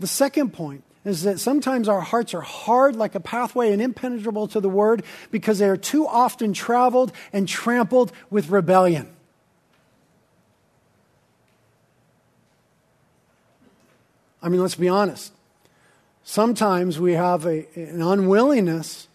The 0.00 0.06
second 0.06 0.52
point 0.52 0.84
is 1.04 1.22
that 1.24 1.38
sometimes 1.38 1.88
our 1.88 2.00
hearts 2.00 2.32
are 2.34 2.40
hard 2.40 2.96
like 2.96 3.14
a 3.14 3.20
pathway 3.20 3.72
and 3.72 3.82
impenetrable 3.82 4.48
to 4.48 4.60
the 4.60 4.68
word 4.68 5.04
because 5.30 5.58
they 5.58 5.68
are 5.68 5.76
too 5.76 6.06
often 6.06 6.52
traveled 6.52 7.12
and 7.32 7.46
trampled 7.46 8.12
with 8.30 8.48
rebellion. 8.48 9.08
I 14.42 14.48
mean, 14.48 14.60
let's 14.60 14.74
be 14.74 14.88
honest. 14.88 15.32
Sometimes 16.22 16.98
we 16.98 17.12
have 17.12 17.46
a, 17.46 17.66
an 17.74 18.00
unwillingness 18.00 19.08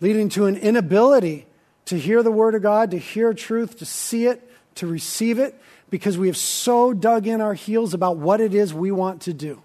leading 0.00 0.28
to 0.30 0.46
an 0.46 0.56
inability 0.56 1.46
to 1.86 1.98
hear 1.98 2.22
the 2.22 2.30
Word 2.30 2.54
of 2.54 2.62
God, 2.62 2.90
to 2.92 2.98
hear 2.98 3.34
truth, 3.34 3.78
to 3.78 3.84
see 3.84 4.26
it, 4.26 4.48
to 4.76 4.86
receive 4.86 5.38
it, 5.38 5.60
because 5.90 6.16
we 6.16 6.28
have 6.28 6.36
so 6.36 6.92
dug 6.92 7.26
in 7.26 7.40
our 7.40 7.54
heels 7.54 7.94
about 7.94 8.16
what 8.16 8.40
it 8.40 8.54
is 8.54 8.72
we 8.72 8.92
want 8.92 9.22
to 9.22 9.32
do. 9.32 9.60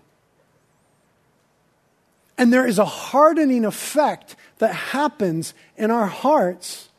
And 2.37 2.51
there 2.51 2.67
is 2.67 2.79
a 2.79 2.85
hardening 2.85 3.65
effect 3.65 4.35
that 4.57 4.73
happens 4.73 5.53
in 5.77 5.91
our 5.91 6.07
hearts 6.07 6.89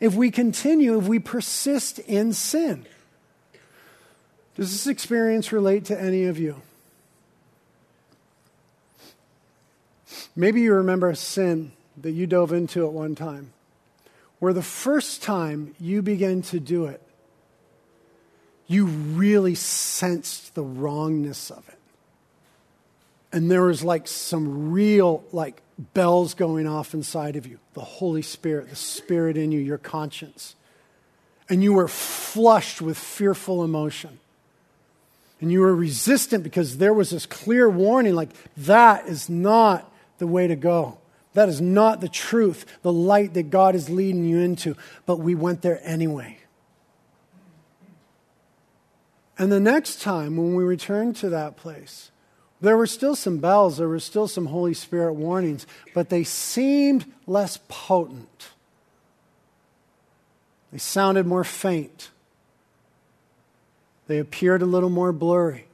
if 0.00 0.14
we 0.14 0.30
continue, 0.30 0.98
if 0.98 1.08
we 1.08 1.18
persist 1.18 1.98
in 2.00 2.32
sin. 2.32 2.86
Does 4.56 4.70
this 4.70 4.86
experience 4.86 5.50
relate 5.50 5.86
to 5.86 6.00
any 6.00 6.24
of 6.24 6.38
you? 6.38 6.62
Maybe 10.36 10.60
you 10.62 10.74
remember 10.74 11.10
a 11.10 11.16
sin 11.16 11.72
that 12.00 12.12
you 12.12 12.26
dove 12.26 12.52
into 12.52 12.86
at 12.86 12.92
one 12.92 13.14
time, 13.14 13.52
where 14.38 14.52
the 14.52 14.62
first 14.62 15.22
time 15.22 15.74
you 15.80 16.02
began 16.02 16.42
to 16.42 16.60
do 16.60 16.86
it, 16.86 17.00
you 18.66 18.86
really 18.86 19.54
sensed 19.54 20.54
the 20.54 20.62
wrongness 20.62 21.50
of 21.50 21.68
it. 21.68 21.73
And 23.34 23.50
there 23.50 23.62
was 23.62 23.82
like 23.82 24.06
some 24.06 24.70
real, 24.70 25.24
like, 25.32 25.60
bells 25.92 26.34
going 26.34 26.68
off 26.68 26.94
inside 26.94 27.34
of 27.34 27.48
you 27.48 27.58
the 27.72 27.80
Holy 27.80 28.22
Spirit, 28.22 28.70
the 28.70 28.76
Spirit 28.76 29.36
in 29.36 29.50
you, 29.50 29.58
your 29.58 29.76
conscience. 29.76 30.54
And 31.48 31.60
you 31.60 31.72
were 31.72 31.88
flushed 31.88 32.80
with 32.80 32.96
fearful 32.96 33.64
emotion. 33.64 34.20
And 35.40 35.50
you 35.50 35.62
were 35.62 35.74
resistant 35.74 36.44
because 36.44 36.78
there 36.78 36.94
was 36.94 37.10
this 37.10 37.26
clear 37.26 37.68
warning 37.68 38.14
like, 38.14 38.30
that 38.56 39.08
is 39.08 39.28
not 39.28 39.92
the 40.18 40.28
way 40.28 40.46
to 40.46 40.54
go. 40.54 40.98
That 41.32 41.48
is 41.48 41.60
not 41.60 42.00
the 42.00 42.08
truth, 42.08 42.64
the 42.82 42.92
light 42.92 43.34
that 43.34 43.50
God 43.50 43.74
is 43.74 43.90
leading 43.90 44.24
you 44.24 44.38
into. 44.38 44.76
But 45.06 45.18
we 45.18 45.34
went 45.34 45.62
there 45.62 45.80
anyway. 45.82 46.38
And 49.36 49.50
the 49.50 49.58
next 49.58 50.00
time 50.00 50.36
when 50.36 50.54
we 50.54 50.62
returned 50.62 51.16
to 51.16 51.28
that 51.30 51.56
place, 51.56 52.12
there 52.64 52.76
were 52.76 52.86
still 52.86 53.14
some 53.14 53.38
bells, 53.38 53.76
there 53.78 53.88
were 53.88 54.00
still 54.00 54.26
some 54.26 54.46
Holy 54.46 54.74
Spirit 54.74 55.14
warnings, 55.14 55.66
but 55.94 56.08
they 56.08 56.24
seemed 56.24 57.04
less 57.26 57.58
potent. 57.68 58.48
They 60.72 60.78
sounded 60.78 61.26
more 61.26 61.44
faint. 61.44 62.10
They 64.06 64.18
appeared 64.18 64.62
a 64.62 64.66
little 64.66 64.90
more 64.90 65.12
blurry. 65.12 65.66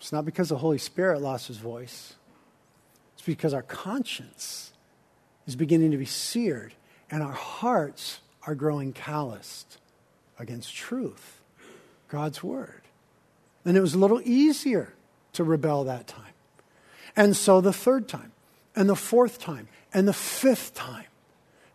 It's 0.00 0.12
not 0.12 0.24
because 0.24 0.48
the 0.48 0.58
Holy 0.58 0.78
Spirit 0.78 1.22
lost 1.22 1.46
his 1.48 1.58
voice, 1.58 2.14
it's 3.14 3.24
because 3.24 3.54
our 3.54 3.62
conscience 3.62 4.72
is 5.46 5.56
beginning 5.56 5.92
to 5.92 5.96
be 5.96 6.06
seared 6.06 6.74
and 7.10 7.22
our 7.22 7.32
hearts 7.32 8.20
are 8.46 8.54
growing 8.54 8.92
calloused 8.92 9.78
against 10.38 10.74
truth, 10.74 11.40
God's 12.08 12.42
word. 12.42 12.82
And 13.64 13.76
it 13.76 13.80
was 13.80 13.94
a 13.94 13.98
little 13.98 14.20
easier 14.24 14.92
to 15.34 15.44
rebel 15.44 15.84
that 15.84 16.06
time. 16.06 16.32
And 17.16 17.36
so 17.36 17.60
the 17.60 17.72
third 17.72 18.08
time, 18.08 18.32
and 18.74 18.88
the 18.88 18.96
fourth 18.96 19.38
time, 19.38 19.68
and 19.92 20.08
the 20.08 20.12
fifth 20.12 20.74
time. 20.74 21.04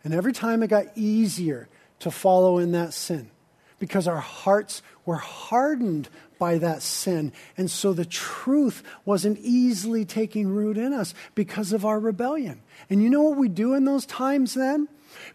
And 0.04 0.12
every 0.14 0.32
time 0.32 0.62
it 0.62 0.68
got 0.68 0.86
easier 0.94 1.68
to 2.00 2.10
follow 2.10 2.58
in 2.58 2.72
that 2.72 2.92
sin 2.92 3.30
because 3.78 4.06
our 4.06 4.20
hearts 4.20 4.82
were 5.04 5.16
hardened 5.16 6.08
by 6.38 6.58
that 6.58 6.82
sin. 6.82 7.32
And 7.56 7.70
so 7.70 7.92
the 7.92 8.04
truth 8.04 8.82
wasn't 9.04 9.38
easily 9.38 10.04
taking 10.04 10.48
root 10.48 10.76
in 10.76 10.92
us 10.92 11.14
because 11.34 11.72
of 11.72 11.84
our 11.84 11.98
rebellion. 11.98 12.60
And 12.88 13.02
you 13.02 13.10
know 13.10 13.22
what 13.22 13.38
we 13.38 13.48
do 13.48 13.74
in 13.74 13.84
those 13.84 14.06
times 14.06 14.54
then? 14.54 14.88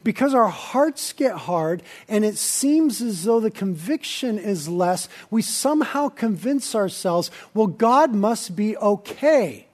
Because 0.03 0.34
our 0.34 0.47
hearts 0.47 1.13
get 1.13 1.34
hard 1.34 1.84
and 2.07 2.23
it 2.23 2.38
seems 2.38 3.01
as 3.01 3.23
though 3.23 3.39
the 3.39 3.51
conviction 3.51 4.38
is 4.38 4.69
less, 4.69 5.09
we 5.30 5.41
somehow 5.41 6.09
convince 6.09 6.76
ourselves, 6.76 7.32
well, 7.53 7.67
God 7.67 8.13
must 8.13 8.55
be 8.55 8.78
okay 8.78 9.67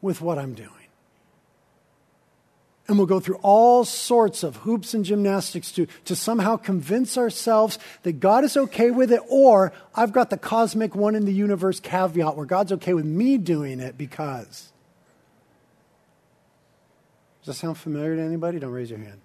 with 0.00 0.20
what 0.20 0.38
I'm 0.38 0.54
doing. 0.54 0.70
And 2.88 2.98
we'll 2.98 3.06
go 3.06 3.18
through 3.18 3.40
all 3.42 3.84
sorts 3.84 4.44
of 4.44 4.56
hoops 4.56 4.94
and 4.94 5.04
gymnastics 5.04 5.72
to, 5.72 5.86
to 6.04 6.14
somehow 6.14 6.56
convince 6.56 7.18
ourselves 7.18 7.78
that 8.04 8.20
God 8.20 8.44
is 8.44 8.56
okay 8.56 8.92
with 8.92 9.10
it, 9.10 9.20
or 9.28 9.72
I've 9.94 10.12
got 10.12 10.30
the 10.30 10.36
cosmic 10.36 10.94
one 10.94 11.16
in 11.16 11.24
the 11.24 11.32
universe 11.32 11.80
caveat 11.80 12.36
where 12.36 12.46
God's 12.46 12.72
okay 12.72 12.94
with 12.94 13.04
me 13.04 13.38
doing 13.38 13.80
it 13.80 13.98
because. 13.98 14.72
Does 17.42 17.54
that 17.56 17.60
sound 17.60 17.76
familiar 17.76 18.14
to 18.14 18.22
anybody? 18.22 18.60
Don't 18.60 18.70
raise 18.70 18.90
your 18.90 19.00
hand. 19.00 19.20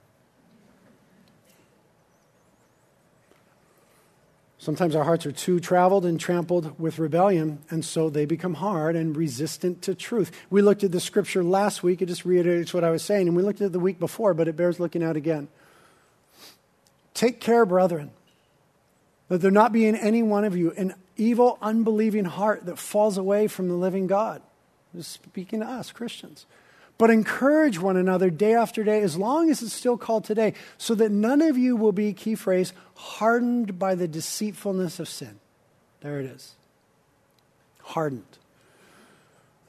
Sometimes 4.62 4.96
our 4.96 5.04
hearts 5.04 5.26
are 5.26 5.32
too 5.32 5.60
traveled 5.60 6.06
and 6.06 6.20
trampled 6.20 6.80
with 6.80 7.00
rebellion, 7.00 7.64
and 7.72 7.84
so 7.84 8.12
they 8.12 8.26
become 8.26 8.54
hard 8.54 8.96
and 8.96 9.18
resistant 9.18 9.82
to 9.82 9.96
truth. 9.96 10.32
We 10.52 10.62
looked 10.62 10.84
at 10.84 10.92
the 10.92 11.00
scripture 11.00 11.44
last 11.44 11.82
week. 11.82 12.00
It 12.00 12.06
just 12.06 12.26
reiterates 12.26 12.72
what 12.72 12.84
I 12.84 12.92
was 12.92 13.02
saying, 13.02 13.28
and 13.28 13.36
we 13.36 13.42
looked 13.42 13.60
at 13.60 13.66
it 13.66 13.72
the 13.72 13.80
week 13.80 14.00
before, 14.00 14.36
but 14.36 14.48
it 14.48 14.56
bears 14.56 14.80
looking 14.80 15.02
at 15.02 15.16
again. 15.16 15.48
Take 17.16 17.40
care, 17.40 17.66
brethren, 17.66 18.12
that 19.30 19.40
there 19.40 19.50
not 19.50 19.74
be 19.74 19.88
in 19.88 19.96
any 19.96 20.22
one 20.22 20.44
of 20.44 20.56
you 20.56 20.74
an 20.78 20.94
evil, 21.18 21.58
unbelieving 21.60 22.26
heart 22.26 22.68
that 22.68 22.78
falls 22.78 23.18
away 23.18 23.48
from 23.48 23.68
the 23.68 23.74
living 23.74 24.06
God. 24.06 24.44
This 24.94 25.08
speaking 25.08 25.62
to 25.62 25.66
us, 25.66 25.92
Christians. 25.92 26.46
But 27.02 27.10
encourage 27.10 27.80
one 27.80 27.98
another 27.98 28.30
day 28.30 28.54
after 28.54 28.84
day, 28.84 29.02
as 29.02 29.18
long 29.18 29.50
as 29.50 29.64
it's 29.64 29.74
still 29.74 29.98
called 29.98 30.24
today, 30.24 30.54
so 30.78 30.94
that 30.94 31.10
none 31.10 31.42
of 31.42 31.58
you 31.58 31.76
will 31.76 31.92
be, 31.92 32.14
key 32.14 32.36
phrase, 32.36 32.74
hardened 32.94 33.80
by 33.80 33.96
the 33.96 34.08
deceitfulness 34.08 35.00
of 35.00 35.10
sin. 35.10 35.40
There 36.02 36.20
it 36.20 36.28
is. 36.28 36.54
Hardened. 37.82 38.38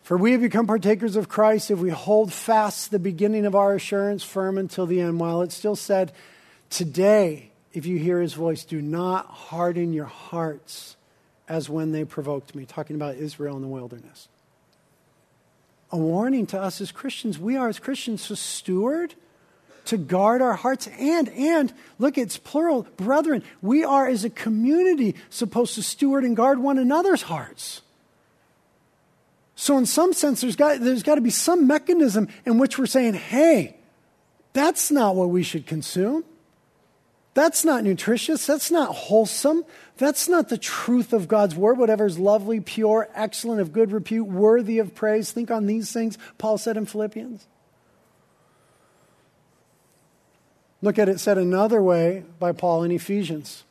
For 0.02 0.18
we 0.18 0.32
have 0.32 0.42
become 0.42 0.66
partakers 0.66 1.16
of 1.16 1.30
Christ 1.30 1.70
if 1.70 1.78
we 1.78 1.88
hold 1.88 2.34
fast 2.34 2.90
the 2.90 2.98
beginning 2.98 3.46
of 3.46 3.54
our 3.54 3.76
assurance 3.76 4.22
firm 4.22 4.58
until 4.58 4.84
the 4.84 5.00
end. 5.00 5.18
While 5.18 5.40
it 5.40 5.52
still 5.52 5.74
said, 5.74 6.12
Today, 6.68 7.50
if 7.72 7.86
you 7.86 7.96
hear 7.96 8.20
his 8.20 8.34
voice, 8.34 8.62
do 8.62 8.82
not 8.82 9.24
harden 9.24 9.94
your 9.94 10.04
hearts 10.04 10.98
as 11.48 11.70
when 11.70 11.92
they 11.92 12.04
provoked 12.04 12.54
me. 12.54 12.66
Talking 12.66 12.96
about 12.96 13.14
Israel 13.14 13.56
in 13.56 13.62
the 13.62 13.68
wilderness 13.68 14.28
a 15.92 15.98
warning 15.98 16.46
to 16.46 16.60
us 16.60 16.80
as 16.80 16.90
Christians. 16.90 17.38
We 17.38 17.56
are, 17.56 17.68
as 17.68 17.78
Christians, 17.78 18.26
to 18.28 18.36
steward, 18.36 19.14
to 19.84 19.98
guard 19.98 20.40
our 20.40 20.54
hearts, 20.54 20.88
and, 20.98 21.28
and, 21.30 21.72
look, 21.98 22.16
it's 22.16 22.38
plural, 22.38 22.86
brethren. 22.96 23.42
We 23.60 23.84
are, 23.84 24.08
as 24.08 24.24
a 24.24 24.30
community, 24.30 25.16
supposed 25.28 25.74
to 25.74 25.82
steward 25.82 26.24
and 26.24 26.36
guard 26.36 26.58
one 26.58 26.78
another's 26.78 27.22
hearts. 27.22 27.82
So, 29.54 29.76
in 29.78 29.86
some 29.86 30.12
sense, 30.12 30.40
there's 30.40 30.56
got, 30.56 30.80
there's 30.80 31.02
got 31.02 31.16
to 31.16 31.20
be 31.20 31.30
some 31.30 31.66
mechanism 31.66 32.28
in 32.46 32.58
which 32.58 32.78
we're 32.78 32.86
saying, 32.86 33.14
hey, 33.14 33.76
that's 34.52 34.90
not 34.90 35.14
what 35.14 35.30
we 35.30 35.42
should 35.42 35.66
consume. 35.66 36.24
That's 37.34 37.64
not 37.64 37.82
nutritious. 37.82 38.46
That's 38.46 38.70
not 38.70 38.94
wholesome. 38.94 39.64
That's 39.96 40.28
not 40.28 40.48
the 40.48 40.58
truth 40.58 41.12
of 41.12 41.28
God's 41.28 41.54
word. 41.54 41.78
Whatever 41.78 42.04
is 42.04 42.18
lovely, 42.18 42.60
pure, 42.60 43.08
excellent, 43.14 43.60
of 43.60 43.72
good 43.72 43.90
repute, 43.90 44.26
worthy 44.26 44.78
of 44.78 44.94
praise. 44.94 45.32
Think 45.32 45.50
on 45.50 45.66
these 45.66 45.92
things, 45.92 46.18
Paul 46.36 46.58
said 46.58 46.76
in 46.76 46.84
Philippians. 46.84 47.46
Look 50.82 50.98
at 50.98 51.08
it 51.08 51.20
said 51.20 51.38
another 51.38 51.80
way 51.80 52.24
by 52.38 52.52
Paul 52.52 52.82
in 52.82 52.90
Ephesians. 52.90 53.64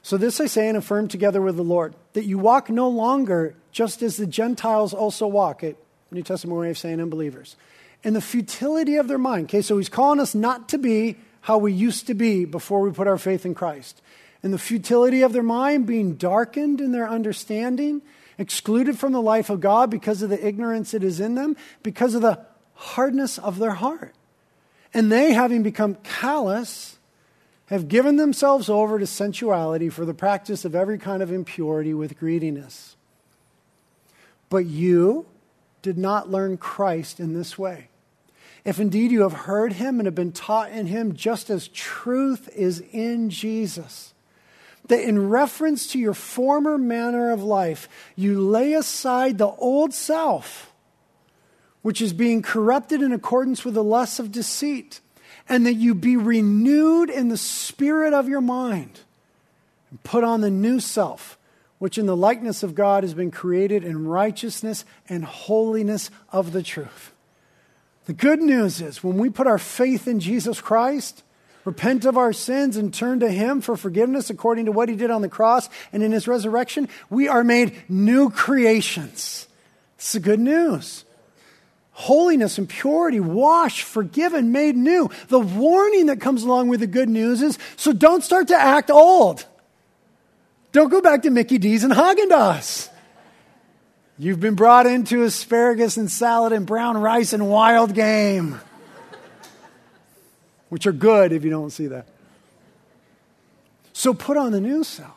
So, 0.00 0.16
this 0.16 0.40
I 0.40 0.46
say 0.46 0.68
and 0.68 0.76
affirm 0.76 1.08
together 1.08 1.42
with 1.42 1.56
the 1.56 1.64
Lord, 1.64 1.96
that 2.12 2.24
you 2.24 2.38
walk 2.38 2.70
no 2.70 2.88
longer 2.88 3.56
just 3.72 4.02
as 4.02 4.16
the 4.16 4.26
Gentiles 4.26 4.94
also 4.94 5.26
walk, 5.26 5.64
a 5.64 5.74
New 6.12 6.22
Testament 6.22 6.60
way 6.60 6.70
of 6.70 6.78
saying 6.78 7.00
unbelievers, 7.00 7.56
in 8.04 8.14
the 8.14 8.20
futility 8.20 8.96
of 8.96 9.08
their 9.08 9.18
mind. 9.18 9.46
Okay, 9.46 9.62
so 9.62 9.76
he's 9.76 9.88
calling 9.88 10.20
us 10.20 10.32
not 10.32 10.68
to 10.68 10.78
be 10.78 11.16
how 11.46 11.58
we 11.58 11.72
used 11.72 12.08
to 12.08 12.14
be 12.14 12.44
before 12.44 12.80
we 12.80 12.90
put 12.90 13.06
our 13.06 13.16
faith 13.16 13.46
in 13.46 13.54
Christ. 13.54 14.02
And 14.42 14.52
the 14.52 14.58
futility 14.58 15.22
of 15.22 15.32
their 15.32 15.44
mind 15.44 15.86
being 15.86 16.16
darkened 16.16 16.80
in 16.80 16.90
their 16.90 17.08
understanding, 17.08 18.02
excluded 18.36 18.98
from 18.98 19.12
the 19.12 19.22
life 19.22 19.48
of 19.48 19.60
God 19.60 19.88
because 19.88 20.22
of 20.22 20.28
the 20.28 20.44
ignorance 20.44 20.90
that 20.90 21.04
is 21.04 21.20
in 21.20 21.36
them, 21.36 21.56
because 21.84 22.16
of 22.16 22.22
the 22.22 22.44
hardness 22.74 23.38
of 23.38 23.60
their 23.60 23.74
heart. 23.74 24.12
And 24.92 25.12
they, 25.12 25.34
having 25.34 25.62
become 25.62 25.94
callous, 26.02 26.98
have 27.66 27.86
given 27.86 28.16
themselves 28.16 28.68
over 28.68 28.98
to 28.98 29.06
sensuality 29.06 29.88
for 29.88 30.04
the 30.04 30.14
practice 30.14 30.64
of 30.64 30.74
every 30.74 30.98
kind 30.98 31.22
of 31.22 31.30
impurity 31.30 31.94
with 31.94 32.18
greediness. 32.18 32.96
But 34.48 34.66
you 34.66 35.26
did 35.82 35.96
not 35.96 36.28
learn 36.28 36.56
Christ 36.56 37.20
in 37.20 37.34
this 37.34 37.56
way. 37.56 37.86
If 38.66 38.80
indeed 38.80 39.12
you 39.12 39.22
have 39.22 39.32
heard 39.32 39.74
him 39.74 40.00
and 40.00 40.06
have 40.08 40.16
been 40.16 40.32
taught 40.32 40.72
in 40.72 40.86
him, 40.86 41.14
just 41.14 41.50
as 41.50 41.68
truth 41.68 42.48
is 42.48 42.82
in 42.90 43.30
Jesus, 43.30 44.12
that 44.88 45.00
in 45.00 45.28
reference 45.28 45.86
to 45.92 46.00
your 46.00 46.14
former 46.14 46.76
manner 46.76 47.30
of 47.30 47.44
life, 47.44 47.88
you 48.16 48.40
lay 48.40 48.72
aside 48.72 49.38
the 49.38 49.46
old 49.46 49.94
self, 49.94 50.72
which 51.82 52.02
is 52.02 52.12
being 52.12 52.42
corrupted 52.42 53.02
in 53.02 53.12
accordance 53.12 53.64
with 53.64 53.74
the 53.74 53.84
lusts 53.84 54.18
of 54.18 54.32
deceit, 54.32 55.00
and 55.48 55.64
that 55.64 55.74
you 55.74 55.94
be 55.94 56.16
renewed 56.16 57.08
in 57.08 57.28
the 57.28 57.36
spirit 57.36 58.12
of 58.12 58.28
your 58.28 58.40
mind, 58.40 58.98
and 59.90 60.02
put 60.02 60.24
on 60.24 60.40
the 60.40 60.50
new 60.50 60.80
self, 60.80 61.38
which 61.78 61.98
in 61.98 62.06
the 62.06 62.16
likeness 62.16 62.64
of 62.64 62.74
God 62.74 63.04
has 63.04 63.14
been 63.14 63.30
created 63.30 63.84
in 63.84 64.08
righteousness 64.08 64.84
and 65.08 65.24
holiness 65.24 66.10
of 66.32 66.50
the 66.50 66.64
truth. 66.64 67.12
The 68.06 68.12
good 68.12 68.40
news 68.40 68.80
is 68.80 69.04
when 69.04 69.18
we 69.18 69.30
put 69.30 69.46
our 69.46 69.58
faith 69.58 70.08
in 70.08 70.20
Jesus 70.20 70.60
Christ, 70.60 71.22
repent 71.64 72.04
of 72.04 72.16
our 72.16 72.32
sins, 72.32 72.76
and 72.76 72.94
turn 72.94 73.20
to 73.20 73.28
Him 73.28 73.60
for 73.60 73.76
forgiveness 73.76 74.30
according 74.30 74.66
to 74.66 74.72
what 74.72 74.88
He 74.88 74.94
did 74.94 75.10
on 75.10 75.22
the 75.22 75.28
cross 75.28 75.68
and 75.92 76.02
in 76.02 76.12
His 76.12 76.28
resurrection, 76.28 76.88
we 77.10 77.26
are 77.26 77.42
made 77.42 77.74
new 77.88 78.30
creations. 78.30 79.48
It's 79.96 80.12
the 80.12 80.20
good 80.20 80.40
news. 80.40 81.04
holiness 81.96 82.58
and 82.58 82.68
purity, 82.68 83.20
washed, 83.20 83.82
forgiven, 83.82 84.52
made 84.52 84.76
new. 84.76 85.08
The 85.28 85.40
warning 85.40 86.06
that 86.06 86.20
comes 86.20 86.42
along 86.42 86.68
with 86.68 86.80
the 86.80 86.86
good 86.86 87.08
news 87.08 87.40
is 87.40 87.58
so 87.76 87.92
don't 87.92 88.22
start 88.22 88.48
to 88.48 88.56
act 88.56 88.90
old. 88.90 89.46
Don't 90.72 90.90
go 90.90 91.00
back 91.00 91.22
to 91.22 91.30
Mickey 91.30 91.56
D's 91.56 91.84
and 91.84 91.92
Haagen 91.94 92.28
Dazs. 92.28 92.90
You've 94.18 94.40
been 94.40 94.54
brought 94.54 94.86
into 94.86 95.24
asparagus 95.24 95.98
and 95.98 96.10
salad 96.10 96.52
and 96.52 96.66
brown 96.66 96.96
rice 96.96 97.34
and 97.34 97.50
wild 97.50 97.94
game, 97.94 98.58
which 100.70 100.86
are 100.86 100.92
good 100.92 101.32
if 101.32 101.44
you 101.44 101.50
don't 101.50 101.70
see 101.70 101.88
that. 101.88 102.06
So 103.92 104.14
put 104.14 104.38
on 104.38 104.52
the 104.52 104.60
new 104.60 104.84
self. 104.84 105.12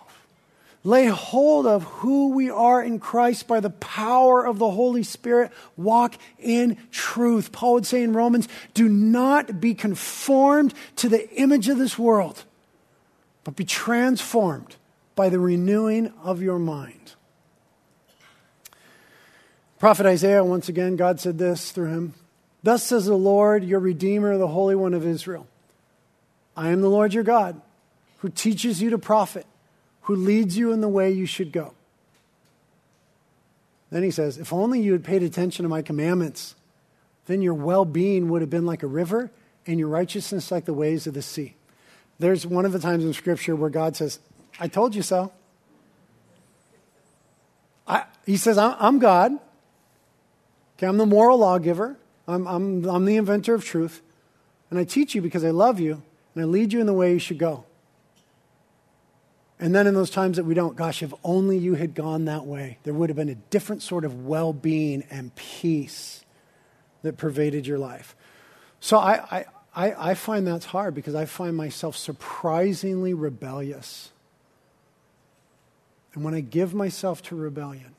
Lay 0.83 1.07
hold 1.07 1.65
of 1.65 1.83
who 1.83 2.29
we 2.29 2.49
are 2.49 2.81
in 2.81 2.99
Christ 2.99 3.47
by 3.47 3.59
the 3.59 3.69
power 3.69 4.45
of 4.45 4.59
the 4.59 4.71
Holy 4.71 5.03
Spirit. 5.03 5.51
Walk 5.77 6.15
in 6.37 6.77
truth. 6.91 7.51
Paul 7.51 7.75
would 7.75 7.85
say 7.85 8.01
in 8.01 8.13
Romans, 8.13 8.47
do 8.73 8.87
not 8.87 9.59
be 9.59 9.73
conformed 9.73 10.73
to 10.97 11.09
the 11.09 11.29
image 11.35 11.67
of 11.67 11.77
this 11.77 11.99
world, 11.99 12.43
but 13.43 13.55
be 13.55 13.65
transformed 13.65 14.75
by 15.15 15.29
the 15.29 15.39
renewing 15.39 16.13
of 16.23 16.41
your 16.41 16.59
mind. 16.59 16.98
Prophet 19.79 20.05
Isaiah, 20.05 20.43
once 20.43 20.69
again, 20.69 20.95
God 20.95 21.19
said 21.19 21.37
this 21.37 21.71
through 21.71 21.89
him 21.89 22.13
Thus 22.61 22.83
says 22.83 23.05
the 23.05 23.15
Lord, 23.15 23.63
your 23.63 23.79
Redeemer, 23.79 24.37
the 24.37 24.47
Holy 24.47 24.75
One 24.75 24.93
of 24.93 25.05
Israel 25.05 25.47
I 26.55 26.69
am 26.69 26.81
the 26.81 26.89
Lord 26.89 27.13
your 27.13 27.23
God, 27.23 27.61
who 28.19 28.29
teaches 28.29 28.81
you 28.81 28.89
to 28.91 28.97
profit 28.97 29.45
who 30.09 30.15
leads 30.15 30.57
you 30.57 30.71
in 30.71 30.81
the 30.81 30.89
way 30.89 31.11
you 31.11 31.27
should 31.27 31.51
go. 31.51 31.71
Then 33.91 34.01
he 34.01 34.09
says, 34.09 34.39
If 34.39 34.51
only 34.51 34.81
you 34.81 34.93
had 34.93 35.03
paid 35.03 35.21
attention 35.21 35.61
to 35.61 35.69
my 35.69 35.83
commandments, 35.83 36.55
then 37.27 37.43
your 37.43 37.53
well 37.53 37.85
being 37.85 38.27
would 38.29 38.41
have 38.41 38.49
been 38.49 38.65
like 38.65 38.81
a 38.81 38.87
river 38.87 39.29
and 39.67 39.77
your 39.77 39.87
righteousness 39.87 40.49
like 40.49 40.65
the 40.65 40.73
waves 40.73 41.05
of 41.05 41.13
the 41.13 41.21
sea. 41.21 41.53
There's 42.17 42.43
one 42.43 42.65
of 42.65 42.71
the 42.71 42.79
times 42.79 43.05
in 43.05 43.13
Scripture 43.13 43.55
where 43.55 43.69
God 43.69 43.95
says, 43.95 44.17
I 44.59 44.67
told 44.67 44.95
you 44.95 45.03
so. 45.03 45.31
I, 47.87 48.05
he 48.25 48.35
says, 48.35 48.57
I'm, 48.57 48.75
I'm 48.79 48.97
God. 48.97 49.37
Okay, 50.79 50.87
I'm 50.87 50.95
the 50.95 51.05
moral 51.05 51.39
lawgiver. 51.39 51.97
I'm, 52.25 52.47
I'm, 52.47 52.85
I'm 52.85 53.03
the 53.03 53.17
inventor 53.17 53.53
of 53.53 53.65
truth. 53.65 54.01
And 54.69 54.79
I 54.79 54.85
teach 54.85 55.13
you 55.13 55.21
because 55.21 55.43
I 55.43 55.49
love 55.49 55.81
you 55.81 56.01
and 56.33 56.41
I 56.41 56.45
lead 56.45 56.71
you 56.71 56.79
in 56.79 56.85
the 56.85 56.93
way 56.93 57.11
you 57.11 57.19
should 57.19 57.37
go. 57.37 57.65
And 59.59 59.75
then 59.75 59.87
in 59.87 59.93
those 59.93 60.09
times 60.09 60.37
that 60.37 60.45
we 60.45 60.53
don't, 60.53 60.77
gosh, 60.77 61.03
if 61.03 61.13
only 61.21 61.57
you 61.57 61.73
had 61.73 61.95
gone 61.95 62.23
that 62.25 62.45
way, 62.45 62.77
there 62.83 62.93
would 62.93 63.09
have 63.09 63.17
been 63.17 63.27
a 63.27 63.35
different 63.35 63.81
sort 63.81 64.05
of 64.05 64.25
well 64.25 64.53
being 64.53 65.03
and 65.09 65.35
peace 65.35 66.23
that 67.01 67.17
pervaded 67.17 67.67
your 67.67 67.77
life. 67.77 68.15
So 68.79 68.97
I, 68.97 69.45
I, 69.75 70.11
I, 70.11 70.13
find 70.13 70.47
that's 70.47 70.63
hard 70.63 70.95
because 70.95 71.13
I 71.13 71.25
find 71.25 71.57
myself 71.57 71.97
surprisingly 71.97 73.13
rebellious. 73.13 74.11
And 76.13 76.23
when 76.23 76.33
I 76.33 76.39
give 76.39 76.73
myself 76.73 77.21
to 77.23 77.35
rebellion, 77.35 77.95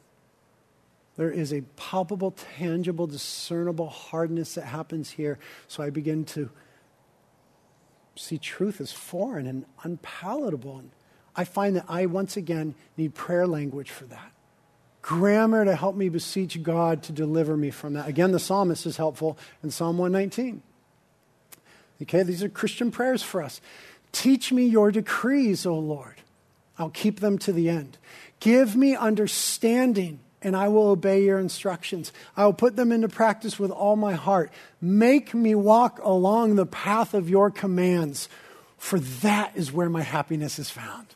there 1.16 1.30
is 1.30 1.52
a 1.52 1.62
palpable, 1.76 2.30
tangible, 2.56 3.06
discernible 3.06 3.88
hardness 3.88 4.54
that 4.54 4.64
happens 4.64 5.10
here. 5.10 5.38
So 5.68 5.82
I 5.82 5.90
begin 5.90 6.24
to 6.26 6.50
see 8.16 8.38
truth 8.38 8.80
as 8.80 8.92
foreign 8.92 9.46
and 9.46 9.64
unpalatable. 9.82 10.78
And 10.78 10.90
I 11.36 11.44
find 11.44 11.76
that 11.76 11.84
I 11.88 12.06
once 12.06 12.36
again 12.36 12.74
need 12.96 13.14
prayer 13.14 13.46
language 13.46 13.90
for 13.90 14.04
that. 14.06 14.32
Grammar 15.02 15.64
to 15.64 15.74
help 15.74 15.96
me 15.96 16.08
beseech 16.08 16.62
God 16.62 17.02
to 17.04 17.12
deliver 17.12 17.56
me 17.56 17.70
from 17.70 17.94
that. 17.94 18.06
Again, 18.06 18.32
the 18.32 18.38
psalmist 18.38 18.86
is 18.86 18.96
helpful 18.96 19.38
in 19.62 19.70
Psalm 19.70 19.98
119. 19.98 20.62
Okay, 22.02 22.22
these 22.22 22.42
are 22.42 22.48
Christian 22.48 22.90
prayers 22.90 23.22
for 23.22 23.42
us. 23.42 23.60
Teach 24.12 24.52
me 24.52 24.64
your 24.64 24.90
decrees, 24.90 25.64
O 25.66 25.78
Lord. 25.78 26.16
I'll 26.78 26.90
keep 26.90 27.20
them 27.20 27.38
to 27.40 27.52
the 27.52 27.68
end. 27.68 27.98
Give 28.40 28.74
me 28.74 28.96
understanding, 28.96 30.20
and 30.42 30.56
I 30.56 30.68
will 30.68 30.88
obey 30.88 31.24
your 31.24 31.38
instructions. 31.38 32.12
I 32.36 32.44
will 32.44 32.52
put 32.52 32.76
them 32.76 32.92
into 32.92 33.08
practice 33.08 33.58
with 33.58 33.70
all 33.70 33.96
my 33.96 34.14
heart. 34.14 34.50
Make 34.80 35.34
me 35.34 35.54
walk 35.54 36.00
along 36.02 36.54
the 36.54 36.66
path 36.66 37.14
of 37.14 37.28
your 37.28 37.50
commands, 37.50 38.28
for 38.78 38.98
that 38.98 39.52
is 39.54 39.72
where 39.72 39.90
my 39.90 40.02
happiness 40.02 40.58
is 40.58 40.70
found. 40.70 41.06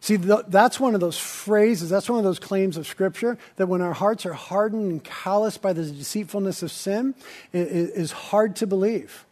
See, 0.00 0.16
that's 0.16 0.78
one 0.78 0.94
of 0.94 1.00
those 1.00 1.18
phrases, 1.18 1.90
that's 1.90 2.08
one 2.08 2.18
of 2.18 2.24
those 2.24 2.38
claims 2.38 2.76
of 2.76 2.86
Scripture 2.86 3.36
that 3.56 3.66
when 3.66 3.82
our 3.82 3.92
hearts 3.92 4.24
are 4.26 4.32
hardened 4.32 4.90
and 4.90 5.04
calloused 5.04 5.60
by 5.60 5.72
the 5.72 5.82
deceitfulness 5.82 6.62
of 6.62 6.70
sin, 6.70 7.14
it 7.52 7.68
is 7.68 8.12
hard 8.12 8.56
to 8.56 8.66
believe. 8.66 9.26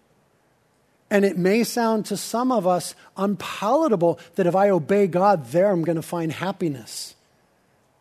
And 1.09 1.25
it 1.25 1.39
may 1.39 1.65
sound 1.65 2.07
to 2.07 2.17
some 2.17 2.51
of 2.51 2.67
us 2.67 2.95
unpalatable 3.17 4.19
that 4.35 4.47
if 4.47 4.57
I 4.57 4.71
obey 4.71 5.07
God, 5.07 5.47
there 5.47 5.71
I'm 5.71 5.83
going 5.83 5.97
to 5.97 6.03
find 6.03 6.33
happiness. 6.33 7.16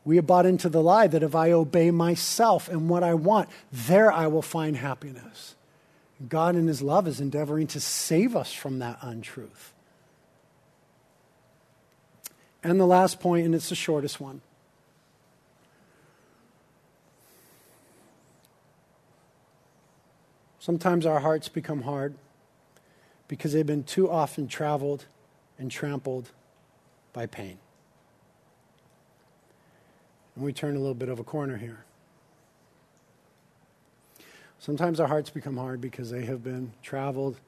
We 0.06 0.18
have 0.18 0.28
bought 0.28 0.46
into 0.46 0.70
the 0.70 0.84
lie 0.84 1.08
that 1.08 1.24
if 1.24 1.34
I 1.36 1.52
obey 1.52 1.90
myself 1.90 2.70
and 2.70 2.88
what 2.88 3.04
I 3.04 3.16
want, 3.16 3.50
there 3.72 4.12
I 4.12 4.28
will 4.28 4.44
find 4.44 4.78
happiness. 4.78 5.56
God, 6.30 6.56
in 6.56 6.68
His 6.68 6.82
love, 6.82 7.08
is 7.08 7.20
endeavoring 7.20 7.68
to 7.68 7.80
save 7.80 8.36
us 8.36 8.54
from 8.54 8.80
that 8.80 9.00
untruth. 9.02 9.74
And 12.64 12.80
the 12.80 12.86
last 12.86 13.20
point, 13.20 13.46
and 13.46 13.54
it's 13.54 13.70
the 13.70 13.76
shortest 13.76 14.22
one. 14.22 14.42
Sometimes 20.60 21.06
our 21.06 21.20
hearts 21.20 21.48
become 21.48 21.84
hard 21.84 22.16
because 23.28 23.54
they've 23.54 23.66
been 23.66 23.84
too 23.84 24.10
often 24.10 24.48
traveled 24.48 25.06
and 25.60 25.70
trampled 25.70 26.32
by 27.14 27.26
pain. 27.28 27.60
And 30.36 30.44
we 30.44 30.52
turn 30.52 30.76
a 30.76 30.80
little 30.80 30.94
bit 30.94 31.10
of 31.10 31.20
a 31.20 31.24
corner 31.24 31.58
here. 31.58 31.86
Sometimes 34.60 35.00
our 35.00 35.08
hearts 35.08 35.30
become 35.30 35.58
hard 35.58 35.80
because 35.80 36.10
they 36.10 36.26
have 36.26 36.44
been 36.44 36.74
traveled 36.82 37.40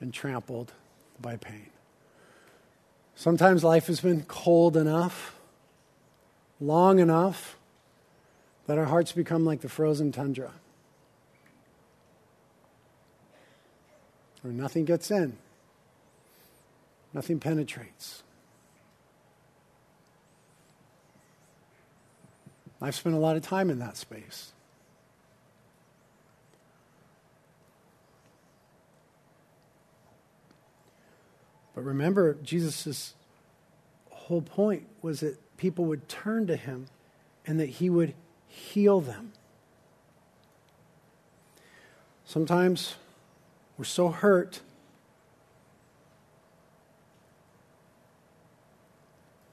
and 0.00 0.12
trampled 0.12 0.72
by 1.20 1.36
pain. 1.36 1.68
Sometimes 3.14 3.62
life 3.62 3.86
has 3.86 4.00
been 4.00 4.22
cold 4.22 4.76
enough, 4.76 5.38
long 6.60 6.98
enough, 6.98 7.56
that 8.66 8.78
our 8.78 8.86
hearts 8.86 9.12
become 9.12 9.44
like 9.44 9.60
the 9.60 9.68
frozen 9.68 10.10
tundra. 10.10 10.52
Where 14.42 14.52
nothing 14.52 14.84
gets 14.84 15.10
in, 15.10 15.36
nothing 17.12 17.38
penetrates. 17.38 18.23
I've 22.84 22.94
spent 22.94 23.14
a 23.14 23.18
lot 23.18 23.34
of 23.34 23.42
time 23.42 23.70
in 23.70 23.78
that 23.78 23.96
space. 23.96 24.52
But 31.74 31.82
remember, 31.82 32.34
Jesus' 32.42 33.14
whole 34.10 34.42
point 34.42 34.86
was 35.00 35.20
that 35.20 35.38
people 35.56 35.86
would 35.86 36.10
turn 36.10 36.46
to 36.46 36.56
him 36.56 36.86
and 37.46 37.58
that 37.58 37.70
he 37.70 37.88
would 37.88 38.12
heal 38.48 39.00
them. 39.00 39.32
Sometimes 42.26 42.96
we're 43.78 43.84
so 43.84 44.08
hurt. 44.08 44.60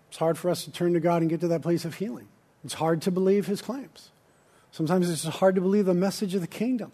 It's 0.10 0.18
hard 0.18 0.38
for 0.38 0.50
us 0.50 0.66
to 0.66 0.72
turn 0.72 0.92
to 0.94 1.00
God 1.00 1.22
and 1.22 1.30
get 1.30 1.40
to 1.40 1.48
that 1.48 1.62
place 1.62 1.86
of 1.86 1.96
healing. 1.96 2.28
It's 2.64 2.76
hard 2.76 3.02
to 3.04 3.12
believe 3.12 3.48
his 3.48 3.62
claims. 3.62 4.12
Sometimes 4.72 5.10
it's 5.10 5.24
hard 5.38 5.56
to 5.56 5.62
believe 5.62 5.86
the 5.86 5.94
message 5.94 6.36
of 6.36 6.42
the 6.42 6.48
kingdom. 6.48 6.92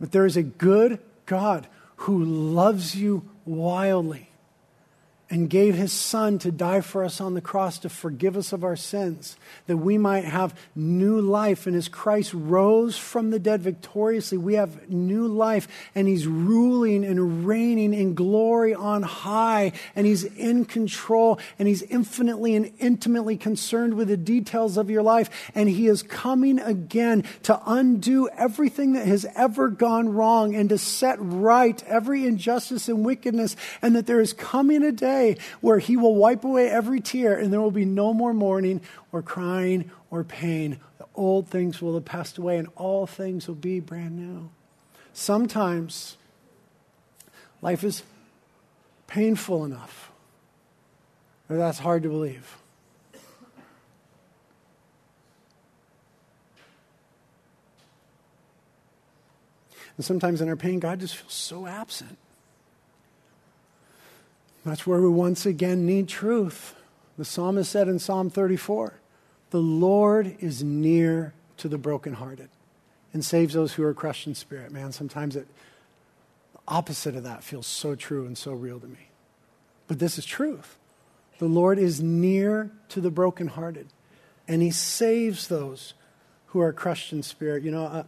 But 0.00 0.12
there 0.12 0.26
is 0.26 0.36
a 0.36 0.42
good 0.42 0.98
God 1.24 1.68
who 1.96 2.22
loves 2.22 2.94
you 2.94 3.28
wildly 3.44 4.28
and 5.28 5.50
gave 5.50 5.74
his 5.74 5.92
son 5.92 6.38
to 6.38 6.52
die 6.52 6.80
for 6.80 7.02
us 7.02 7.20
on 7.20 7.34
the 7.34 7.40
cross 7.40 7.78
to 7.80 7.88
forgive 7.88 8.36
us 8.36 8.52
of 8.52 8.62
our 8.62 8.76
sins, 8.76 9.36
that 9.66 9.76
we 9.76 9.98
might 9.98 10.24
have 10.24 10.54
new 10.76 11.20
life. 11.20 11.66
And 11.66 11.74
as 11.74 11.88
Christ 11.88 12.32
rose 12.32 12.96
from 12.96 13.30
the 13.30 13.40
dead 13.40 13.60
victoriously, 13.60 14.38
we 14.38 14.54
have 14.54 14.88
new 14.88 15.26
life, 15.26 15.66
and 15.96 16.06
he's 16.06 16.28
ruling 16.28 17.04
and 17.04 17.44
reigning 17.44 17.92
in 17.92 18.14
glory 18.14 18.72
on 18.72 19.02
high, 19.02 19.72
and 19.96 20.06
he's 20.06 20.22
in 20.22 20.64
control, 20.64 21.40
and 21.58 21.66
he's 21.66 21.82
infinitely 21.82 22.54
and 22.54 22.72
intimately 22.78 23.36
concerned 23.36 23.94
with 23.94 24.06
the 24.06 24.16
details 24.16 24.76
of 24.76 24.90
your 24.90 25.02
life, 25.02 25.50
and 25.56 25.68
he 25.68 25.88
is 25.88 26.04
coming 26.04 26.60
again 26.60 27.24
to 27.42 27.60
undo 27.66 28.28
everything 28.28 28.92
that 28.92 29.08
has 29.08 29.26
ever 29.34 29.70
gone 29.70 30.08
wrong 30.08 30.54
and 30.54 30.68
to 30.68 30.78
set 30.78 31.16
right 31.18 31.82
every 31.84 32.24
injustice 32.26 32.88
and 32.88 33.04
wickedness, 33.04 33.56
and 33.82 33.96
that 33.96 34.06
there 34.06 34.20
is 34.20 34.32
coming 34.32 34.84
a 34.84 34.92
day 34.92 35.15
day 35.16 35.36
where 35.60 35.78
he 35.78 35.96
will 35.96 36.14
wipe 36.14 36.44
away 36.44 36.68
every 36.68 37.00
tear 37.00 37.38
and 37.38 37.52
there 37.52 37.60
will 37.60 37.70
be 37.70 37.84
no 37.84 38.12
more 38.12 38.32
mourning 38.32 38.80
or 39.12 39.22
crying 39.22 39.90
or 40.10 40.24
pain. 40.24 40.78
The 40.98 41.06
old 41.14 41.48
things 41.48 41.80
will 41.80 41.94
have 41.94 42.04
passed 42.04 42.38
away 42.38 42.58
and 42.58 42.68
all 42.76 43.06
things 43.06 43.48
will 43.48 43.54
be 43.54 43.80
brand 43.80 44.16
new. 44.16 44.50
Sometimes 45.12 46.16
life 47.62 47.82
is 47.84 48.02
painful 49.06 49.64
enough 49.64 50.12
that 51.48 51.56
that's 51.56 51.78
hard 51.78 52.02
to 52.02 52.08
believe. 52.08 52.58
And 59.96 60.04
sometimes 60.04 60.42
in 60.42 60.48
our 60.48 60.56
pain, 60.56 60.78
God 60.78 61.00
just 61.00 61.16
feels 61.16 61.32
so 61.32 61.66
absent. 61.66 62.18
That's 64.66 64.84
where 64.84 65.00
we 65.00 65.08
once 65.08 65.46
again 65.46 65.86
need 65.86 66.08
truth. 66.08 66.74
The 67.16 67.24
psalmist 67.24 67.70
said 67.70 67.86
in 67.86 68.00
Psalm 68.00 68.30
34 68.30 68.94
The 69.50 69.60
Lord 69.60 70.36
is 70.40 70.64
near 70.64 71.34
to 71.58 71.68
the 71.68 71.78
brokenhearted 71.78 72.48
and 73.12 73.24
saves 73.24 73.54
those 73.54 73.74
who 73.74 73.84
are 73.84 73.94
crushed 73.94 74.26
in 74.26 74.34
spirit. 74.34 74.72
Man, 74.72 74.90
sometimes 74.90 75.36
it, 75.36 75.46
the 76.52 76.58
opposite 76.66 77.14
of 77.14 77.22
that 77.22 77.44
feels 77.44 77.64
so 77.64 77.94
true 77.94 78.26
and 78.26 78.36
so 78.36 78.52
real 78.52 78.80
to 78.80 78.88
me. 78.88 79.08
But 79.86 80.00
this 80.00 80.18
is 80.18 80.24
truth. 80.24 80.76
The 81.38 81.46
Lord 81.46 81.78
is 81.78 82.02
near 82.02 82.72
to 82.88 83.00
the 83.00 83.10
brokenhearted 83.10 83.86
and 84.48 84.62
he 84.62 84.72
saves 84.72 85.46
those 85.46 85.94
who 86.46 86.60
are 86.60 86.72
crushed 86.72 87.12
in 87.12 87.22
spirit. 87.22 87.62
You 87.62 87.70
know, 87.70 87.84
uh, 87.84 88.02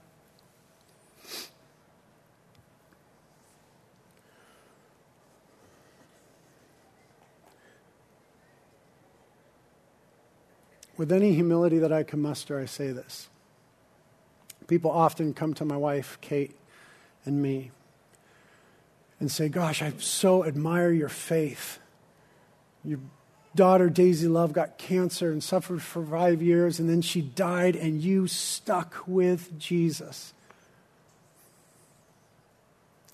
With 10.99 11.13
any 11.13 11.33
humility 11.33 11.79
that 11.79 11.93
I 11.93 12.03
can 12.03 12.21
muster, 12.21 12.59
I 12.59 12.67
say 12.67 12.91
this. 12.91 13.29
People 14.67 14.91
often 14.91 15.33
come 15.33 15.55
to 15.55 15.65
my 15.65 15.77
wife, 15.77 16.19
Kate, 16.21 16.55
and 17.25 17.41
me 17.41 17.71
and 19.21 19.31
say, 19.31 19.49
Gosh, 19.49 19.81
I 19.81 19.93
so 19.99 20.45
admire 20.45 20.91
your 20.91 21.09
faith. 21.09 21.79
Your 22.85 22.99
daughter, 23.55 23.89
Daisy 23.89 24.27
Love, 24.27 24.53
got 24.53 24.77
cancer 24.77 25.31
and 25.31 25.43
suffered 25.43 25.83
for 25.83 26.05
five 26.05 26.43
years, 26.43 26.81
and 26.81 26.91
then 26.91 27.01
she 27.01 27.23
died, 27.23 27.77
and 27.77 28.03
you 28.03 28.27
stuck 28.27 29.05
with 29.07 29.57
Jesus. 29.59 30.35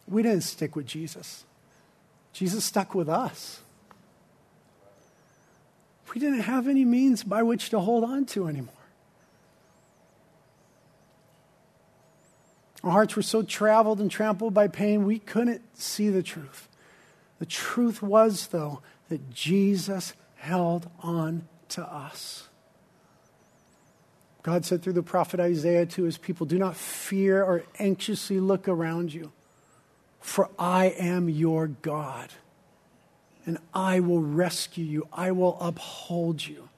We 0.08 0.22
didn't 0.22 0.42
stick 0.42 0.74
with 0.74 0.86
Jesus, 0.86 1.44
Jesus 2.32 2.64
stuck 2.64 2.94
with 2.94 3.10
us 3.10 3.60
we 6.14 6.20
didn't 6.20 6.40
have 6.40 6.68
any 6.68 6.84
means 6.84 7.24
by 7.24 7.42
which 7.42 7.70
to 7.70 7.80
hold 7.80 8.04
on 8.04 8.24
to 8.26 8.46
anymore. 8.46 8.72
Our 12.84 12.92
hearts 12.92 13.16
were 13.16 13.22
so 13.22 13.42
traveled 13.42 14.00
and 14.00 14.10
trampled 14.10 14.54
by 14.54 14.68
pain, 14.68 15.04
we 15.04 15.18
couldn't 15.18 15.62
see 15.76 16.10
the 16.10 16.22
truth. 16.22 16.68
The 17.40 17.46
truth 17.46 18.00
was, 18.00 18.48
though, 18.48 18.80
that 19.08 19.30
Jesus 19.30 20.14
held 20.36 20.88
on 21.00 21.48
to 21.70 21.82
us. 21.82 22.48
God 24.42 24.64
said 24.64 24.82
through 24.82 24.92
the 24.92 25.02
prophet 25.02 25.40
Isaiah 25.40 25.86
to 25.86 26.04
his 26.04 26.18
people, 26.18 26.46
Do 26.46 26.58
not 26.58 26.76
fear 26.76 27.42
or 27.42 27.64
anxiously 27.78 28.38
look 28.38 28.68
around 28.68 29.12
you, 29.12 29.32
for 30.20 30.50
I 30.58 30.86
am 30.98 31.28
your 31.28 31.66
God 31.66 32.28
and 33.46 33.58
I 33.72 34.00
will 34.00 34.20
rescue 34.20 34.84
you. 34.84 35.08
I 35.12 35.30
will 35.30 35.58
uphold 35.60 36.46
you. 36.46 36.68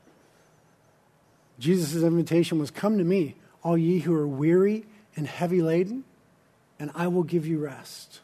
Jesus' 1.59 2.03
invitation 2.03 2.59
was 2.59 2.71
Come 2.71 2.99
to 2.99 3.05
me, 3.05 3.37
all 3.63 3.79
ye 3.79 4.01
who 4.01 4.15
are 4.15 4.27
weary 4.27 4.85
and 5.17 5.27
heavy 5.27 5.63
laden, 5.63 6.05
and 6.79 6.91
I 6.95 7.09
will 7.09 7.23
give 7.23 7.47
you 7.47 7.59
rest. 7.59 8.21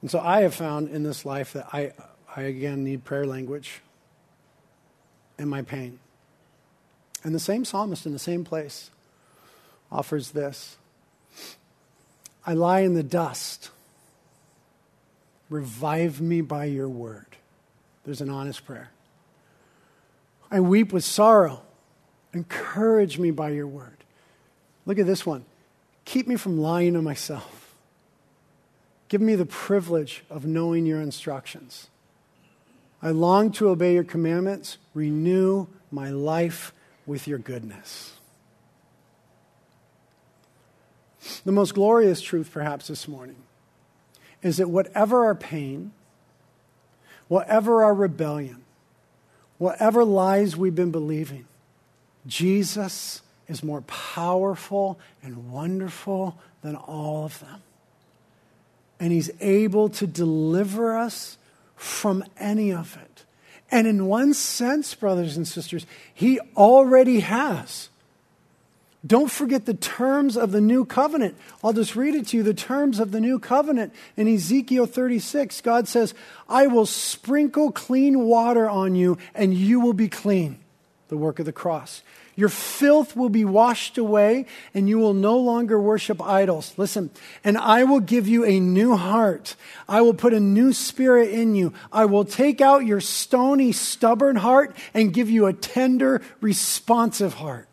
And 0.00 0.10
so 0.10 0.20
I 0.20 0.42
have 0.42 0.54
found 0.54 0.88
in 0.90 1.02
this 1.02 1.24
life 1.24 1.52
that 1.54 1.66
I, 1.72 1.92
I 2.34 2.42
again 2.42 2.84
need 2.84 3.04
prayer 3.04 3.26
language 3.26 3.80
in 5.38 5.48
my 5.48 5.62
pain. 5.62 5.98
And 7.24 7.34
the 7.34 7.40
same 7.40 7.64
psalmist 7.64 8.06
in 8.06 8.12
the 8.12 8.18
same 8.18 8.44
place 8.44 8.90
offers 9.90 10.30
this 10.30 10.76
I 12.46 12.54
lie 12.54 12.80
in 12.80 12.94
the 12.94 13.02
dust 13.02 13.70
Revive 15.50 16.20
me 16.20 16.40
by 16.40 16.66
your 16.66 16.88
word. 16.88 17.36
There's 18.04 18.20
an 18.20 18.30
honest 18.30 18.64
prayer. 18.64 18.90
I 20.50 20.60
weep 20.60 20.92
with 20.92 21.04
sorrow. 21.04 21.62
Encourage 22.32 23.18
me 23.18 23.30
by 23.30 23.50
your 23.50 23.66
word. 23.66 24.04
Look 24.86 24.98
at 24.98 25.06
this 25.06 25.24
one. 25.26 25.44
Keep 26.04 26.26
me 26.26 26.36
from 26.36 26.58
lying 26.58 26.94
to 26.94 27.02
myself. 27.02 27.74
Give 29.08 29.20
me 29.20 29.34
the 29.34 29.46
privilege 29.46 30.24
of 30.28 30.44
knowing 30.44 30.86
your 30.86 31.00
instructions. 31.00 31.88
I 33.02 33.10
long 33.10 33.52
to 33.52 33.68
obey 33.68 33.94
your 33.94 34.04
commandments. 34.04 34.78
Renew 34.92 35.66
my 35.90 36.10
life 36.10 36.72
with 37.06 37.26
your 37.26 37.38
goodness. 37.38 38.14
The 41.44 41.52
most 41.52 41.74
glorious 41.74 42.20
truth, 42.20 42.50
perhaps, 42.52 42.88
this 42.88 43.08
morning 43.08 43.36
is 44.42 44.58
that 44.58 44.68
whatever 44.68 45.24
our 45.24 45.34
pain, 45.34 45.92
whatever 47.28 47.84
our 47.84 47.94
rebellion, 47.94 48.64
whatever 49.58 50.04
lies 50.04 50.56
we've 50.56 50.74
been 50.74 50.90
believing, 50.90 51.46
Jesus 52.26 53.22
is 53.48 53.62
more 53.62 53.80
powerful 53.82 54.98
and 55.22 55.50
wonderful 55.50 56.38
than 56.62 56.76
all 56.76 57.24
of 57.24 57.40
them. 57.40 57.62
And 59.00 59.12
he's 59.12 59.30
able 59.40 59.88
to 59.90 60.06
deliver 60.06 60.96
us 60.96 61.38
from 61.76 62.24
any 62.38 62.72
of 62.72 62.96
it. 62.96 63.24
And 63.70 63.86
in 63.86 64.06
one 64.06 64.34
sense, 64.34 64.94
brothers 64.94 65.36
and 65.36 65.46
sisters, 65.46 65.86
he 66.12 66.40
already 66.56 67.20
has. 67.20 67.90
Don't 69.06 69.30
forget 69.30 69.64
the 69.64 69.74
terms 69.74 70.36
of 70.36 70.50
the 70.50 70.60
new 70.60 70.84
covenant. 70.84 71.36
I'll 71.62 71.72
just 71.72 71.94
read 71.94 72.16
it 72.16 72.28
to 72.28 72.38
you 72.38 72.42
the 72.42 72.52
terms 72.52 72.98
of 72.98 73.12
the 73.12 73.20
new 73.20 73.38
covenant. 73.38 73.94
In 74.16 74.26
Ezekiel 74.26 74.86
36, 74.86 75.60
God 75.60 75.86
says, 75.86 76.14
I 76.48 76.66
will 76.66 76.86
sprinkle 76.86 77.70
clean 77.70 78.20
water 78.24 78.68
on 78.68 78.96
you, 78.96 79.16
and 79.36 79.54
you 79.54 79.78
will 79.78 79.92
be 79.92 80.08
clean. 80.08 80.58
The 81.08 81.16
work 81.16 81.38
of 81.38 81.46
the 81.46 81.52
cross. 81.52 82.02
Your 82.34 82.48
filth 82.48 83.16
will 83.16 83.28
be 83.28 83.44
washed 83.44 83.98
away, 83.98 84.46
and 84.74 84.88
you 84.88 84.98
will 84.98 85.14
no 85.14 85.38
longer 85.38 85.80
worship 85.80 86.20
idols. 86.20 86.74
Listen, 86.76 87.10
and 87.44 87.56
I 87.56 87.84
will 87.84 88.00
give 88.00 88.28
you 88.28 88.44
a 88.44 88.60
new 88.60 88.96
heart. 88.96 89.54
I 89.88 90.02
will 90.02 90.14
put 90.14 90.34
a 90.34 90.40
new 90.40 90.72
spirit 90.72 91.30
in 91.30 91.54
you. 91.54 91.72
I 91.92 92.04
will 92.04 92.24
take 92.24 92.60
out 92.60 92.84
your 92.84 93.00
stony, 93.00 93.72
stubborn 93.72 94.36
heart 94.36 94.76
and 94.92 95.14
give 95.14 95.30
you 95.30 95.46
a 95.46 95.52
tender, 95.52 96.20
responsive 96.40 97.34
heart 97.34 97.67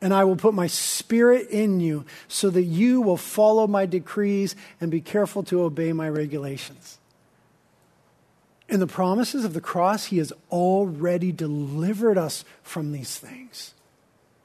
and 0.00 0.14
I 0.14 0.24
will 0.24 0.36
put 0.36 0.54
my 0.54 0.66
spirit 0.66 1.48
in 1.50 1.80
you 1.80 2.04
so 2.28 2.50
that 2.50 2.62
you 2.62 3.00
will 3.00 3.16
follow 3.16 3.66
my 3.66 3.86
decrees 3.86 4.54
and 4.80 4.90
be 4.90 5.00
careful 5.00 5.42
to 5.44 5.62
obey 5.62 5.92
my 5.92 6.08
regulations. 6.08 6.98
In 8.68 8.80
the 8.80 8.86
promises 8.86 9.44
of 9.44 9.54
the 9.54 9.60
cross, 9.60 10.06
he 10.06 10.18
has 10.18 10.32
already 10.50 11.32
delivered 11.32 12.18
us 12.18 12.44
from 12.62 12.92
these 12.92 13.16
things. 13.16 13.74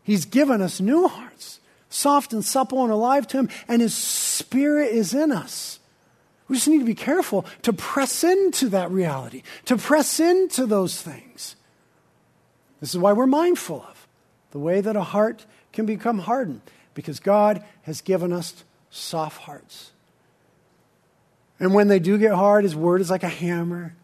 He's 0.02 0.26
given 0.26 0.62
us 0.62 0.80
new 0.80 1.08
hearts, 1.08 1.60
soft 1.90 2.34
and 2.34 2.44
supple 2.44 2.84
and 2.84 2.92
alive 2.92 3.28
to 3.28 3.38
him, 3.38 3.50
and 3.68 3.82
his 3.82 3.94
spirit 3.94 4.92
is 4.92 5.14
in 5.14 5.32
us. 5.32 5.80
We 6.48 6.56
just 6.56 6.68
need 6.68 6.80
to 6.80 6.86
be 6.86 6.96
careful 6.96 7.46
to 7.64 7.74
press 7.74 8.24
into 8.24 8.70
that 8.70 8.92
reality, 8.92 9.44
to 9.66 9.78
press 9.78 10.20
into 10.20 10.66
those 10.66 11.02
things. 11.02 11.56
This 12.80 12.90
is 12.90 12.98
why 12.98 13.14
we're 13.14 13.28
mindful 13.28 13.86
of 13.88 13.93
the 14.54 14.60
way 14.60 14.82
that 14.82 14.96
a 14.96 15.02
heart 15.02 15.48
can 15.74 15.88
become 15.88 16.20
hardened 16.20 16.62
because 16.94 17.20
God 17.20 17.64
has 17.82 18.02
given 18.02 18.32
us 18.32 18.64
soft 18.92 19.42
hearts. 19.42 19.92
And 21.60 21.74
when 21.74 21.88
they 21.88 21.98
do 21.98 22.20
get 22.20 22.34
hard, 22.34 22.64
His 22.64 22.76
word 22.76 23.02
is 23.02 23.10
like 23.10 23.24
a 23.24 23.30
hammer, 23.30 23.96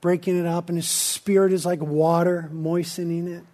breaking 0.00 0.38
it 0.38 0.46
up, 0.46 0.70
and 0.70 0.78
His 0.78 0.88
spirit 0.88 1.52
is 1.52 1.66
like 1.66 1.80
water, 1.80 2.48
moistening 2.50 3.28
it. 3.28 3.44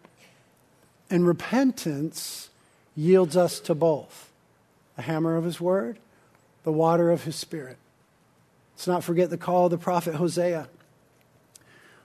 And 1.11 1.27
repentance 1.27 2.51
yields 2.95 3.37
us 3.37 3.59
to 3.61 3.75
both 3.75 4.31
the 4.95 5.03
hammer 5.03 5.37
of 5.37 5.43
His 5.43 5.61
word, 5.61 5.99
the 6.63 6.73
water 6.73 7.11
of 7.11 7.25
His 7.25 7.35
spirit. 7.35 7.79
Let's 8.77 8.87
not 8.87 9.03
forget 9.03 9.29
the 9.29 9.37
call 9.37 9.65
of 9.65 9.73
the 9.73 9.79
prophet 9.79 10.15
Hosea, 10.15 10.69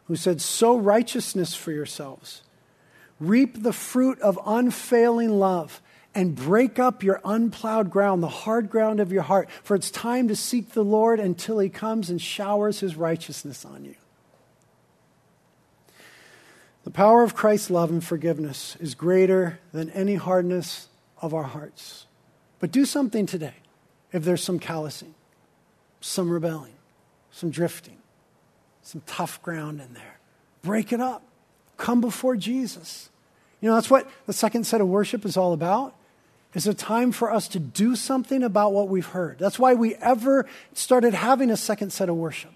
who 0.07 0.15
said, 0.15 0.41
Sow 0.41 0.75
righteousness 0.75 1.53
for 1.53 1.71
yourselves 1.71 2.41
Reap 3.21 3.61
the 3.61 3.71
fruit 3.71 4.19
of 4.19 4.39
unfailing 4.47 5.29
love 5.29 5.79
and 6.15 6.35
break 6.35 6.79
up 6.79 7.03
your 7.03 7.21
unplowed 7.23 7.91
ground, 7.91 8.23
the 8.23 8.27
hard 8.27 8.67
ground 8.67 8.99
of 8.99 9.11
your 9.11 9.21
heart. 9.21 9.47
For 9.63 9.75
it's 9.75 9.91
time 9.91 10.27
to 10.27 10.35
seek 10.35 10.71
the 10.71 10.83
Lord 10.83 11.19
until 11.19 11.59
he 11.59 11.69
comes 11.69 12.09
and 12.09 12.19
showers 12.19 12.79
his 12.79 12.95
righteousness 12.95 13.63
on 13.63 13.85
you. 13.85 13.93
The 16.83 16.89
power 16.89 17.21
of 17.21 17.35
Christ's 17.35 17.69
love 17.69 17.91
and 17.91 18.03
forgiveness 18.03 18.75
is 18.79 18.95
greater 18.95 19.59
than 19.71 19.91
any 19.91 20.15
hardness 20.15 20.89
of 21.21 21.31
our 21.31 21.43
hearts. 21.43 22.07
But 22.59 22.71
do 22.71 22.85
something 22.85 23.27
today 23.27 23.53
if 24.11 24.23
there's 24.23 24.43
some 24.43 24.57
callousing, 24.57 25.13
some 26.01 26.31
rebelling, 26.31 26.73
some 27.29 27.51
drifting, 27.51 27.97
some 28.81 29.03
tough 29.05 29.39
ground 29.43 29.79
in 29.79 29.93
there. 29.93 30.17
Break 30.63 30.91
it 30.91 30.99
up. 30.99 31.21
Come 31.77 32.01
before 32.01 32.35
Jesus. 32.35 33.10
You 33.61 33.69
know, 33.69 33.75
that's 33.75 33.89
what 33.89 34.09
the 34.25 34.33
second 34.33 34.65
set 34.65 34.81
of 34.81 34.87
worship 34.87 35.23
is 35.25 35.37
all 35.37 35.53
about. 35.53 35.95
It's 36.53 36.67
a 36.67 36.73
time 36.73 37.11
for 37.11 37.31
us 37.31 37.47
to 37.49 37.59
do 37.59 37.95
something 37.95 38.43
about 38.43 38.73
what 38.73 38.89
we've 38.89 39.05
heard. 39.05 39.39
That's 39.39 39.57
why 39.57 39.75
we 39.75 39.95
ever 39.95 40.47
started 40.73 41.13
having 41.13 41.49
a 41.49 41.55
second 41.55 41.91
set 41.91 42.09
of 42.09 42.15
worship. 42.15 42.51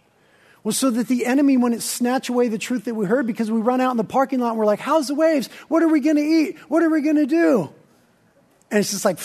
Was 0.64 0.78
so 0.78 0.90
that 0.90 1.08
the 1.08 1.28
enemy 1.28 1.58
wouldn't 1.58 1.84
snatch 1.84 2.28
away 2.28 2.48
the 2.48 2.58
truth 2.58 2.86
that 2.86 2.96
we 2.96 3.06
heard 3.06 3.28
because 3.28 3.52
we 3.52 3.62
run 3.62 3.82
out 3.82 3.92
in 3.92 3.98
the 3.98 4.04
parking 4.04 4.40
lot 4.40 4.50
and 4.50 4.58
we're 4.58 4.66
like, 4.66 4.80
how's 4.80 5.08
the 5.08 5.14
waves? 5.14 5.48
What 5.68 5.84
are 5.84 5.88
we 5.88 6.00
going 6.00 6.16
to 6.16 6.24
eat? 6.24 6.58
What 6.68 6.82
are 6.82 6.90
we 6.90 7.02
going 7.02 7.18
to 7.18 7.28
do? 7.28 7.72
And 8.72 8.80
it's 8.80 8.90
just 8.90 9.06
like, 9.06 9.20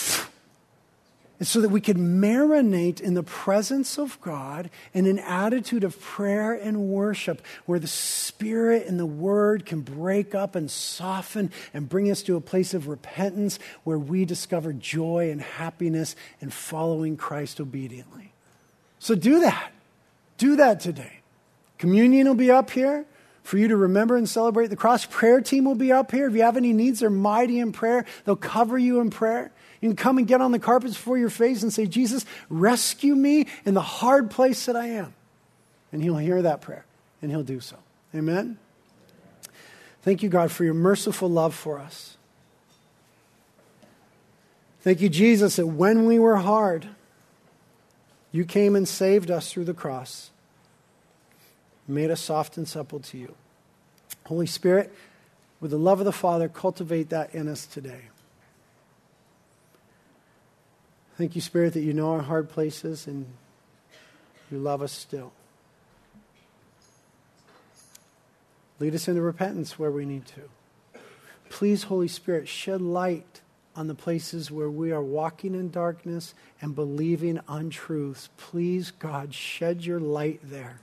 so 1.43 1.61
that 1.62 1.70
we 1.70 1.80
could 1.80 1.97
marinate 1.97 3.01
in 3.01 3.14
the 3.14 3.22
presence 3.22 3.99
of 3.99 4.20
God 4.20 4.68
in 4.93 5.07
an 5.07 5.18
attitude 5.18 5.84
of 5.84 5.99
prayer 6.01 6.53
and 6.53 6.88
worship 6.88 7.41
where 7.64 7.78
the 7.78 7.86
Spirit 7.86 8.86
and 8.86 8.99
the 9.01 9.07
Word 9.07 9.64
can 9.64 9.80
break 9.80 10.34
up 10.34 10.55
and 10.55 10.70
soften 10.70 11.51
and 11.72 11.88
bring 11.88 12.11
us 12.11 12.22
to 12.24 12.36
a 12.36 12.41
place 12.41 12.74
of 12.74 12.88
repentance 12.88 13.59
where 13.84 13.99
we 13.99 14.26
discover 14.26 14.72
joy 14.74 15.30
and 15.30 15.41
happiness 15.41 16.14
in 16.41 16.51
following 16.51 17.16
Christ 17.16 17.59
obediently. 17.59 18.32
So 18.99 19.14
do 19.14 19.41
that. 19.41 19.72
Do 20.36 20.57
that 20.57 20.80
today. 20.80 21.20
Communion 21.78 22.28
will 22.28 22.34
be 22.34 22.51
up 22.51 22.70
here 22.70 23.07
for 23.51 23.59
you 23.59 23.66
to 23.66 23.76
remember 23.76 24.16
and 24.16 24.28
celebrate 24.28 24.68
the 24.68 24.76
cross. 24.76 25.05
Prayer 25.05 25.40
team 25.40 25.64
will 25.64 25.74
be 25.74 25.90
up 25.90 26.12
here. 26.12 26.28
If 26.28 26.36
you 26.36 26.42
have 26.42 26.57
any 26.57 26.72
needs, 26.72 27.01
they're 27.01 27.11
mighty 27.11 27.59
in 27.59 27.72
prayer. 27.72 28.07
They'll 28.24 28.36
cover 28.36 28.78
you 28.78 29.01
in 29.01 29.11
prayer. 29.11 29.51
You 29.80 29.88
can 29.88 29.96
come 29.96 30.18
and 30.18 30.26
get 30.28 30.40
on 30.40 30.53
the 30.53 30.61
carpets 30.61 30.94
before 30.94 31.18
your 31.18 31.30
face 31.30 31.64
and 31.64 31.72
say, 31.72 31.86
Jesus, 31.86 32.24
rescue 32.48 33.16
me 33.16 33.48
in 33.64 33.74
the 33.74 33.80
hard 33.80 34.30
place 34.30 34.66
that 34.66 34.76
I 34.76 34.86
am. 34.90 35.14
And 35.90 36.01
he'll 36.01 36.16
hear 36.16 36.40
that 36.42 36.61
prayer, 36.61 36.84
and 37.20 37.32
he'll 37.32 37.42
do 37.42 37.59
so. 37.59 37.76
Amen? 38.14 38.57
Thank 40.03 40.22
you, 40.22 40.28
God, 40.28 40.53
for 40.53 40.62
your 40.62 40.74
merciful 40.74 41.28
love 41.28 41.53
for 41.53 41.80
us. 41.80 42.18
Thank 44.82 45.01
you, 45.01 45.09
Jesus, 45.09 45.57
that 45.57 45.66
when 45.66 46.07
we 46.07 46.20
were 46.20 46.36
hard, 46.36 46.86
you 48.30 48.44
came 48.44 48.76
and 48.76 48.86
saved 48.86 49.28
us 49.28 49.53
through 49.53 49.64
the 49.64 49.74
cross, 49.74 50.30
made 51.88 52.12
us 52.12 52.20
soft 52.20 52.57
and 52.57 52.68
supple 52.68 53.01
to 53.01 53.18
you. 53.18 53.34
Holy 54.31 54.47
Spirit, 54.47 54.95
with 55.61 55.72
the 55.72 55.76
love 55.76 55.99
of 55.99 56.05
the 56.05 56.12
Father, 56.12 56.49
cultivate 56.49 57.09
that 57.09 57.35
in 57.35 57.49
us 57.49 57.66
today. 57.66 58.03
Thank 61.18 61.35
you, 61.35 61.41
Spirit, 61.41 61.72
that 61.72 61.81
you 61.81 61.93
know 61.93 62.12
our 62.12 62.22
hard 62.22 62.49
places 62.49 63.09
and 63.09 63.26
you 64.49 64.59
love 64.59 64.83
us 64.83 64.93
still. 64.93 65.33
Lead 68.78 68.95
us 68.95 69.09
into 69.09 69.20
repentance 69.20 69.81
where 69.81 69.91
we 69.91 70.05
need 70.05 70.26
to. 70.26 71.01
Please, 71.49 71.83
Holy 71.83 72.07
Spirit, 72.07 72.47
shed 72.47 72.81
light 72.81 73.41
on 73.74 73.89
the 73.89 73.97
places 73.97 74.49
where 74.49 74.70
we 74.70 74.93
are 74.93 75.03
walking 75.03 75.57
in 75.57 75.72
darkness 75.72 76.35
and 76.62 76.76
believing 76.76 77.41
untruths. 77.49 78.28
Please, 78.37 78.93
God, 78.93 79.35
shed 79.35 79.85
your 79.85 79.99
light 79.99 80.39
there. 80.45 80.83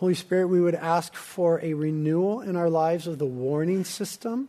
Holy 0.00 0.14
Spirit, 0.14 0.46
we 0.46 0.62
would 0.62 0.74
ask 0.74 1.14
for 1.14 1.60
a 1.62 1.74
renewal 1.74 2.40
in 2.40 2.56
our 2.56 2.70
lives 2.70 3.06
of 3.06 3.18
the 3.18 3.26
warning 3.26 3.84
system 3.84 4.48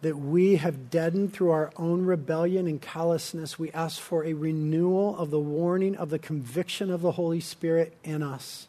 that 0.00 0.16
we 0.16 0.56
have 0.56 0.88
deadened 0.88 1.34
through 1.34 1.50
our 1.50 1.70
own 1.76 2.06
rebellion 2.06 2.66
and 2.66 2.80
callousness, 2.80 3.58
we 3.58 3.70
ask 3.72 4.00
for 4.00 4.24
a 4.24 4.32
renewal 4.32 5.14
of 5.18 5.28
the 5.28 5.38
warning 5.38 5.94
of 5.94 6.08
the 6.08 6.18
conviction 6.18 6.90
of 6.90 7.02
the 7.02 7.12
Holy 7.12 7.38
Spirit 7.40 7.94
in 8.02 8.22
us. 8.22 8.66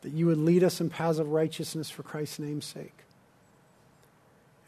That 0.00 0.12
you 0.12 0.26
would 0.26 0.38
lead 0.38 0.64
us 0.64 0.80
in 0.80 0.90
paths 0.90 1.20
of 1.20 1.28
righteousness 1.28 1.88
for 1.88 2.02
Christ's 2.02 2.40
name's 2.40 2.66
sake. 2.66 3.04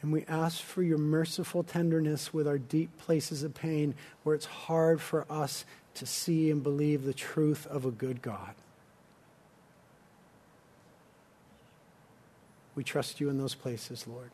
And 0.01 0.13
we 0.13 0.23
ask 0.29 0.61
for 0.61 0.83
your 0.83 0.99
merciful 0.99 1.63
tenderness 1.63 2.33
with 2.33 2.47
our 2.47 2.59
deep 2.59 2.97
places 2.97 3.43
of 3.43 3.55
pain 3.55 3.93
where 4.23 4.35
it's 4.35 4.45
hard 4.45 5.01
for 5.01 5.25
us 5.29 5.65
to 5.95 6.05
see 6.05 6.51
and 6.51 6.61
believe 6.61 7.03
the 7.03 7.13
truth 7.13 7.65
of 7.67 7.85
a 7.85 7.91
good 7.91 8.21
God. 8.21 8.55
We 12.75 12.83
trust 12.83 13.21
you 13.21 13.29
in 13.29 13.37
those 13.37 13.55
places, 13.55 14.05
Lord. 14.05 14.31